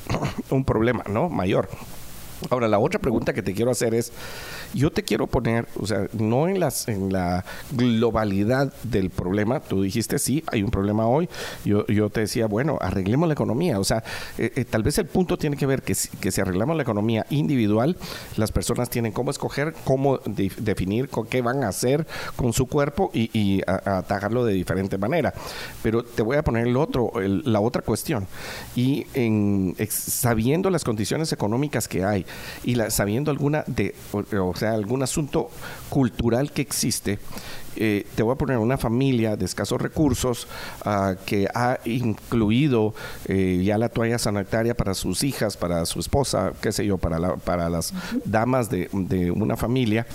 [0.49, 1.29] un problema, ¿no?
[1.29, 1.69] Mayor.
[2.49, 4.11] Ahora, la otra pregunta que te quiero hacer es,
[4.73, 9.81] yo te quiero poner, o sea, no en, las, en la globalidad del problema, tú
[9.81, 11.29] dijiste, sí, hay un problema hoy,
[11.65, 14.03] yo, yo te decía, bueno, arreglemos la economía, o sea,
[14.37, 17.25] eh, eh, tal vez el punto tiene que ver que, que si arreglamos la economía
[17.29, 17.97] individual,
[18.37, 23.11] las personas tienen cómo escoger, cómo definir con qué van a hacer con su cuerpo
[23.13, 25.33] y, y atajarlo de diferente manera.
[25.83, 28.27] Pero te voy a poner el otro, la otra cuestión,
[28.75, 32.25] y en, sabiendo las condiciones económicas que hay,
[32.63, 35.49] y la, sabiendo alguna de, o, sea, algún asunto
[35.89, 37.19] cultural que existe,
[37.81, 40.49] eh, te voy a poner una familia de escasos recursos
[40.83, 42.93] ah, que ha incluido
[43.25, 47.37] eh, ya la toalla sanitaria para sus hijas, para su esposa, qué sé yo, para,
[47.37, 47.93] para las
[48.25, 48.89] damas de,
[49.33, 50.05] una familia.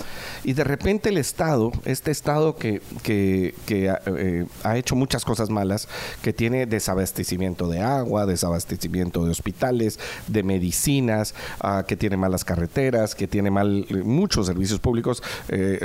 [0.43, 5.87] Y de repente el Estado, este Estado que, que, eh, ha hecho muchas cosas malas,
[6.21, 13.15] que tiene desabastecimiento de agua, desabastecimiento de hospitales, de medicinas, ah, que tiene malas carreteras,
[13.15, 15.23] que tiene mal muchos servicios públicos,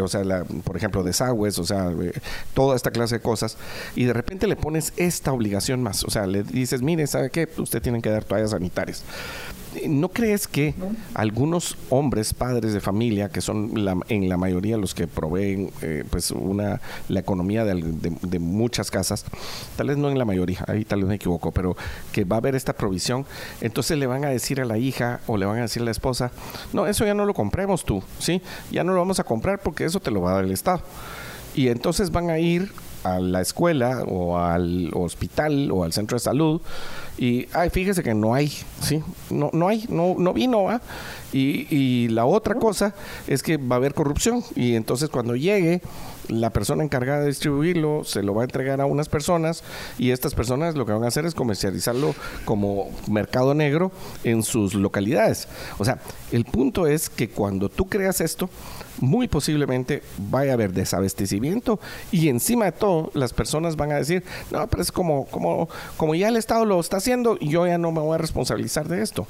[0.03, 2.13] o sea, por ejemplo, desagües, o sea, eh,
[2.55, 3.57] toda esta clase de cosas,
[3.97, 7.49] y de repente le pones esta obligación más, o sea, le dices, mire, ¿sabe qué?
[7.59, 9.05] Usted tiene que dar toallas sanitarias.
[9.87, 10.75] ¿No crees que
[11.15, 13.73] algunos hombres, padres de familia, que son
[14.09, 19.25] en la mayoría los que proveen eh, pues una la economía de, muchas casas,
[19.77, 21.77] tal vez no en la mayoría, ahí tal vez me equivoco, pero
[22.11, 23.27] que va a haber esta provisión,
[23.61, 25.93] entonces le van a decir a la hija o le van a decir a la
[25.93, 26.33] esposa,
[26.73, 28.43] no, eso ya no lo compremos tú, ¿sí?
[28.73, 30.83] Ya no lo vamos a comprar porque eso te lo va a dar el Estado.
[31.55, 32.73] Y entonces van a ir
[33.05, 36.61] a la escuela o al hospital o al centro de salud
[37.19, 38.49] y, ay, fíjese que no hay,
[38.81, 39.03] ¿sí?
[39.29, 40.81] No, no hay, no, no vino, ¿ah?
[41.33, 42.95] Y, y la otra cosa
[43.27, 45.83] es que va a haber corrupción y entonces cuando llegue
[46.29, 49.65] la persona encargada de distribuirlo se lo va a entregar a unas personas
[49.99, 52.15] y estas personas lo que van a hacer es comercializarlo
[52.45, 53.93] como mercado negro
[54.25, 55.49] en sus localidades.
[55.79, 55.99] O sea,
[56.33, 58.49] el punto es que cuando tú creas esto,
[59.01, 61.81] muy posiblemente vaya a haber desabastecimiento
[62.13, 66.15] y encima de todo las personas van a decir, no, pero es como, como, como
[66.15, 69.27] ya el Estado lo está haciendo, yo ya no me voy a responsabilizar de esto.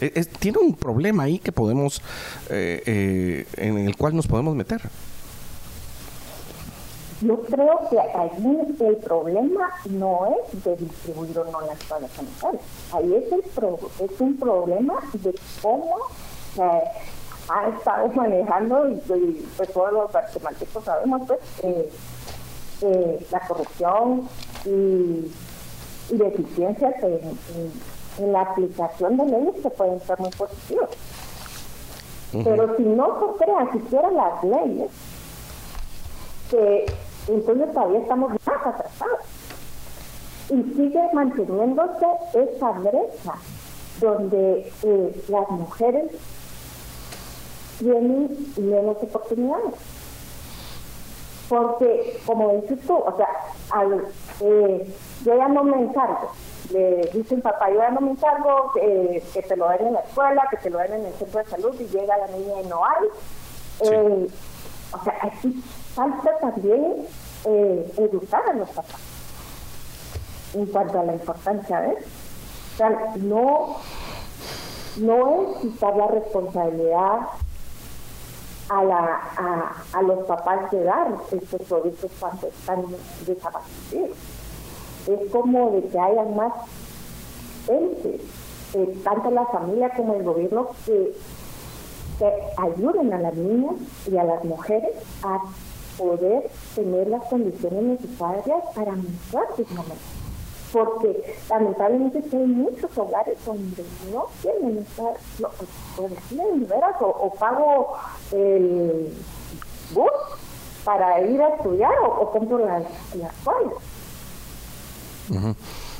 [0.00, 2.02] E, tiene un problema ahí que podemos,
[2.50, 4.82] eh, eh, en el cual nos podemos meter.
[7.20, 12.62] Yo creo que allí el problema no es de distribuir o no las toallas sanitarias.
[12.92, 15.96] Ahí es, el es un problema de cómo
[17.48, 21.90] ha estado manejando, y, pues todos los guatemaltecos sabemos, pues, eh,
[22.82, 24.28] eh, la corrupción
[24.64, 25.32] y,
[26.10, 30.90] deficiencias en, la aplicación de leyes que pueden ser muy positivas.
[32.32, 34.90] Pero si no se crean siquiera las leyes,
[36.50, 36.86] que
[37.28, 39.20] entonces todavía estamos más atrasados.
[40.50, 43.34] Y sigue manteniéndose esa brecha
[44.00, 46.12] donde eh, las mujeres
[47.84, 49.74] tienen menos oportunidades.
[51.48, 53.28] Porque, como dices tú, o sea,
[53.70, 54.06] al,
[54.40, 54.94] eh,
[55.24, 56.30] yo ya no me encargo.
[56.72, 60.48] Le dicen papá, yo ya no me encargo que te lo den en la escuela,
[60.50, 62.80] que te lo den en el centro de salud y llega la niña y no
[62.84, 63.08] hay.
[63.80, 64.28] Eh,
[64.92, 65.62] o sea, aquí
[65.94, 67.06] falta también
[67.44, 69.00] eh, educar a los papás
[70.54, 72.08] en cuanto a la importancia de eso.
[72.72, 73.76] O sea, no,
[74.96, 77.18] no es quitar la responsabilidad
[78.68, 82.84] a, la, a, los papás de dar estos productos cuando están
[83.26, 84.16] desabastecidos.
[85.06, 86.52] Es como de que haya más
[87.68, 88.20] entes,
[88.74, 91.12] eh, tanto la familia como el gobierno, que,
[92.56, 93.74] ayuden a las niñas
[94.06, 94.92] y a las mujeres
[95.24, 95.40] a
[95.98, 100.13] poder tener las condiciones necesarias para menstruar dignamente.
[100.74, 105.48] Porque lamentablemente hay muchos hogares donde no tienen estar, no,
[105.98, 107.92] o deciden veras o, pago
[108.32, 109.14] el
[109.92, 110.10] bus
[110.84, 112.82] para ir a estudiar o, compro las,
[113.14, 113.32] las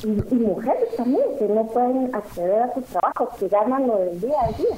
[0.03, 4.19] y, y, mujeres también que no pueden acceder a sus trabajos, que ganan lo del
[4.19, 4.75] día a día.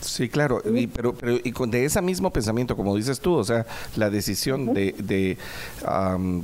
[0.00, 3.44] Sí, claro, y, pero, pero y con de ese mismo pensamiento, como dices tú, o
[3.44, 3.66] sea,
[3.96, 5.36] la decisión de, de,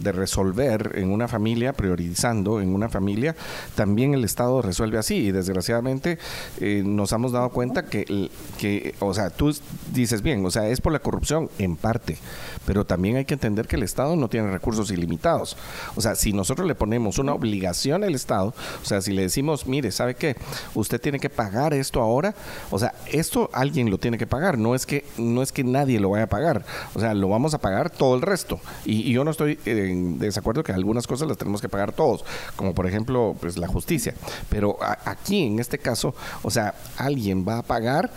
[0.01, 3.37] de, resolver en una familia, priorizando en una familia,
[3.75, 5.17] también el Estado resuelve así.
[5.17, 6.19] Y desgraciadamente
[6.61, 9.55] eh, nos hemos dado cuenta que, que, o sea, tú
[9.93, 12.19] dices bien, o sea, es por la corrupción en parte,
[12.67, 15.57] pero también hay que entender que el Estado no tiene recursos ilimitados.
[15.95, 19.67] O sea, si nosotros le ponemos una obligación al Estado, o sea, si le decimos,
[19.67, 20.37] mire, ¿sabe qué?
[20.75, 22.35] Usted tiene que pagar esto ahora,
[22.71, 26.01] o sea, esto alguien lo tiene que pagar, no es que no es que nadie
[26.01, 26.65] lo vaya a pagar,
[26.95, 28.61] o sea, lo vamos a pagar todo el resto.
[28.85, 32.25] Y, yo no estoy en desacuerdo que algunas cosas las tenemos que pagar todos,
[32.57, 34.15] como por ejemplo, pues la justicia,
[34.49, 38.11] pero aquí en este caso, o sea, alguien va a pagar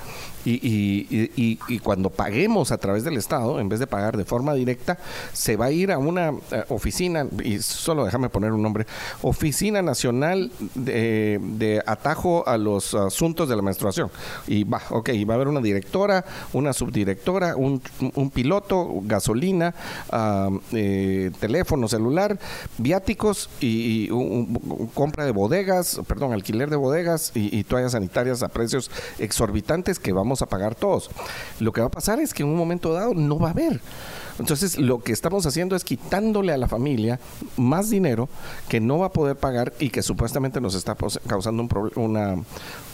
[0.45, 4.53] y, y, y, cuando paguemos a través del Estado, en vez de pagar de forma
[4.53, 4.97] directa,
[5.33, 8.85] se va a ir a una eh, oficina, y solo déjame poner un nombre,
[9.21, 14.11] Oficina Nacional de, de, Atajo a los Asuntos de la Menstruación.
[14.47, 16.23] Y va, ok, va a haber una directora,
[16.53, 17.81] una subdirectora, un,
[18.13, 19.73] un piloto, gasolina,
[20.73, 22.37] eh, teléfono celular,
[22.77, 24.09] viáticos y,
[24.93, 30.34] compra de bodegas, perdón, alquiler de bodegas y toallas sanitarias a precios exorbitantes que vamos
[30.41, 31.09] a pagar todos.
[31.59, 33.81] Lo que va a pasar es que en un momento dado no va a haber.
[34.39, 37.19] Entonces, lo que estamos haciendo es quitándole a la familia
[37.55, 38.27] más dinero
[38.67, 40.95] que no va a poder pagar y que supuestamente nos está
[41.27, 42.35] causando un una,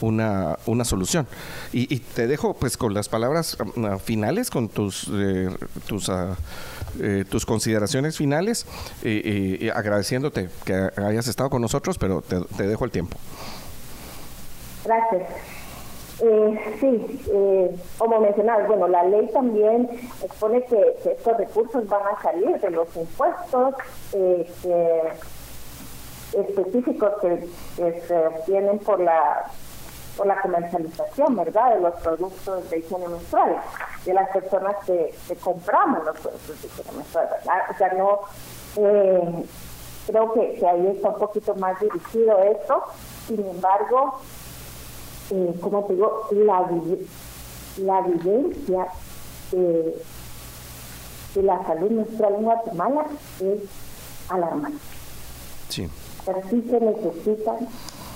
[0.01, 1.27] una, una solución.
[1.73, 5.49] Y, te dejo pues con las palabras ah, finales, con tus, eh,
[5.87, 6.35] tus, ah,
[6.99, 8.65] eh, tus consideraciones finales,
[9.03, 13.17] eh, agradeciéndote que hayas estado con nosotros, pero te dejo el tiempo.
[14.83, 15.60] Gracias.
[16.23, 19.89] Eh, sí, eh, como mencionabas, bueno, la ley también
[20.21, 23.73] expone que, estos recursos van a salir de los impuestos
[24.13, 24.47] eh,
[26.33, 27.47] específicos que,
[28.07, 29.45] se obtienen por la
[30.15, 33.61] por la comercialización, ¿verdad?, de los productos de higiene menstrual,
[34.05, 37.61] de las personas que, compramos los productos de higiene menstrual, ¿verdad?
[37.69, 38.19] O sea, no,
[38.75, 39.45] eh,
[40.05, 42.83] creo que, que ahí está un poquito más dirigido esto,
[43.27, 44.19] sin embargo,
[45.31, 46.69] eh, como te digo, la,
[47.77, 48.87] la vivencia
[49.51, 49.95] de
[51.41, 53.05] la salud menstrual en Guatemala
[53.39, 53.61] es
[54.29, 54.77] alarmante.
[55.69, 55.89] Sí.
[56.25, 57.67] Pero sí se necesitan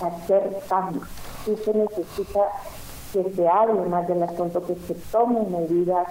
[0.01, 1.07] hacer cambios,
[1.45, 2.41] sí se necesita
[3.13, 6.07] que se hable más del asunto, que se tomen medidas,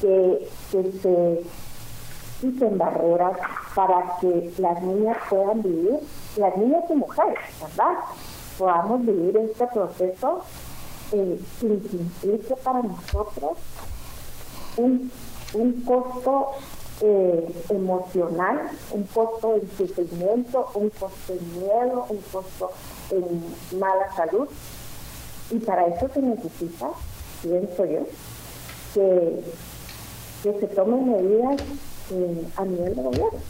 [0.00, 1.42] que, que se
[2.40, 3.38] quiten barreras
[3.74, 5.98] para que las niñas puedan vivir,
[6.36, 7.94] las niñas y mujeres, ¿verdad?
[8.58, 10.42] Podamos vivir este proceso
[11.12, 13.58] eh, sin que implique para nosotros
[14.76, 15.10] un,
[15.54, 16.52] un costo
[17.00, 22.70] eh, emocional, un costo en sufrimiento, un costo en miedo, un costo
[23.10, 24.48] en mala salud.
[25.50, 26.90] Y para eso se necesita,
[27.42, 28.00] pienso yo,
[28.94, 29.44] que,
[30.42, 31.60] que se tomen medidas
[32.12, 33.40] eh, a nivel de gobierno.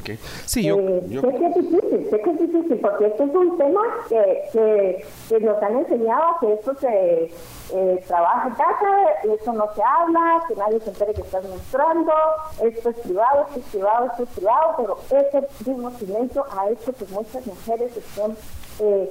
[0.00, 0.18] Okay.
[0.44, 3.56] Sí, yo, eh, Sé que es difícil, sé que es difícil, porque este es un
[3.56, 7.30] tema que, que, que nos han enseñado que esto se
[7.72, 8.86] eh, trabaja en casa,
[9.34, 12.12] eso no se habla, que nadie se entere que estás mostrando,
[12.62, 16.92] esto es privado, esto es privado, esto es privado, pero ese mismo silencio ha hecho
[16.92, 18.36] que muchas mujeres estén
[18.80, 19.10] eh,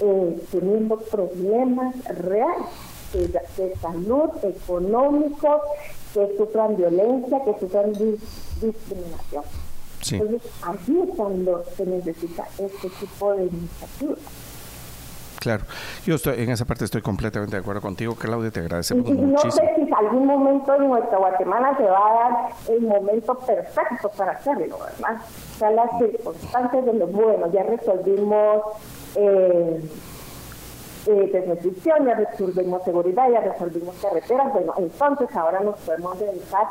[0.00, 2.66] eh, teniendo problemas reales
[3.12, 5.60] de, de salud, económicos,
[6.14, 8.20] que sufran violencia, que sufran dis-
[8.60, 9.44] discriminación.
[10.02, 10.16] Sí.
[10.16, 14.18] Entonces, allí es cuando se necesita este tipo de iniciativas.
[15.40, 15.64] Claro,
[16.06, 19.22] yo estoy en esa parte estoy completamente de acuerdo contigo, Claudia, te agradecemos y no
[19.26, 19.50] muchísimo.
[19.50, 24.08] sé si en algún momento en nuestra Guatemala se va a dar el momento perfecto
[24.16, 25.20] para hacerlo, ¿verdad?
[25.20, 28.62] O sea, las circunstancias de lo bueno, ya resolvimos
[29.16, 29.82] eh,
[31.06, 36.66] eh, desnutrición, ya resolvimos seguridad, ya resolvimos carreteras, bueno, entonces ahora nos podemos dedicar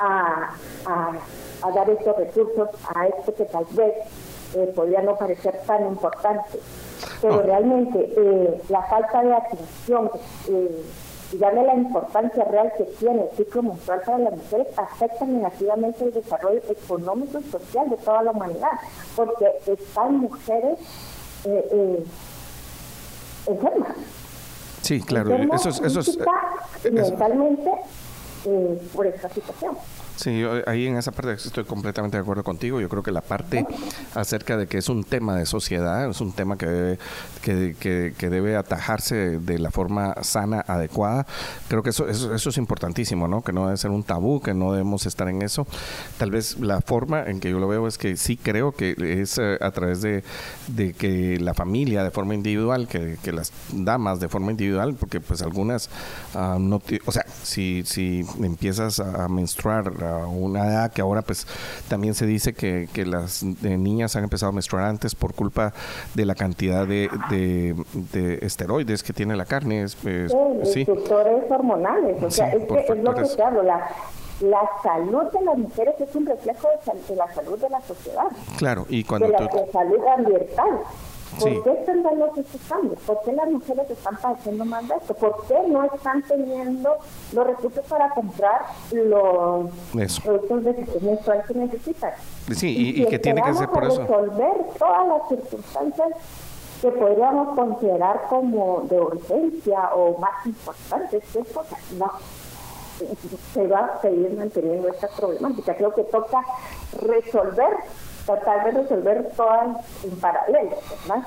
[0.00, 0.54] a,
[0.86, 1.12] a,
[1.62, 3.94] a dar estos recursos a esto que tal vez
[4.54, 6.58] eh, podría no parecer tan importante.
[7.20, 7.42] Pero Oh.
[7.42, 10.10] realmente eh, la falta de atención
[10.48, 10.82] eh,
[11.32, 16.04] y darle la importancia real que tiene el ciclo menstrual para las mujeres afecta negativamente
[16.04, 18.70] el desarrollo económico y social de toda la humanidad,
[19.16, 20.78] porque están mujeres
[21.44, 22.04] eh, eh,
[23.46, 23.96] enfermas.
[24.82, 26.18] Sí, claro, enfermas eso es, eso es,
[26.90, 27.70] mentalmente
[28.44, 29.76] eh, por esta situación.
[30.16, 32.80] Sí, yo ahí en esa parte estoy completamente de acuerdo contigo.
[32.80, 33.66] Yo creo que la parte
[34.14, 36.98] acerca de que es un tema de sociedad, es un tema que debe,
[37.42, 41.26] que, que- debe atajarse de la forma sana, adecuada.
[41.68, 43.42] Creo que eso, eso, eso es importantísimo, ¿no?
[43.42, 45.66] Que no debe ser un tabú, que no debemos estar en eso.
[46.18, 49.36] Tal vez la forma en que yo lo veo es que sí creo que es
[49.38, 50.24] eh, a través de,
[50.68, 55.20] de que la familia de forma individual, que, que las damas de forma individual, porque
[55.20, 55.90] pues algunas
[56.34, 61.46] ah, no, o sea, si, si empiezas a menstruar a una edad que ahora pues
[61.88, 65.72] también se dice que, que las eh, niñas han empezado a menstruar antes por culpa
[66.14, 67.74] de la cantidad de, de,
[68.12, 70.78] de esteroides que tiene la carne, es, es- Sí, sí.
[70.80, 73.36] instructores hormonales, o sea, Sí, es, por que es lo que factores.
[73.36, 73.88] te hablo, la,
[74.40, 78.26] la salud de las mujeres es un reflejo de, de la salud de la sociedad,
[78.58, 80.70] Claro, y cuando de la tú, de salud ambiental.
[81.40, 81.60] ¿Por Sí.
[81.64, 82.98] qué están dando estos cambios?
[83.00, 85.14] ¿Por qué las mujeres están padeciendo más de esto?
[85.14, 86.96] ¿Por qué no están teniendo
[87.32, 88.62] los recursos para comprar
[88.92, 89.66] los
[90.00, 90.22] Eso.
[90.22, 92.12] productos de menstrual que necesitan?
[92.54, 94.00] Sí, y- y que tiene que ser por eso.
[94.02, 96.08] resolver todas las circunstancias
[96.80, 101.62] que podríamos considerar como de urgencia o más importantes que esto,
[101.98, 102.10] no.
[103.52, 105.74] Se va a seguir manteniendo esta problemática.
[105.74, 106.40] Creo que toca
[107.02, 107.76] resolver,
[108.26, 110.76] tratar de resolver todas en paralelo,
[111.06, 111.26] ¿verdad?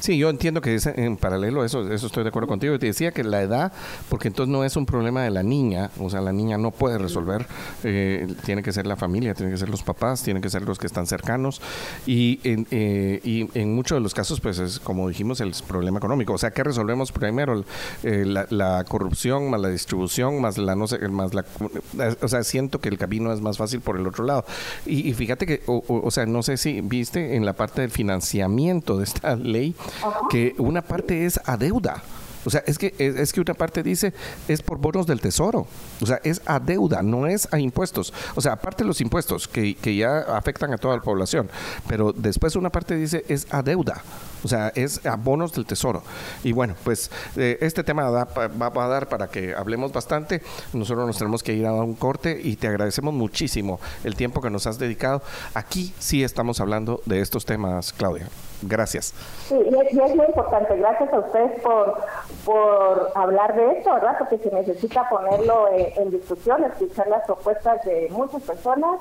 [0.00, 2.78] Sí, yo entiendo que es en paralelo, eso, eso estoy de acuerdo contigo.
[2.78, 3.72] Te decía que la edad,
[4.08, 6.98] porque entonces no es un problema de la niña, o sea, la niña no puede
[6.98, 7.46] resolver,
[7.84, 10.78] eh, tiene que ser la familia, tiene que ser los papás, tienen que ser los
[10.78, 11.60] que están cercanos,
[12.06, 15.98] y en, eh, y en muchos de los casos, pues es como dijimos, el problema
[15.98, 16.32] económico.
[16.32, 17.64] O sea, ¿qué resolvemos primero?
[18.02, 21.44] Eh, la, la corrupción, más la distribución, más la no sé, más la,
[22.20, 24.44] o sea, siento que el camino es más fácil por el otro lado.
[24.86, 28.96] Y, fíjate que, o- o sea, no sé si viste en la parte del financiamiento
[28.98, 29.67] de esta ley
[30.30, 32.02] que una parte es a deuda.
[32.44, 34.12] O sea, es que, es, es que una parte dice
[34.46, 35.66] es por bonos del tesoro.
[36.00, 38.12] O sea, es a deuda, no es a impuestos.
[38.36, 41.50] O sea, aparte de los impuestos que, que ya afectan a toda la población.
[41.86, 44.02] Pero después una parte dice es a deuda.
[44.44, 46.02] O sea, es a bonos del tesoro.
[46.44, 50.40] Y bueno, pues eh, este tema va, va a dar para que hablemos bastante.
[50.72, 54.48] Nosotros nos tenemos que ir a un corte y te agradecemos muchísimo el tiempo que
[54.48, 55.22] nos has dedicado.
[55.54, 58.28] Aquí sí estamos hablando de estos temas, Claudia.
[58.62, 59.14] Gracias.
[59.48, 60.76] Sí, y es, muy importante.
[60.76, 62.00] Gracias a ustedes por,
[62.44, 64.16] por hablar de esto, ¿verdad?
[64.18, 69.00] Porque se necesita ponerlo en, en discusión, escuchar las propuestas de muchas personas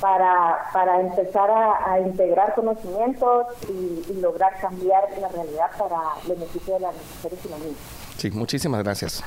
[0.00, 6.74] para, para empezar a, a integrar conocimientos y, y lograr cambiar la realidad para beneficio
[6.74, 7.78] de las mujeres y los niños.
[8.16, 9.22] Sí, muchísimas gracias.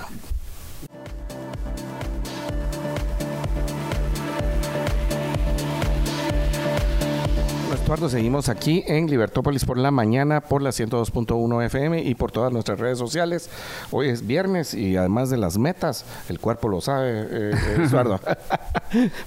[7.89, 12.53] Estuardo, seguimos aquí en Libertópolis por la mañana, por la 102.1 FM y por todas
[12.53, 13.49] nuestras redes sociales.
[13.89, 18.19] Hoy es viernes y además de las metas, el cuerpo lo sabe, eh, eh, Estuardo.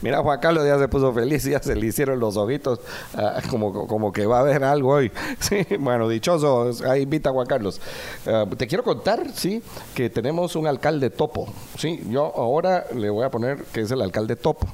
[0.01, 2.79] Mira, Juan Carlos ya se puso feliz, ya se le hicieron los ojitos,
[3.17, 5.11] ah, como, como que va a haber algo hoy.
[5.41, 7.81] Sí, bueno, dichoso, ahí invita a Juan Carlos.
[8.29, 9.61] Ah, te quiero contar, sí,
[9.93, 11.53] que tenemos un alcalde topo.
[11.77, 14.69] Sí, yo ahora le voy a poner que es el alcalde topo.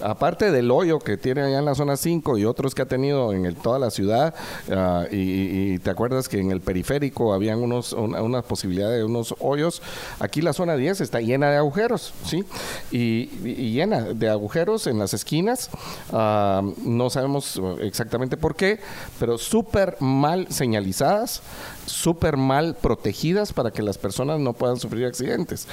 [0.00, 3.33] Aparte del hoyo que tiene allá en la zona 5 y otros que ha tenido
[3.34, 4.34] en el, toda la ciudad,
[4.70, 9.82] ah, y, te acuerdas que en el periférico habían unos, una, posibilidad de unos hoyos,
[10.20, 12.44] aquí la zona 10 está llena de agujeros, ¿sí?
[12.90, 13.26] Y,
[13.74, 15.70] llena de agujeros en las esquinas,
[16.12, 18.80] ah, no sabemos exactamente por qué,
[19.18, 21.42] pero súper mal señalizadas,
[21.86, 25.66] súper mal protegidas para que las personas no puedan sufrir accidentes.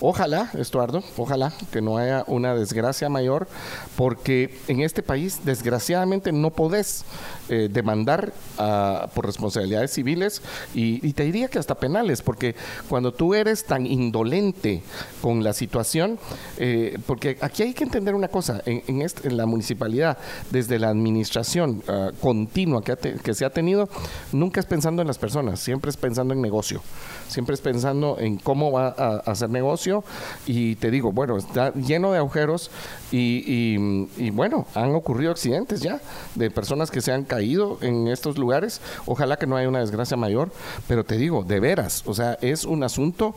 [0.00, 3.48] Ojalá, Estuardo, ojalá que no haya una desgracia mayor,
[3.96, 7.04] porque en este país desgraciadamente no podés
[7.48, 10.42] eh, demandar ah, por responsabilidades civiles
[10.74, 12.54] y, te diría que hasta penales, porque
[12.88, 14.82] cuando tú eres tan indolente
[15.22, 16.18] con la situación,
[16.58, 20.18] eh, porque aquí hay que entender una cosa, en, este, en la municipalidad,
[20.50, 23.88] desde la administración ah, continua que, que se ha tenido,
[24.32, 26.80] nunca es pensando en las personas, siempre es pensando en negocio,
[27.28, 30.04] siempre es pensando en cómo va a, hacer negocio.
[30.46, 32.70] Y te digo, bueno, está lleno de agujeros
[33.10, 33.76] y,
[34.16, 36.00] y, bueno, han ocurrido accidentes ya
[36.34, 40.16] de personas que se han caído en estos lugares, ojalá que no haya una desgracia
[40.16, 40.50] mayor,
[40.88, 43.34] pero te digo, de veras, o sea, es un asunto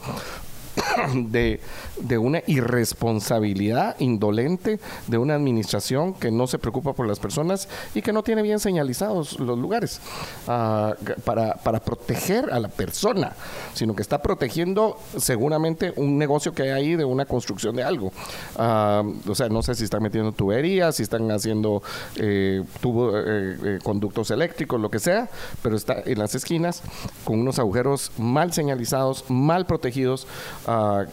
[1.15, 1.59] de,
[2.01, 8.01] de, una irresponsabilidad indolente de una administración que no se preocupa por las personas y
[8.01, 10.01] que no tiene bien señalizados los lugares
[10.47, 13.33] ah, para, para, proteger a la persona,
[13.73, 18.11] sino que está protegiendo seguramente un negocio que hay ahí de una construcción de algo.
[18.57, 21.81] Ah, o sea, no sé si están metiendo tuberías, si están haciendo
[22.15, 25.29] eh, tubo, eh, eh, conductos eléctricos, lo que sea,
[25.61, 26.81] pero está en las esquinas
[27.23, 30.27] con unos agujeros mal señalizados, mal protegidos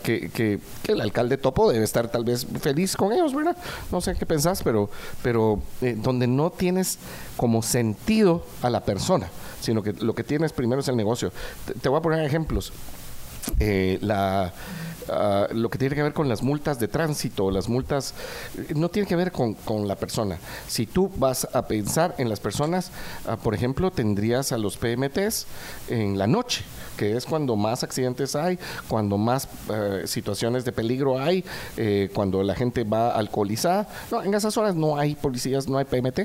[0.03, 3.57] que, el alcalde Topo debe estar tal vez feliz con ellos, ¿verdad?
[3.91, 4.91] No sé qué pensás, pero,
[5.23, 6.99] pero eh, donde no tienes
[7.37, 9.29] como sentido a la persona,
[9.61, 11.33] sino que lo que tienes primero es el negocio.
[11.81, 12.73] Te, voy a poner ejemplos.
[13.61, 14.53] Eh, la
[15.09, 18.15] Ah, lo que tiene que ver con las multas de tránsito, las multas,
[18.57, 20.39] eh, no tiene que ver con, con la persona.
[20.67, 22.91] Si tú vas a pensar en las personas,
[23.27, 25.47] ah, por ejemplo, tendrías a los PMTs
[25.89, 26.65] en la noche,
[26.97, 28.59] que es cuando más accidentes hay,
[28.89, 31.45] cuando más eh, situaciones de peligro hay,
[31.77, 33.89] eh, cuando la gente va alcoholizada.
[34.11, 36.21] No, en esas horas no hay policías, no hay PMT.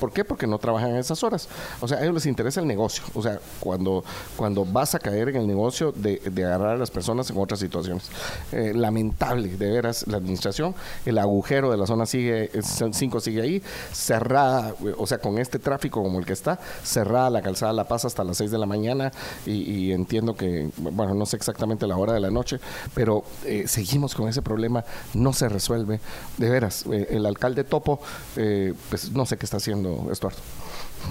[0.00, 0.24] ¿Por qué?
[0.24, 1.48] Porque no trabajan en esas horas.
[1.80, 3.04] O sea, a ellos les interesa el negocio.
[3.14, 4.04] O sea, cuando,
[4.36, 7.60] cuando vas a caer en el negocio de, de agarrar a las personas en otras
[7.60, 8.10] situaciones.
[8.52, 10.74] Eh, lamentable, de veras, la administración.
[11.04, 13.62] El agujero de la zona sigue, 5 sigue ahí,
[13.92, 18.04] cerrada, o sea, con este tráfico como el que está, cerrada la calzada La Paz
[18.04, 19.12] hasta las 6 de la mañana
[19.44, 22.58] y, entiendo que, bueno, no sé exactamente la hora de la noche,
[22.94, 26.00] pero eh, seguimos con ese problema, no se resuelve.
[26.38, 28.00] De veras, eh, el alcalde Topo,
[28.34, 30.38] pues no sé qué está haciendo Estuardo.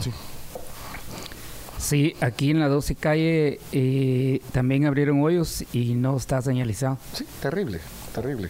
[0.02, 0.12] Sí.
[1.78, 6.98] Sí, aquí en la 12 calle eh, también abrieron hoyos y no está señalizado.
[7.14, 7.80] Sí, terrible,
[8.14, 8.50] terrible.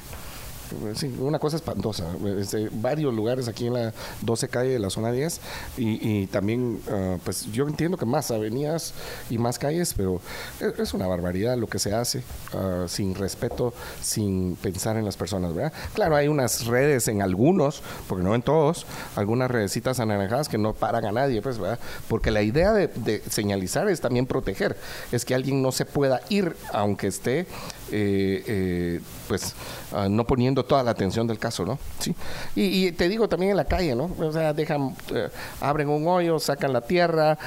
[1.20, 2.06] Una cosa espantosa.
[2.40, 5.40] Este, varios lugares aquí en la 12 calle de la zona 10
[5.78, 8.94] y, también, ah, pues yo entiendo que más avenidas
[9.30, 10.22] y más calles, pero
[10.60, 12.24] es, una barbaridad lo que se hace
[12.54, 15.74] ah, sin respeto, sin pensar en las personas, ¿verdad?
[15.94, 18.86] Claro, hay unas redes en algunos, porque no en todos,
[19.16, 21.80] algunas redecitas anaranjadas que no paran a nadie, pues, ¿verdad?
[22.08, 24.76] Porque la idea de, señalizar es también proteger,
[25.12, 27.48] es que alguien no se pueda ir aunque esté,
[27.92, 29.54] eh, eh, pues,
[29.92, 31.78] ah, no poniendo toda la atención del caso, ¿no?
[32.00, 32.16] Sí.
[32.56, 34.10] Y, te digo también en la calle, ¿no?
[34.20, 35.30] O sea, dejan, eh,
[35.62, 37.38] abren un hoyo, sacan la tierra.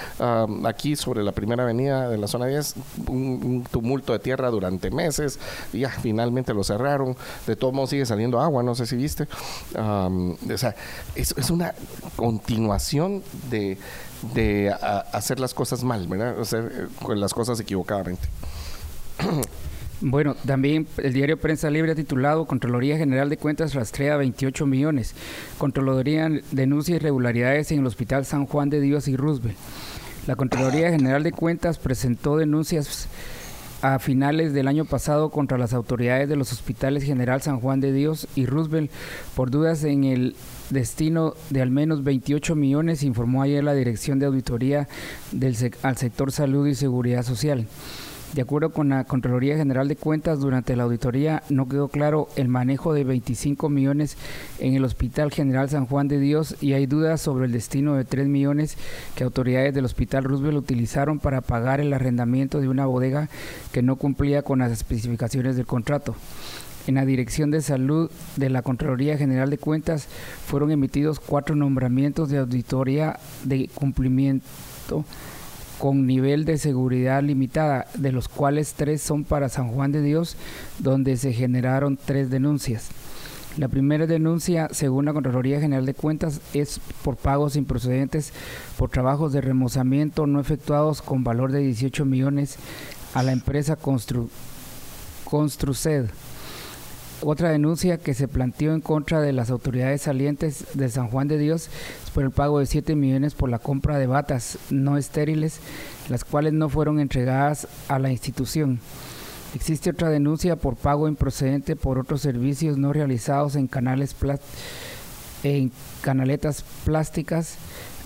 [0.65, 2.75] aquí sobre la primera avenida de la zona 10,
[3.09, 5.39] un, tumulto de tierra durante meses.
[5.73, 7.17] Y ya finalmente lo cerraron.
[7.47, 9.27] De todos modos sigue saliendo agua, no sé si viste.
[9.75, 10.75] o sea,
[11.15, 11.75] es, una
[12.17, 13.79] continuación de,
[14.35, 14.73] de
[15.13, 16.41] hacer las cosas mal, ¿verdad?
[16.41, 18.29] Hacer eh, las cosas equivocadamente.
[20.01, 25.15] Bueno, también el diario Prensa Libre ha titulado Contraloría General de Cuentas rastrea 28 millones.
[25.59, 29.57] Contraloría denuncia irregularidades en el Hospital San Juan de Dios y Roosevelt.
[30.29, 33.09] La Contraloría General de Cuentas presentó denuncias
[33.83, 37.93] a finales del año pasado contra las autoridades de los hospitales General San Juan de
[37.93, 38.93] Dios y Roosevelt
[39.35, 40.37] por dudas en el
[40.71, 44.87] destino de al menos 28 millones, informó ayer la Dirección de Auditoría
[45.33, 47.67] del al sector Salud y Seguridad Social.
[48.35, 52.49] De acuerdo con la Contraloría General de Cuentas, durante la auditoría no quedó claro el
[52.49, 54.19] manejo de 25 millones
[54.59, 58.05] en el Hospital General San Juan de Dios y hay dudas sobre el destino de
[58.05, 58.77] 3 millones
[59.15, 63.31] que autoridades del Hospital Roosevelt utilizaron para pagar el arrendamiento de una bodega
[63.73, 66.15] que no cumplía con las especificaciones del contrato.
[66.87, 70.07] En la Dirección de Salud de la Contraloría General de Cuentas
[70.47, 75.05] fueron emitidos cuatro nombramientos de auditoría de cumplimiento
[75.79, 80.37] con nivel de seguridad limitada, de los cuales tres son para San Juan de Dios,
[80.79, 82.91] donde se generaron tres denuncias.
[83.57, 88.33] La primera denuncia, según la Contraloría General de Cuentas, es por pagos improcedentes
[88.77, 92.57] por trabajos de remozamiento no efectuados con valor de 18 millones
[93.15, 94.29] a la empresa Constru,
[95.25, 96.07] Construced.
[97.23, 101.37] Otra denuncia que se planteó en contra de las autoridades salientes de San Juan de
[101.37, 101.69] Dios
[102.05, 105.59] es por el pago de 7 millones por la compra de batas no estériles,
[106.09, 108.79] las cuales no fueron entregadas a la institución.
[109.57, 114.15] Existe otra denuncia por pago improcedente por otros servicios no realizados en canales
[115.43, 115.73] en
[116.03, 117.57] canaletas plásticas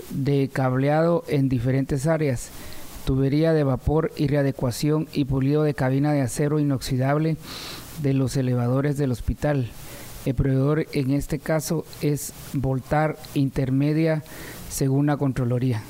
[0.09, 2.49] de cableado en diferentes áreas,
[3.05, 7.37] tubería de vapor y readecuación y pulido de cabina de acero inoxidable
[8.03, 9.67] de los elevadores del hospital.
[10.25, 14.23] El proveedor en este caso es Voltar Intermedia
[14.69, 15.81] según la Contraloría.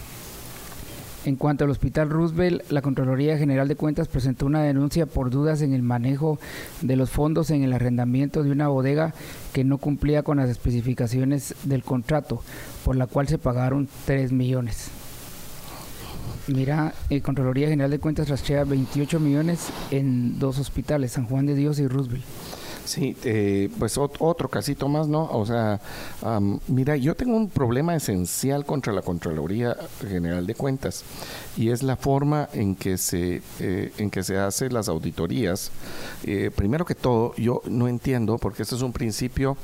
[1.25, 5.61] En cuanto al Hospital Roosevelt, la Contraloría General de Cuentas presentó una denuncia por dudas
[5.61, 6.37] en el manejo
[6.81, 9.13] de los fondos en el arrendamiento de una bodega
[9.53, 12.41] que no cumplía con las especificaciones del contrato,
[12.83, 14.91] por la cual se pagaron 3 millones.
[16.47, 21.55] Mira, el Contraloría General de Cuentas rastrea 28 millones en dos hospitales, San Juan de
[21.55, 22.23] Dios y Roosevelt.
[22.85, 25.29] Sí, eh, pues otro casito más, ¿no?
[25.31, 25.79] O sea,
[26.67, 31.05] mira, yo tengo un problema esencial contra la Contraloría General de Cuentas
[31.55, 35.71] y es la forma en que se, eh, en que se hacen las auditorías.
[36.25, 39.55] Eh, primero que todo, yo no entiendo, porque este es un principio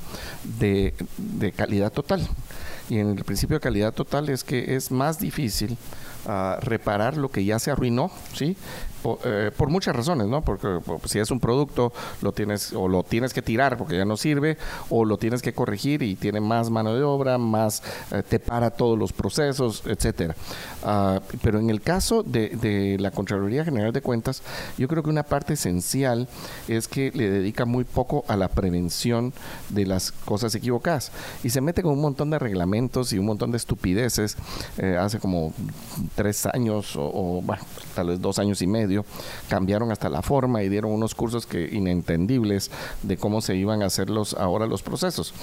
[0.57, 2.26] de, de calidad total.
[2.89, 5.77] Y en el principio de calidad total es que es más difícil
[6.26, 8.56] a reparar lo que ya se arruinó, ¿sí?
[9.24, 10.41] Eh, por, muchas razones, ¿no?
[10.41, 10.68] Porque
[11.06, 14.58] si es un producto, lo tienes o lo tienes que tirar porque ya no sirve,
[14.90, 17.82] o lo tienes que corregir y tiene más mano de obra, más
[18.12, 20.36] eh, te para todos los procesos, etcétera.
[20.84, 24.41] Ah, pero en el caso de, de, la Contraloría General de Cuentas,
[24.78, 26.28] yo creo que una parte esencial
[26.68, 29.34] es que le dedica muy poco a la prevención
[29.70, 31.12] de las cosas equivocadas
[31.44, 34.36] y se mete con un montón de reglamentos y un montón de estupideces.
[34.78, 35.54] Eh, hace como
[36.15, 37.64] tres años o, bueno,
[37.95, 39.06] tal vez dos años y medio,
[39.49, 42.72] cambiaron hasta la forma y dieron unos cursos que inentendibles
[43.03, 45.34] de cómo se iban a hacer los, ahora los procesos.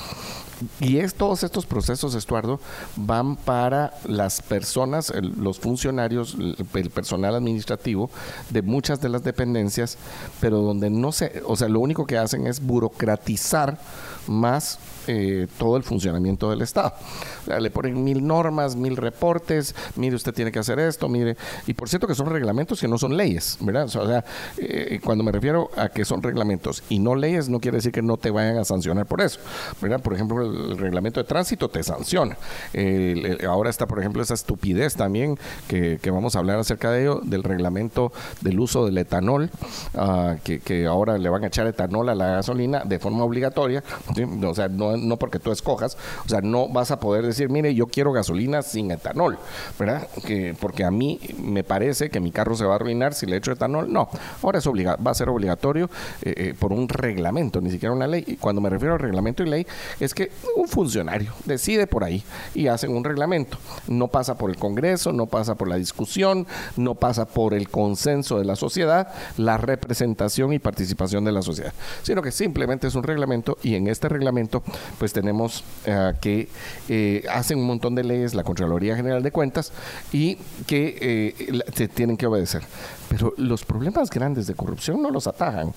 [0.80, 2.60] Y es, todos estos procesos, Estuardo,
[2.96, 8.10] van para las personas, los funcionarios, el, personal administrativo
[8.50, 9.98] de muchas de las dependencias,
[10.40, 13.78] pero donde no se, o sea, lo único que hacen es burocratizar
[14.26, 14.78] más
[15.08, 16.92] eh, todo el funcionamiento del Estado.
[17.60, 21.88] le ponen mil normas, mil reportes, mire usted tiene que hacer esto, mire, y por
[21.88, 23.84] cierto que son reglamentos que no son leyes, ¿verdad?
[23.84, 24.24] O sea,
[24.58, 28.02] eh, cuando me refiero a que son reglamentos y no leyes, no quiere decir que
[28.02, 29.38] no te vayan a sancionar por eso,
[29.80, 30.00] ¿verdad?
[30.00, 32.36] Por ejemplo, el, reglamento de tránsito te sanciona.
[33.46, 35.38] ahora está, por ejemplo, esa estupidez también
[35.68, 39.50] que, vamos a hablar acerca de ello, del reglamento del uso del etanol,
[39.94, 43.82] ah, que, que ahora le van a echar etanol a la gasolina de forma obligatoria,
[44.44, 47.74] o sea, no no porque tú escojas, o sea, no vas a poder decir, mire,
[47.74, 49.38] yo quiero gasolina sin etanol,
[49.78, 50.08] ¿verdad?
[50.24, 53.36] Que, porque a mí me parece que mi carro se va a arruinar si le
[53.36, 53.92] echo etanol.
[53.92, 54.08] No,
[54.42, 55.90] ahora es obliga va a ser obligatorio
[56.22, 58.24] eh, eh, por un reglamento, ni siquiera una ley.
[58.26, 59.66] Y cuando me refiero a reglamento y ley,
[60.00, 62.22] es que un funcionario decide por ahí
[62.54, 63.58] y hacen un reglamento.
[63.88, 66.46] No pasa por el Congreso, no pasa por la discusión,
[66.76, 71.72] no pasa por el consenso de la sociedad, la representación y participación de la sociedad,
[72.02, 74.62] sino que simplemente es un reglamento y en este reglamento
[74.98, 76.48] pues tenemos eh, que
[76.88, 79.72] eh, hacen un montón de leyes, la Contraloría General de Cuentas,
[80.12, 80.36] y
[80.66, 82.62] que eh, se tienen que obedecer.
[83.08, 85.72] Pero los problemas grandes de corrupción no los atajan,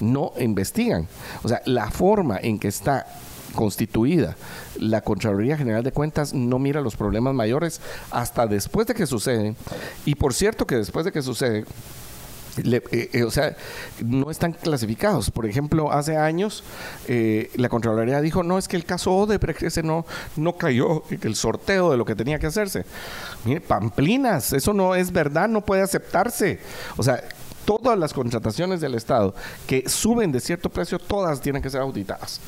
[0.00, 1.08] no investigan.
[1.42, 3.06] O sea, la forma en que está
[3.54, 4.36] constituida,
[4.78, 7.80] la Contraloría General de Cuentas no mira los problemas mayores
[8.10, 9.56] hasta después de que suceden.
[10.04, 11.64] Y por cierto que después de que suceden,
[12.56, 13.56] eh, eh, o sea,
[14.04, 15.30] no están clasificados.
[15.30, 16.62] Por ejemplo, hace años
[17.08, 20.06] eh, la Contraloría dijo, no, es que el caso Odebrecht ese no,
[20.36, 22.84] no cayó el sorteo de lo que tenía que hacerse.
[23.44, 26.60] Mire, pamplinas, eso no es verdad, no puede aceptarse.
[26.96, 27.22] O sea,
[27.64, 29.34] todas las contrataciones del Estado
[29.66, 32.40] que suben de cierto precio, todas tienen que ser auditadas.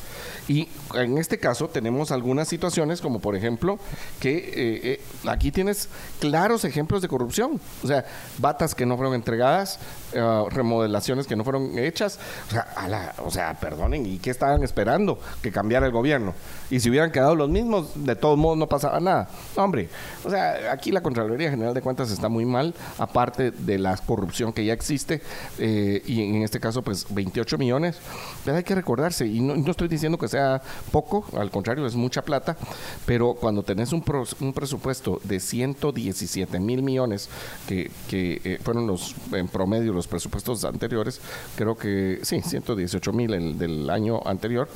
[0.47, 3.79] Y en este caso tenemos algunas situaciones como por ejemplo
[4.19, 5.89] que eh, eh, aquí tienes
[6.19, 7.59] claros ejemplos de corrupción.
[7.83, 8.05] O sea,
[8.37, 9.79] batas que no fueron entregadas,
[10.13, 12.19] eh, remodelaciones que no fueron hechas.
[12.47, 15.19] O sea, o sea, perdonen, ¿y qué estaban esperando?
[15.41, 16.33] Que cambiara el gobierno.
[16.69, 19.29] Y si hubieran quedado los mismos, de todos modos no pasaba nada.
[19.55, 19.89] hombre,
[20.23, 24.53] o sea, aquí la Contraloría General de Cuentas está muy mal, aparte de la corrupción
[24.53, 25.21] que ya existe,
[25.57, 27.99] y en este caso, pues 28 millones.
[28.43, 30.61] Pero hay que recordarse, y no, no estoy diciendo que sea
[30.91, 32.57] poco, al contrario, es mucha plata,
[33.05, 37.29] pero cuando tenés un, presupuesto de 117 mil millones,
[37.67, 41.19] que, que eh, fueron los en promedio los presupuestos anteriores,
[41.55, 44.69] creo que sí, 118 mil el del año anterior,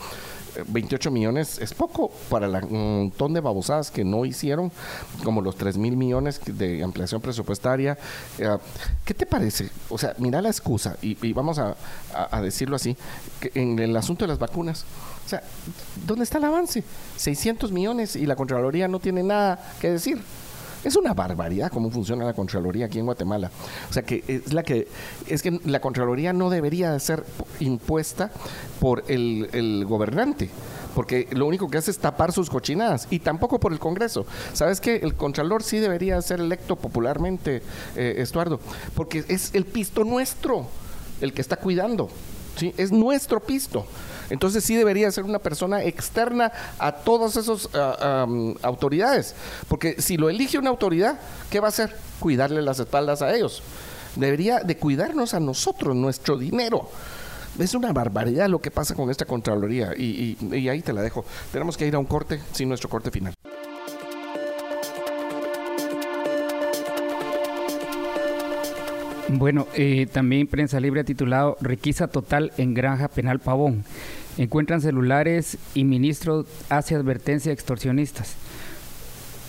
[0.68, 4.72] 28 millones es poco para el montón de babosadas que no hicieron,
[5.24, 7.98] como los 3 mil millones de ampliación presupuestaria.
[8.38, 8.58] Eh,
[9.06, 9.70] ¿Qué te parece?
[9.90, 11.76] O sea, mira la excusa, y, vamos a,
[12.42, 12.96] decirlo así,
[13.40, 14.86] que en el asunto de las vacunas.
[15.26, 15.44] O sea,
[16.06, 16.84] ¿dónde está el avance?
[17.16, 20.22] 600 millones y la Contraloría no tiene nada que decir.
[20.84, 23.52] Es una barbaridad cómo funciona la Contraloría aquí en Guatemala.
[23.90, 24.88] O sea que es la que
[25.28, 27.24] es que la Contraloría no debería ser
[27.60, 28.32] impuesta
[28.80, 30.50] por el, gobernante
[30.96, 34.26] porque lo único que hace es tapar sus cochinadas y tampoco por el Congreso.
[34.54, 34.98] ¿Sabes qué?
[34.98, 37.62] El Contralor sí debería ser electo popularmente,
[37.96, 38.60] eh, Estuardo,
[38.94, 40.68] porque es el pisto nuestro
[41.22, 42.10] el que está cuidando.
[42.58, 42.74] ¿sí?
[42.78, 43.86] Es nuestro pisto.
[44.32, 48.26] Entonces sí debería ser una persona externa a todas esas ah,
[48.62, 49.36] autoridades.
[49.68, 51.96] Porque si lo elige una autoridad, ¿qué va a hacer?
[52.20, 53.62] Cuidarle las espaldas a ellos.
[54.16, 56.90] Debería de cuidarnos a nosotros, nuestro dinero.
[57.60, 60.38] Es una barbaridad lo que pasa con esta Contraloría y,
[60.70, 61.26] ahí te la dejo.
[61.52, 63.34] Tenemos que ir a un corte, sin nuestro corte final.
[69.28, 73.84] Bueno, eh, también Prensa Libre ha titulado Requisa total en Granja Penal Pavón.
[74.38, 78.36] Encuentran celulares y ministro hace advertencia a extorsionistas.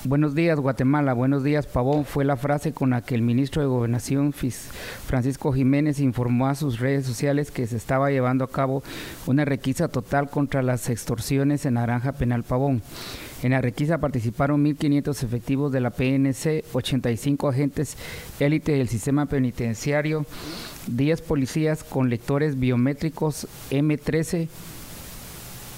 [0.04, 3.68] Buenos días Guatemala, buenos días Pavón fue la frase con la que el ministro de
[3.68, 8.82] Gobernación Francisco Jiménez informó a sus redes sociales que se estaba llevando a cabo
[9.28, 12.82] una requisa total contra las extorsiones en Naranja Penal Pavón.
[13.44, 17.96] En la requisa participaron 1.500 efectivos de la PNC, 85 agentes
[18.40, 20.26] élite del sistema penitenciario,
[20.88, 24.48] 10 policías con lectores biométricos M13,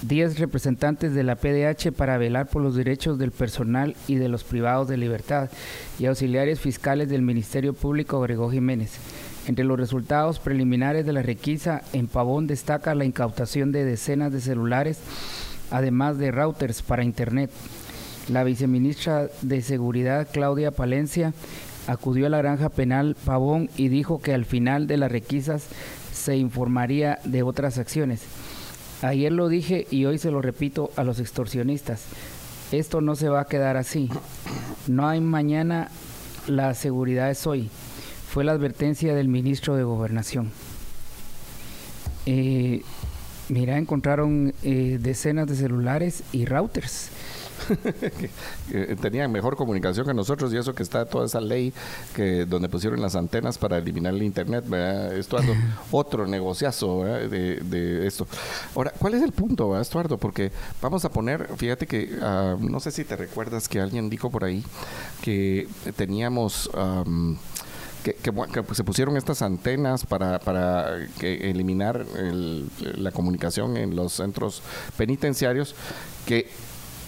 [0.02, 4.44] 10 representantes de la PDH para velar por los derechos del personal y de los
[4.44, 5.50] privados de libertad
[5.98, 8.92] y auxiliares fiscales del Ministerio Público agregó Jiménez.
[9.46, 14.40] Entre los resultados preliminares de la requisa, en Pavón destaca la incautación de decenas de
[14.40, 14.98] celulares
[15.70, 17.50] además de routers para Internet.
[18.28, 21.34] La viceministra de Seguridad, Claudia Palencia,
[21.86, 25.66] acudió a la granja penal Pavón y dijo que al final de las requisas
[26.12, 28.22] se informaría de otras acciones.
[29.04, 32.04] Ayer lo dije y hoy se lo repito a los extorsionistas.
[32.72, 34.08] Esto no se va a quedar así.
[34.86, 35.88] No hay mañana,
[36.46, 37.68] la seguridad es hoy.
[38.28, 40.50] Fue la advertencia del ministro de Gobernación.
[42.26, 42.82] Eh,
[43.48, 47.10] Mira, encontraron eh, decenas de celulares y routers.
[49.00, 51.72] tenían mejor comunicación que nosotros y eso que está toda esa ley
[52.14, 54.64] que donde pusieron las antenas para eliminar el internet,
[55.14, 55.54] Estuardo,
[55.90, 58.26] otro negociazo de, esto.
[58.74, 60.18] Ahora, ¿cuál es el punto, Estuardo?
[60.18, 64.30] Porque vamos a poner, fíjate que ah, no sé si te recuerdas que alguien dijo
[64.30, 64.64] por ahí
[65.22, 66.70] que teníamos
[68.04, 72.04] que, pues, se pusieron estas antenas para, para eliminar
[72.80, 74.62] la comunicación en los centros
[74.96, 75.74] penitenciarios
[76.26, 76.48] que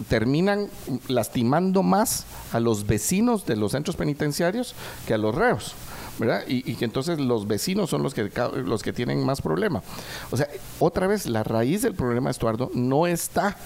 [0.09, 0.69] terminan
[1.09, 4.75] lastimando más a los vecinos de los centros penitenciarios
[5.07, 5.75] que a los reos.
[6.19, 6.45] ¿verdad?
[6.47, 8.31] Y, que entonces los vecinos son los que,
[8.65, 9.83] los que tienen más problema.
[10.31, 10.49] O sea,
[10.79, 13.57] otra vez, la raíz del problema, Estuardo, no está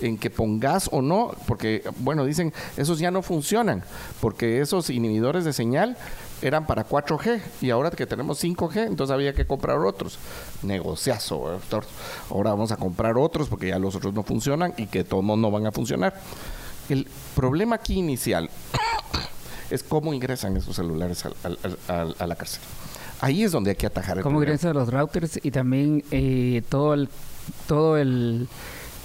[0.00, 3.82] en que pongas o no, porque, bueno, dicen, esos ya no funcionan,
[4.20, 5.96] porque esos inhibidores de señal
[6.42, 10.18] eran para 4G y ahora que tenemos 5G, entonces había que comprar otros.
[10.62, 11.60] Negociazo,
[12.30, 15.50] ahora vamos a comprar otros porque ya los otros no funcionan y que todos no
[15.50, 16.14] van a funcionar.
[16.88, 18.48] El problema aquí inicial
[19.70, 22.60] es cómo ingresan esos celulares a la cárcel.
[23.20, 26.94] Ahí es donde hay que atajar el Cómo ingresan los routers y también eh, todo
[26.94, 27.08] el
[27.66, 28.48] todo el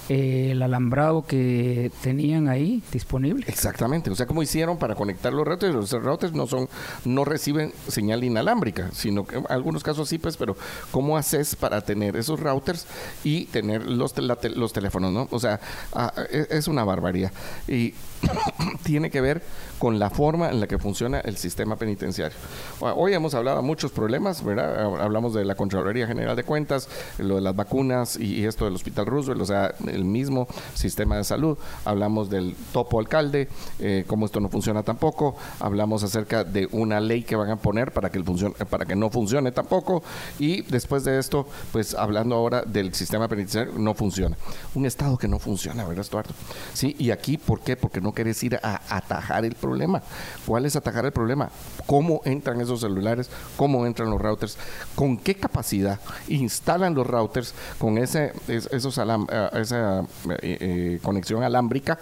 [0.08, 3.44] el alambrado que tenían ahí disponible.
[3.48, 5.74] Exactamente, o sea, ¿cómo hicieron para conectar los routers?
[5.74, 6.68] Los routers no son,
[7.04, 10.56] no reciben señal inalámbrica, sino que en algunos casos sí, pues, pero
[10.90, 12.86] ¿cómo haces para tener esos routers
[13.22, 15.28] y tener los, los teléfonos, no?
[15.30, 15.60] O sea,
[15.92, 17.32] ah, e, es una barbaridad.
[17.68, 17.94] Y
[18.84, 19.42] tiene que ver
[19.78, 22.36] con la forma en la que funciona el sistema penitenciario.
[22.80, 25.00] Hoy hemos hablado de muchos problemas, ¿verdad?
[25.00, 26.88] Hablamos de la Contraloría General de Cuentas,
[27.18, 31.24] lo de las vacunas y, esto del Hospital Roosevelt, o sea, el mismo sistema de
[31.24, 31.58] salud.
[31.84, 33.48] Hablamos del topo alcalde,
[33.78, 35.36] eh, cómo esto no funciona tampoco.
[35.60, 38.24] Hablamos acerca de una ley que van a poner para que, el
[38.70, 40.02] para que no funcione tampoco.
[40.38, 44.36] Y después de esto, pues hablando ahora del sistema penitenciario, no funciona.
[44.74, 46.34] Un Estado que no funciona, ¿verdad, Estuardo?
[46.72, 47.76] Sí, y aquí, ¿por qué?
[47.76, 50.02] Porque no querés ir a atajar el problema.
[50.46, 51.50] ¿Cuál es atajar el problema?
[51.86, 53.28] ¿Cómo entran esos celulares?
[53.56, 54.56] ¿Cómo entran los routers?
[54.94, 61.98] ¿Con qué capacidad instalan los routers con ese, esos eh, esa eh, eh, conexión alámbrica?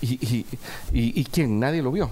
[0.00, 0.46] Y, y,
[0.92, 1.60] y, quién?
[1.60, 2.10] Nadie lo vio.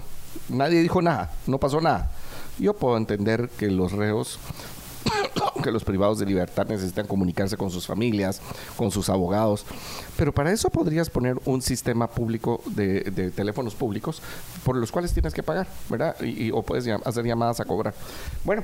[0.49, 1.31] Nadie dijo nada.
[1.45, 2.09] No pasó nada.
[2.57, 4.39] Yo puedo entender que los reos
[5.63, 8.41] que los privados de libertad necesitan comunicarse con sus familias,
[8.75, 9.65] con sus abogados.
[10.17, 14.21] Pero para eso podrías poner un sistema público de, teléfonos públicos
[14.63, 16.19] por los cuales tienes que pagar, ¿verdad?
[16.21, 17.93] Y, o puedes hacer llamadas a cobrar.
[18.43, 18.63] Bueno,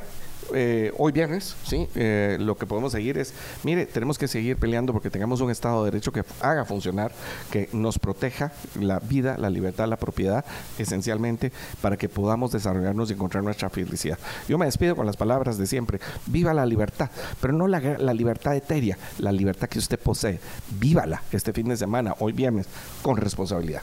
[0.53, 1.88] eh, hoy viernes, ¿sí?
[1.95, 3.34] Eh, lo que podemos seguir es,
[3.64, 7.11] mire, tenemos que seguir peleando porque tengamos un Estado de Derecho que haga funcionar,
[7.52, 10.45] que nos proteja la vida, la libertad, la propiedad,
[10.78, 11.52] esencialmente,
[11.82, 14.18] para que podamos desarrollarnos y encontrar nuestra felicidad.
[14.48, 17.10] Yo me despido con las palabras de siempre, viva la libertad,
[17.41, 20.40] pero no la, la libertad etérea, la libertad que usted posee,
[20.80, 22.68] vívala este fin de semana, hoy viernes,
[23.02, 23.82] con responsabilidad.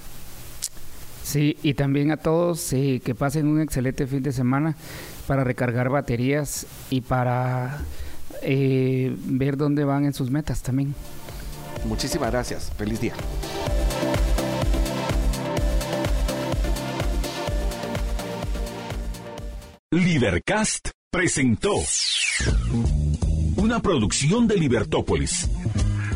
[1.25, 4.77] Sí, y también a todos eh, que pasen un excelente fin de semana
[5.25, 7.81] para recargar baterías y para
[8.43, 10.95] eh, ver dónde van en sus metas también.
[11.85, 12.73] Muchísimas gracias.
[12.77, 13.15] Feliz día.
[19.91, 21.75] Libercast presentó
[23.57, 25.49] una producción de Libertópolis.